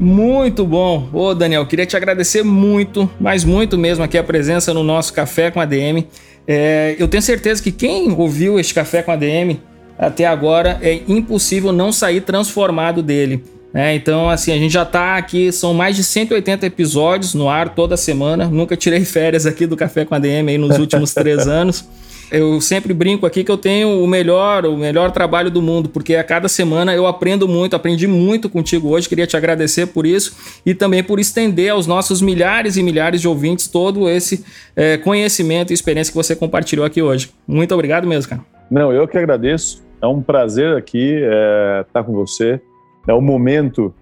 Muito 0.06 0.64
bom. 0.64 1.10
Ô, 1.12 1.34
Daniel, 1.34 1.66
queria 1.66 1.84
te 1.84 1.98
agradecer 1.98 2.44
muito, 2.44 3.10
mas 3.20 3.44
muito 3.44 3.76
mesmo 3.76 4.04
aqui 4.04 4.20
a 4.20 4.24
presença 4.24 4.72
no 4.72 4.84
nosso 4.84 5.12
Café 5.12 5.50
com 5.50 5.60
a 5.60 5.66
DM. 5.66 6.08
É, 6.48 6.96
eu 7.00 7.08
tenho 7.08 7.24
certeza 7.24 7.64
que 7.64 7.72
quem 7.72 8.12
ouviu 8.12 8.60
este 8.60 8.72
Café 8.72 9.02
com 9.02 9.12
a 9.12 9.16
DM 9.16 9.60
até 9.98 10.28
agora 10.28 10.78
é 10.84 11.02
impossível 11.08 11.72
não 11.72 11.92
sair 11.92 12.22
transformado 12.22 13.02
dele. 13.02 13.44
É, 13.74 13.96
então, 13.96 14.30
assim, 14.30 14.52
a 14.52 14.58
gente 14.60 14.72
já 14.72 14.86
tá 14.86 15.18
aqui, 15.18 15.52
são 15.52 15.74
mais 15.74 15.96
de 15.96 16.04
180 16.04 16.68
episódios 16.68 17.34
no 17.34 17.50
ar 17.50 17.70
toda 17.70 17.98
semana. 17.98 18.46
Nunca 18.46 18.78
tirei 18.78 19.02
férias 19.06 19.48
aqui 19.48 19.66
do 19.66 19.76
Café 19.76 20.06
com 20.06 20.14
a 20.14 20.20
DM 20.20 20.56
nos 20.60 20.78
últimos 20.78 21.16
três 21.16 21.48
anos. 21.48 21.84
Eu 22.32 22.60
sempre 22.60 22.94
brinco 22.94 23.26
aqui 23.26 23.44
que 23.44 23.52
eu 23.52 23.58
tenho 23.58 24.04
o 24.04 24.08
melhor, 24.08 24.66
o 24.66 24.76
melhor 24.78 25.12
trabalho 25.12 25.52
do 25.52 25.62
mundo, 25.62 25.90
porque 25.90 26.16
a 26.16 26.24
cada 26.24 26.48
semana 26.48 26.94
eu 26.94 27.06
aprendo 27.06 27.48
muito, 27.48 27.76
aprendi 27.76 28.08
muito 28.08 28.50
contigo 28.50 28.90
hoje. 28.90 29.08
Queria 29.08 29.28
te 29.28 29.38
agradecer 29.38 29.88
por 29.88 30.06
isso 30.06 30.36
e 30.66 30.74
também 30.74 31.04
por 31.04 31.20
estender 31.20 31.72
aos 31.72 31.88
nossos 31.88 32.22
milhares 32.22 32.78
e 32.78 32.84
milhares 32.84 33.22
de 33.22 33.28
ouvintes 33.28 33.68
todo 33.68 34.10
esse 34.10 34.44
é, 34.76 34.98
conhecimento 34.98 35.72
e 35.72 35.74
experiência 35.74 36.12
que 36.12 36.18
você 36.18 36.36
compartilhou 36.36 36.86
aqui 36.86 37.02
hoje. 37.02 37.32
Muito 37.48 37.74
obrigado 37.74 38.08
mesmo, 38.08 38.30
cara. 38.30 38.42
Não, 38.70 38.92
eu 38.92 39.08
que 39.08 39.18
agradeço. 39.18 39.84
É 40.02 40.08
um 40.08 40.22
prazer 40.22 40.76
aqui 40.76 41.20
é, 41.24 41.86
estar 41.88 42.04
com 42.04 42.14
você 42.14 42.60
é 43.08 43.14
o 43.14 43.22
momento 43.22 43.94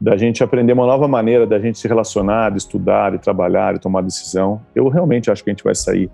da 0.00 0.16
gente 0.16 0.42
aprender 0.42 0.72
uma 0.72 0.86
nova 0.86 1.06
maneira 1.06 1.46
da 1.46 1.58
gente 1.58 1.78
se 1.78 1.86
relacionar, 1.86 2.50
de 2.50 2.58
estudar, 2.58 3.12
de 3.12 3.18
trabalhar, 3.18 3.74
de 3.74 3.80
tomar 3.80 4.02
decisão. 4.02 4.60
Eu 4.74 4.88
realmente 4.88 5.30
acho 5.30 5.44
que 5.44 5.50
a 5.50 5.52
gente 5.52 5.64
vai 5.64 5.74
sair 5.74 6.10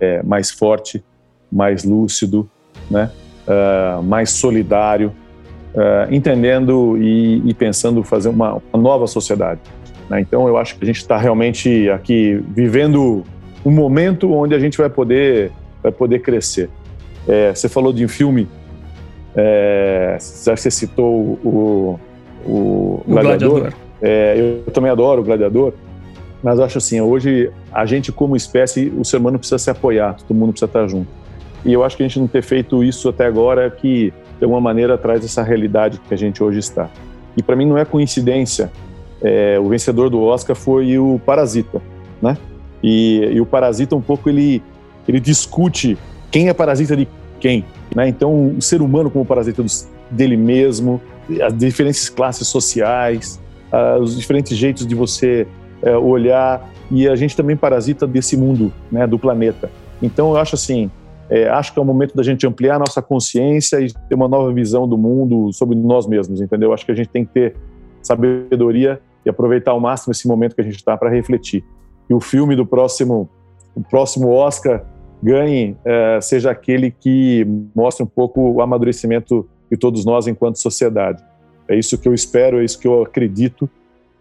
é, 0.00 0.22
mais 0.22 0.50
forte, 0.50 1.02
mais 1.50 1.84
lúcido, 1.84 2.48
né? 2.90 3.10
Uh, 3.46 4.02
mais 4.02 4.30
solidário, 4.30 5.12
uh, 5.72 6.12
entendendo 6.12 6.96
e, 6.98 7.40
e, 7.48 7.54
pensando 7.54 8.02
fazer 8.02 8.28
uma, 8.28 8.60
uma 8.72 8.82
nova 8.82 9.06
sociedade. 9.06 9.60
Né? 10.10 10.20
Então, 10.20 10.48
eu 10.48 10.56
acho 10.56 10.76
que 10.76 10.82
a 10.82 10.86
gente 10.86 10.96
está 10.96 11.16
realmente 11.16 11.88
aqui 11.90 12.42
vivendo 12.48 13.22
um 13.64 13.70
momento 13.70 14.32
onde 14.32 14.52
a 14.52 14.58
gente 14.58 14.76
vai 14.76 14.90
poder, 14.90 15.52
vai 15.80 15.92
poder 15.92 16.20
crescer. 16.22 16.68
É, 17.28 17.54
você 17.54 17.68
falou 17.68 17.92
de 17.92 18.04
um 18.04 18.08
filme 18.08 18.48
é, 19.36 20.16
você 20.18 20.70
citou 20.70 21.38
o, 21.44 22.00
o, 22.44 22.50
o 22.50 23.04
Gladiador. 23.06 23.60
Gladiador. 23.60 23.72
É, 24.00 24.62
eu 24.66 24.72
também 24.72 24.90
adoro 24.90 25.20
o 25.20 25.24
Gladiador, 25.24 25.74
mas 26.46 26.60
eu 26.60 26.64
acho 26.64 26.78
assim, 26.78 27.00
hoje 27.00 27.50
a 27.72 27.84
gente 27.84 28.12
como 28.12 28.36
espécie, 28.36 28.92
o 28.96 29.04
ser 29.04 29.16
humano 29.16 29.36
precisa 29.36 29.58
se 29.58 29.68
apoiar, 29.68 30.14
todo 30.14 30.32
mundo 30.32 30.52
precisa 30.52 30.66
estar 30.66 30.86
junto. 30.86 31.08
E 31.64 31.72
eu 31.72 31.82
acho 31.82 31.96
que 31.96 32.04
a 32.04 32.06
gente 32.06 32.20
não 32.20 32.28
ter 32.28 32.40
feito 32.40 32.84
isso 32.84 33.08
até 33.08 33.26
agora 33.26 33.66
é 33.66 33.70
que, 33.70 34.14
de 34.38 34.44
alguma 34.44 34.60
maneira, 34.60 34.96
traz 34.96 35.24
essa 35.24 35.42
realidade 35.42 36.00
que 36.06 36.14
a 36.14 36.16
gente 36.16 36.44
hoje 36.44 36.60
está. 36.60 36.88
E 37.36 37.42
para 37.42 37.56
mim 37.56 37.66
não 37.66 37.76
é 37.76 37.84
coincidência, 37.84 38.70
é, 39.20 39.58
o 39.58 39.68
vencedor 39.70 40.08
do 40.08 40.22
Oscar 40.22 40.54
foi 40.54 40.96
o 40.96 41.20
Parasita, 41.26 41.82
né? 42.22 42.38
E, 42.80 43.28
e 43.32 43.40
o 43.40 43.44
Parasita 43.44 43.96
um 43.96 44.00
pouco 44.00 44.28
ele, 44.28 44.62
ele 45.08 45.18
discute 45.18 45.98
quem 46.30 46.48
é 46.48 46.54
parasita 46.54 46.96
de 46.96 47.08
quem. 47.40 47.64
Né? 47.92 48.06
Então, 48.06 48.50
o 48.56 48.62
ser 48.62 48.82
humano 48.82 49.10
como 49.10 49.26
parasita 49.26 49.64
dele 50.08 50.36
mesmo, 50.36 51.02
as 51.44 51.52
diferentes 51.58 52.08
classes 52.08 52.46
sociais, 52.46 53.40
uh, 53.72 54.00
os 54.00 54.16
diferentes 54.16 54.56
jeitos 54.56 54.86
de 54.86 54.94
você 54.94 55.44
uh, 55.82 55.98
olhar, 55.98 56.68
e 56.90 57.08
a 57.08 57.16
gente 57.16 57.36
também 57.36 57.56
parasita 57.56 58.06
desse 58.06 58.36
mundo, 58.36 58.72
né, 58.90 59.06
do 59.06 59.18
planeta. 59.18 59.70
Então, 60.00 60.30
eu 60.30 60.36
acho 60.36 60.54
assim, 60.54 60.90
é, 61.28 61.48
acho 61.48 61.72
que 61.72 61.78
é 61.78 61.82
o 61.82 61.84
momento 61.84 62.14
da 62.14 62.22
gente 62.22 62.46
ampliar 62.46 62.78
nossa 62.78 63.02
consciência 63.02 63.80
e 63.80 63.92
ter 63.92 64.14
uma 64.14 64.28
nova 64.28 64.52
visão 64.52 64.88
do 64.88 64.96
mundo 64.96 65.52
sobre 65.52 65.76
nós 65.76 66.06
mesmos, 66.06 66.40
entendeu? 66.40 66.72
Acho 66.72 66.86
que 66.86 66.92
a 66.92 66.94
gente 66.94 67.08
tem 67.08 67.24
que 67.24 67.32
ter 67.32 67.56
sabedoria 68.02 69.00
e 69.24 69.28
aproveitar 69.28 69.72
ao 69.72 69.80
máximo 69.80 70.12
esse 70.12 70.28
momento 70.28 70.54
que 70.54 70.60
a 70.60 70.64
gente 70.64 70.76
está 70.76 70.96
para 70.96 71.10
refletir. 71.10 71.64
E 72.08 72.14
o 72.14 72.20
filme 72.20 72.54
do 72.54 72.64
próximo, 72.64 73.28
o 73.74 73.82
próximo 73.82 74.30
Oscar 74.30 74.84
ganhe 75.20 75.76
é, 75.84 76.20
seja 76.20 76.52
aquele 76.52 76.92
que 76.92 77.44
mostre 77.74 78.04
um 78.04 78.06
pouco 78.06 78.40
o 78.40 78.62
amadurecimento 78.62 79.48
de 79.68 79.76
todos 79.76 80.04
nós 80.04 80.28
enquanto 80.28 80.60
sociedade. 80.60 81.24
É 81.68 81.76
isso 81.76 81.98
que 81.98 82.06
eu 82.06 82.14
espero, 82.14 82.60
é 82.60 82.64
isso 82.64 82.78
que 82.78 82.86
eu 82.86 83.02
acredito 83.02 83.68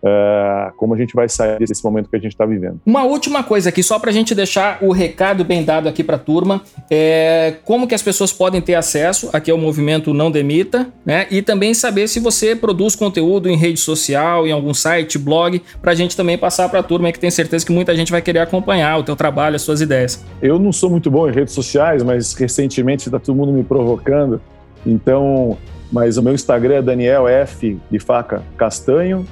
Uh, 0.06 0.72
como 0.78 0.94
a 0.94 0.98
gente 0.98 1.16
vai 1.16 1.28
sair 1.28 1.58
desse 1.58 1.84
momento 1.84 2.08
que 2.08 2.16
a 2.16 2.20
gente 2.20 2.34
está 2.34 2.46
vivendo. 2.46 2.80
Uma 2.86 3.06
última 3.06 3.44
coisa 3.44 3.70
aqui, 3.70 3.82
só 3.82 3.98
para 3.98 4.12
a 4.12 4.14
gente 4.14 4.36
deixar 4.36 4.78
o 4.84 4.92
recado 4.92 5.44
bem 5.44 5.64
dado 5.64 5.90
aqui 5.90 6.04
para 6.04 6.16
a 6.16 6.20
turma, 6.20 6.62
é 6.92 7.56
como 7.64 7.88
que 7.88 7.96
as 7.96 8.04
pessoas 8.04 8.32
podem 8.32 8.62
ter 8.62 8.76
acesso 8.76 9.32
aqui 9.34 9.50
ao 9.50 9.58
movimento 9.58 10.14
Não 10.14 10.30
Demita, 10.30 10.90
né? 11.04 11.26
E 11.32 11.42
também 11.42 11.74
saber 11.74 12.08
se 12.08 12.20
você 12.20 12.56
produz 12.56 12.96
conteúdo 12.96 13.50
em 13.50 13.58
rede 13.58 13.80
social, 13.80 14.46
em 14.46 14.52
algum 14.52 14.76
site, 14.76 15.18
blog, 15.18 15.60
para 15.82 15.94
a 15.94 15.96
gente 15.96 16.16
também 16.16 16.38
passar 16.38 16.70
para 16.70 16.82
a 16.82 16.84
turma 16.84 17.12
que 17.12 17.20
tem 17.20 17.32
certeza 17.32 17.66
que 17.66 17.72
muita 17.72 17.96
gente 17.96 18.12
vai 18.12 18.22
querer 18.22 18.40
acompanhar 18.40 19.00
o 19.00 19.04
teu 19.04 19.16
trabalho, 19.16 19.56
as 19.56 19.64
suas 19.64 19.82
ideias. 19.82 20.24
Eu 20.40 20.60
não 20.60 20.72
sou 20.72 20.92
muito 20.92 21.10
bom 21.10 21.28
em 21.28 21.32
redes 21.32 21.56
sociais, 21.56 22.04
mas 22.04 22.36
recentemente 22.36 23.08
está 23.08 23.20
todo 23.20 23.36
mundo 23.36 23.52
me 23.52 23.64
provocando, 23.64 24.40
então, 24.86 25.58
mas 25.92 26.16
o 26.18 26.22
meu 26.22 26.36
Instagram 26.36 26.76
é 26.76 26.82
Daniel 26.84 27.28
F 27.28 27.80
de 27.90 27.98
faca 27.98 28.44
Castanho 28.56 29.26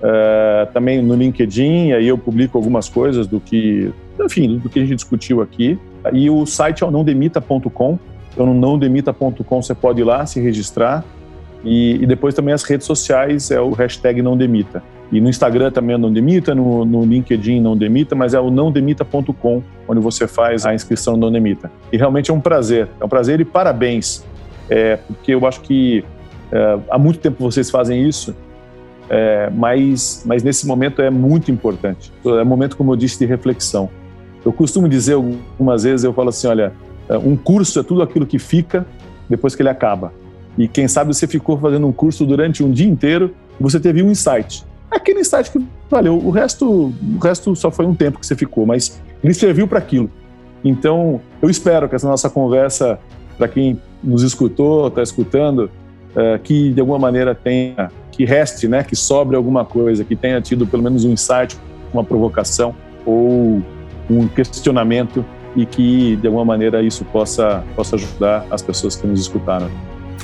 Uh, 0.00 0.72
também 0.72 1.02
no 1.02 1.14
LinkedIn, 1.14 1.92
aí 1.92 2.08
eu 2.08 2.16
publico 2.16 2.56
algumas 2.56 2.88
coisas 2.88 3.26
do 3.26 3.38
que, 3.38 3.92
enfim, 4.18 4.56
do 4.56 4.68
que 4.70 4.78
a 4.78 4.82
gente 4.82 4.94
discutiu 4.94 5.42
aqui. 5.42 5.78
E 6.12 6.30
o 6.30 6.46
site 6.46 6.82
é 6.82 6.86
o 6.86 6.90
nãodemita.com. 6.90 7.98
Então, 8.32 8.46
no 8.46 8.54
nãodemita.com 8.54 9.62
você 9.62 9.74
pode 9.74 10.00
ir 10.00 10.04
lá 10.04 10.24
se 10.24 10.40
registrar. 10.40 11.04
E, 11.62 12.02
e, 12.02 12.06
depois 12.06 12.34
também 12.34 12.54
as 12.54 12.62
redes 12.62 12.86
sociais 12.86 13.50
é 13.50 13.60
o 13.60 13.72
hashtag 13.72 14.22
não. 14.22 14.38
E 15.12 15.20
no 15.20 15.28
Instagram 15.28 15.70
também 15.70 15.94
é 15.94 15.98
não 15.98 16.10
demita, 16.10 16.54
no, 16.54 16.86
no 16.86 17.04
LinkedIn 17.04 17.60
não 17.60 17.76
demita, 17.76 18.14
mas 18.14 18.32
é 18.32 18.40
o 18.40 18.50
nãodemita.com, 18.50 19.62
onde 19.86 20.00
você 20.00 20.26
faz 20.26 20.64
a 20.64 20.74
inscrição 20.74 21.18
não 21.18 21.30
demita. 21.30 21.70
E 21.92 21.98
realmente 21.98 22.30
é 22.30 22.34
um 22.34 22.40
prazer, 22.40 22.88
é 22.98 23.04
um 23.04 23.08
prazer 23.08 23.40
e 23.40 23.44
parabéns, 23.44 24.24
é, 24.70 24.96
porque 24.96 25.34
eu 25.34 25.46
acho 25.46 25.60
que 25.60 26.02
é, 26.50 26.78
há 26.88 26.98
muito 26.98 27.18
tempo 27.18 27.42
vocês 27.42 27.70
fazem 27.70 28.08
isso 28.08 28.34
é, 29.10 29.50
mas, 29.50 30.22
mas 30.24 30.44
nesse 30.44 30.64
momento 30.64 31.02
é 31.02 31.10
muito 31.10 31.50
importante. 31.50 32.12
É 32.24 32.28
um 32.28 32.44
momento, 32.44 32.76
como 32.76 32.92
eu 32.92 32.96
disse, 32.96 33.18
de 33.18 33.26
reflexão. 33.26 33.90
Eu 34.44 34.52
costumo 34.52 34.88
dizer 34.88 35.14
algumas 35.14 35.82
vezes, 35.82 36.04
eu 36.04 36.12
falo 36.14 36.28
assim, 36.28 36.46
olha, 36.46 36.72
é, 37.08 37.18
um 37.18 37.36
curso 37.36 37.80
é 37.80 37.82
tudo 37.82 38.02
aquilo 38.02 38.24
que 38.24 38.38
fica 38.38 38.86
depois 39.28 39.56
que 39.56 39.62
ele 39.62 39.68
acaba. 39.68 40.12
E 40.56 40.68
quem 40.68 40.86
sabe 40.86 41.12
você 41.12 41.26
ficou 41.26 41.58
fazendo 41.58 41.88
um 41.88 41.92
curso 41.92 42.24
durante 42.24 42.62
um 42.62 42.70
dia 42.70 42.86
inteiro 42.86 43.34
e 43.58 43.62
você 43.62 43.80
teve 43.80 44.00
um 44.00 44.10
insight. 44.10 44.64
Aquele 44.88 45.20
insight 45.20 45.50
que 45.50 45.64
valeu, 45.90 46.16
o 46.16 46.30
resto, 46.30 46.68
o 46.68 47.18
resto 47.20 47.54
só 47.56 47.70
foi 47.70 47.86
um 47.86 47.94
tempo 47.94 48.18
que 48.18 48.26
você 48.26 48.36
ficou, 48.36 48.64
mas 48.64 49.00
ele 49.22 49.34
serviu 49.34 49.66
para 49.66 49.78
aquilo. 49.78 50.08
Então, 50.64 51.20
eu 51.42 51.50
espero 51.50 51.88
que 51.88 51.96
essa 51.96 52.08
nossa 52.08 52.30
conversa, 52.30 52.98
para 53.36 53.48
quem 53.48 53.80
nos 54.02 54.22
escutou, 54.22 54.88
está 54.88 55.02
escutando, 55.02 55.70
é, 56.16 56.38
que 56.38 56.70
de 56.70 56.80
alguma 56.80 56.98
maneira 56.98 57.34
tenha 57.34 57.90
que 58.10 58.24
reste, 58.24 58.68
né, 58.68 58.82
que 58.82 58.96
sobre 58.96 59.36
alguma 59.36 59.64
coisa, 59.64 60.04
que 60.04 60.16
tenha 60.16 60.40
tido 60.40 60.66
pelo 60.66 60.82
menos 60.82 61.04
um 61.04 61.12
insight, 61.12 61.56
uma 61.92 62.04
provocação 62.04 62.74
ou 63.06 63.62
um 64.10 64.28
questionamento 64.28 65.24
e 65.56 65.64
que 65.64 66.16
de 66.16 66.26
alguma 66.26 66.44
maneira 66.44 66.82
isso 66.82 67.04
possa 67.06 67.64
possa 67.74 67.96
ajudar 67.96 68.46
as 68.50 68.62
pessoas 68.62 68.96
que 68.96 69.06
nos 69.06 69.20
escutaram. 69.20 69.70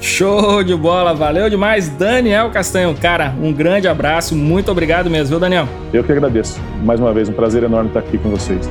Show 0.00 0.62
de 0.62 0.74
bola, 0.76 1.14
valeu 1.14 1.48
demais, 1.48 1.88
Daniel 1.88 2.50
Castanho. 2.50 2.94
Cara, 2.94 3.34
um 3.42 3.52
grande 3.52 3.88
abraço, 3.88 4.36
muito 4.36 4.70
obrigado 4.70 5.08
mesmo, 5.08 5.30
viu, 5.30 5.40
Daniel? 5.40 5.66
Eu 5.92 6.04
que 6.04 6.12
agradeço. 6.12 6.60
Mais 6.84 7.00
uma 7.00 7.12
vez, 7.12 7.28
um 7.28 7.32
prazer 7.32 7.62
enorme 7.62 7.88
estar 7.88 8.00
aqui 8.00 8.18
com 8.18 8.28
vocês. 8.28 8.68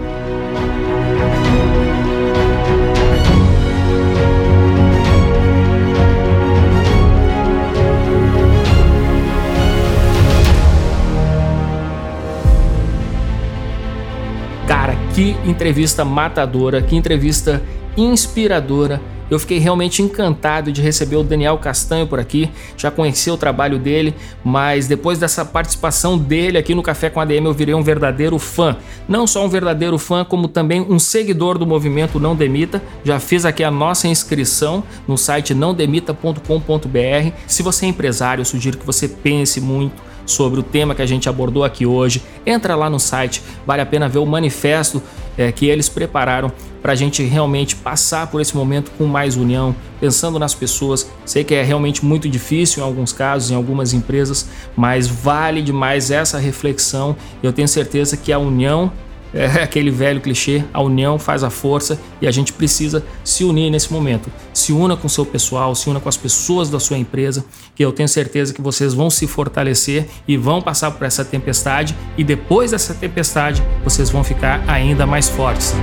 Que 15.15 15.33
entrevista 15.45 16.03
matadora, 16.03 16.81
que 16.81 16.93
entrevista 16.93 17.63
inspiradora 17.95 19.01
Eu 19.31 19.39
fiquei 19.39 19.59
realmente 19.59 20.01
encantado 20.01 20.73
de 20.73 20.81
receber 20.81 21.15
o 21.15 21.23
Daniel 21.23 21.57
Castanho 21.57 22.05
por 22.05 22.19
aqui, 22.19 22.51
já 22.77 22.91
conheci 22.91 23.31
o 23.31 23.37
trabalho 23.37 23.79
dele, 23.79 24.13
mas 24.43 24.87
depois 24.87 25.17
dessa 25.17 25.45
participação 25.45 26.17
dele 26.17 26.57
aqui 26.57 26.75
no 26.75 26.83
Café 26.83 27.09
com 27.09 27.21
ADM 27.21 27.45
eu 27.45 27.53
virei 27.53 27.73
um 27.73 27.81
verdadeiro 27.81 28.37
fã. 28.37 28.75
Não 29.07 29.25
só 29.25 29.45
um 29.45 29.49
verdadeiro 29.49 29.97
fã, 29.97 30.25
como 30.25 30.49
também 30.49 30.81
um 30.81 30.99
seguidor 30.99 31.57
do 31.57 31.65
movimento 31.65 32.19
Não 32.19 32.35
Demita. 32.35 32.83
Já 33.05 33.17
fiz 33.17 33.45
aqui 33.45 33.63
a 33.63 33.71
nossa 33.71 34.09
inscrição 34.09 34.83
no 35.07 35.17
site 35.17 35.53
nãodemita.com.br. 35.53 37.31
Se 37.47 37.63
você 37.63 37.85
é 37.85 37.89
empresário, 37.89 38.41
eu 38.41 38.45
sugiro 38.45 38.77
que 38.77 38.85
você 38.85 39.07
pense 39.07 39.61
muito 39.61 40.04
sobre 40.25 40.59
o 40.59 40.63
tema 40.63 40.95
que 40.95 41.01
a 41.01 41.05
gente 41.05 41.29
abordou 41.29 41.63
aqui 41.63 41.85
hoje. 41.85 42.21
Entra 42.45 42.75
lá 42.75 42.89
no 42.89 42.99
site, 42.99 43.41
vale 43.65 43.81
a 43.81 43.85
pena 43.85 44.09
ver 44.09 44.19
o 44.19 44.25
manifesto 44.25 45.01
é, 45.37 45.51
que 45.51 45.67
eles 45.67 45.89
prepararam 45.89 46.51
para 46.81 46.93
a 46.93 46.95
gente 46.95 47.23
realmente 47.23 47.75
passar 47.75 48.27
por 48.27 48.39
esse 48.39 48.55
momento 48.55 48.91
com 48.97 49.05
mais 49.05 49.35
união, 49.35 49.75
pensando 49.99 50.37
nas 50.37 50.53
pessoas. 50.53 51.09
Sei 51.25 51.43
que 51.43 51.55
é 51.55 51.63
realmente 51.63 52.05
muito 52.05 52.29
difícil 52.29 52.83
em 52.83 52.85
alguns 52.85 53.11
casos, 53.11 53.49
em 53.49 53.55
algumas 53.55 53.91
empresas, 53.91 54.47
mas 54.75 55.07
vale 55.07 55.61
demais 55.61 56.11
essa 56.11 56.37
reflexão. 56.37 57.15
Eu 57.41 57.51
tenho 57.51 57.67
certeza 57.67 58.15
que 58.15 58.31
a 58.31 58.37
união 58.37 58.91
é 59.35 59.45
aquele 59.61 59.91
velho 59.91 60.21
clichê, 60.21 60.63
a 60.73 60.81
união 60.81 61.19
faz 61.19 61.43
a 61.43 61.49
força 61.49 61.99
e 62.21 62.27
a 62.27 62.31
gente 62.31 62.53
precisa 62.53 63.03
se 63.23 63.43
unir 63.43 63.69
nesse 63.69 63.91
momento. 63.91 64.31
Se 64.53 64.71
una 64.71 64.95
com 64.95 65.09
seu 65.09 65.25
pessoal, 65.25 65.75
se 65.75 65.89
una 65.89 65.99
com 65.99 66.07
as 66.07 66.15
pessoas 66.15 66.69
da 66.69 66.79
sua 66.79 66.97
empresa, 66.97 67.45
que 67.75 67.83
eu 67.83 67.91
tenho 67.91 68.07
certeza 68.07 68.53
que 68.53 68.61
vocês 68.61 68.93
vão 68.93 69.09
se 69.09 69.27
fortalecer 69.27 70.07
e 70.25 70.37
vão 70.37 70.61
passar 70.61 70.91
por 70.91 71.05
essa 71.05 71.25
tempestade 71.25 71.95
e 72.17 72.23
depois 72.23 72.71
dessa 72.71 72.93
tempestade 72.93 73.61
vocês 73.83 74.09
vão 74.09 74.23
ficar 74.23 74.63
ainda 74.67 75.05
mais 75.05 75.27
fortes. 75.27 75.75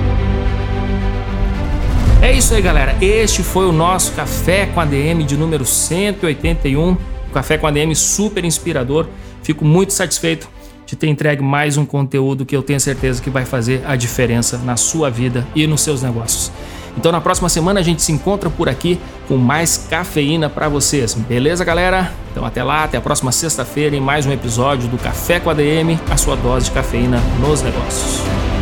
É 2.23 2.33
isso 2.33 2.55
aí, 2.55 2.63
galera. 2.63 2.97
Este 3.05 3.43
foi 3.43 3.67
o 3.67 3.73
nosso 3.73 4.13
Café 4.13 4.67
com 4.67 4.81
ADM 4.81 5.25
de 5.27 5.37
número 5.37 5.67
181. 5.67 6.97
Café 7.35 7.59
com 7.59 7.67
ADM 7.67 7.95
super 7.95 8.45
inspirador. 8.45 9.09
Fico 9.43 9.65
muito 9.65 9.93
satisfeito 9.93 10.49
de 10.93 10.97
ter 10.97 11.09
entregue 11.09 11.43
mais 11.43 11.79
um 11.79 11.87
conteúdo 11.87 12.45
que 12.45 12.55
eu 12.55 12.63
tenho 12.63 12.79
certeza 12.79 13.23
que 13.23 13.31
vai 13.31 13.47
fazer 13.47 13.83
a 13.87 13.97
diferença 13.97 14.59
na 14.59 14.77
sua 14.77 15.09
vida 15.09 15.47
e 15.55 15.67
nos 15.67 15.81
seus 15.81 16.03
negócios. 16.03 16.53
Então 16.99 17.11
na 17.11 17.19
próxima 17.19 17.49
semana 17.49 17.81
a 17.81 17.83
gente 17.83 18.03
se 18.03 18.13
encontra 18.13 18.51
por 18.51 18.69
aqui 18.69 19.01
com 19.27 19.39
mais 19.39 19.87
cafeína 19.89 20.51
para 20.51 20.69
vocês. 20.69 21.15
Beleza, 21.15 21.65
galera? 21.65 22.13
Então 22.31 22.45
até 22.45 22.63
lá, 22.63 22.85
até 22.85 22.99
a 22.99 23.01
próxima 23.01 23.33
sexta-feira 23.33 23.97
em 23.97 24.01
mais 24.01 24.27
um 24.27 24.33
episódio 24.33 24.87
do 24.87 24.99
Café 24.99 25.41
com 25.41 25.49
a 25.49 25.55
DM, 25.55 25.99
a 26.11 26.17
sua 26.19 26.37
dose 26.37 26.67
de 26.67 26.73
cafeína 26.73 27.19
nos 27.41 27.63
negócios. 27.63 28.62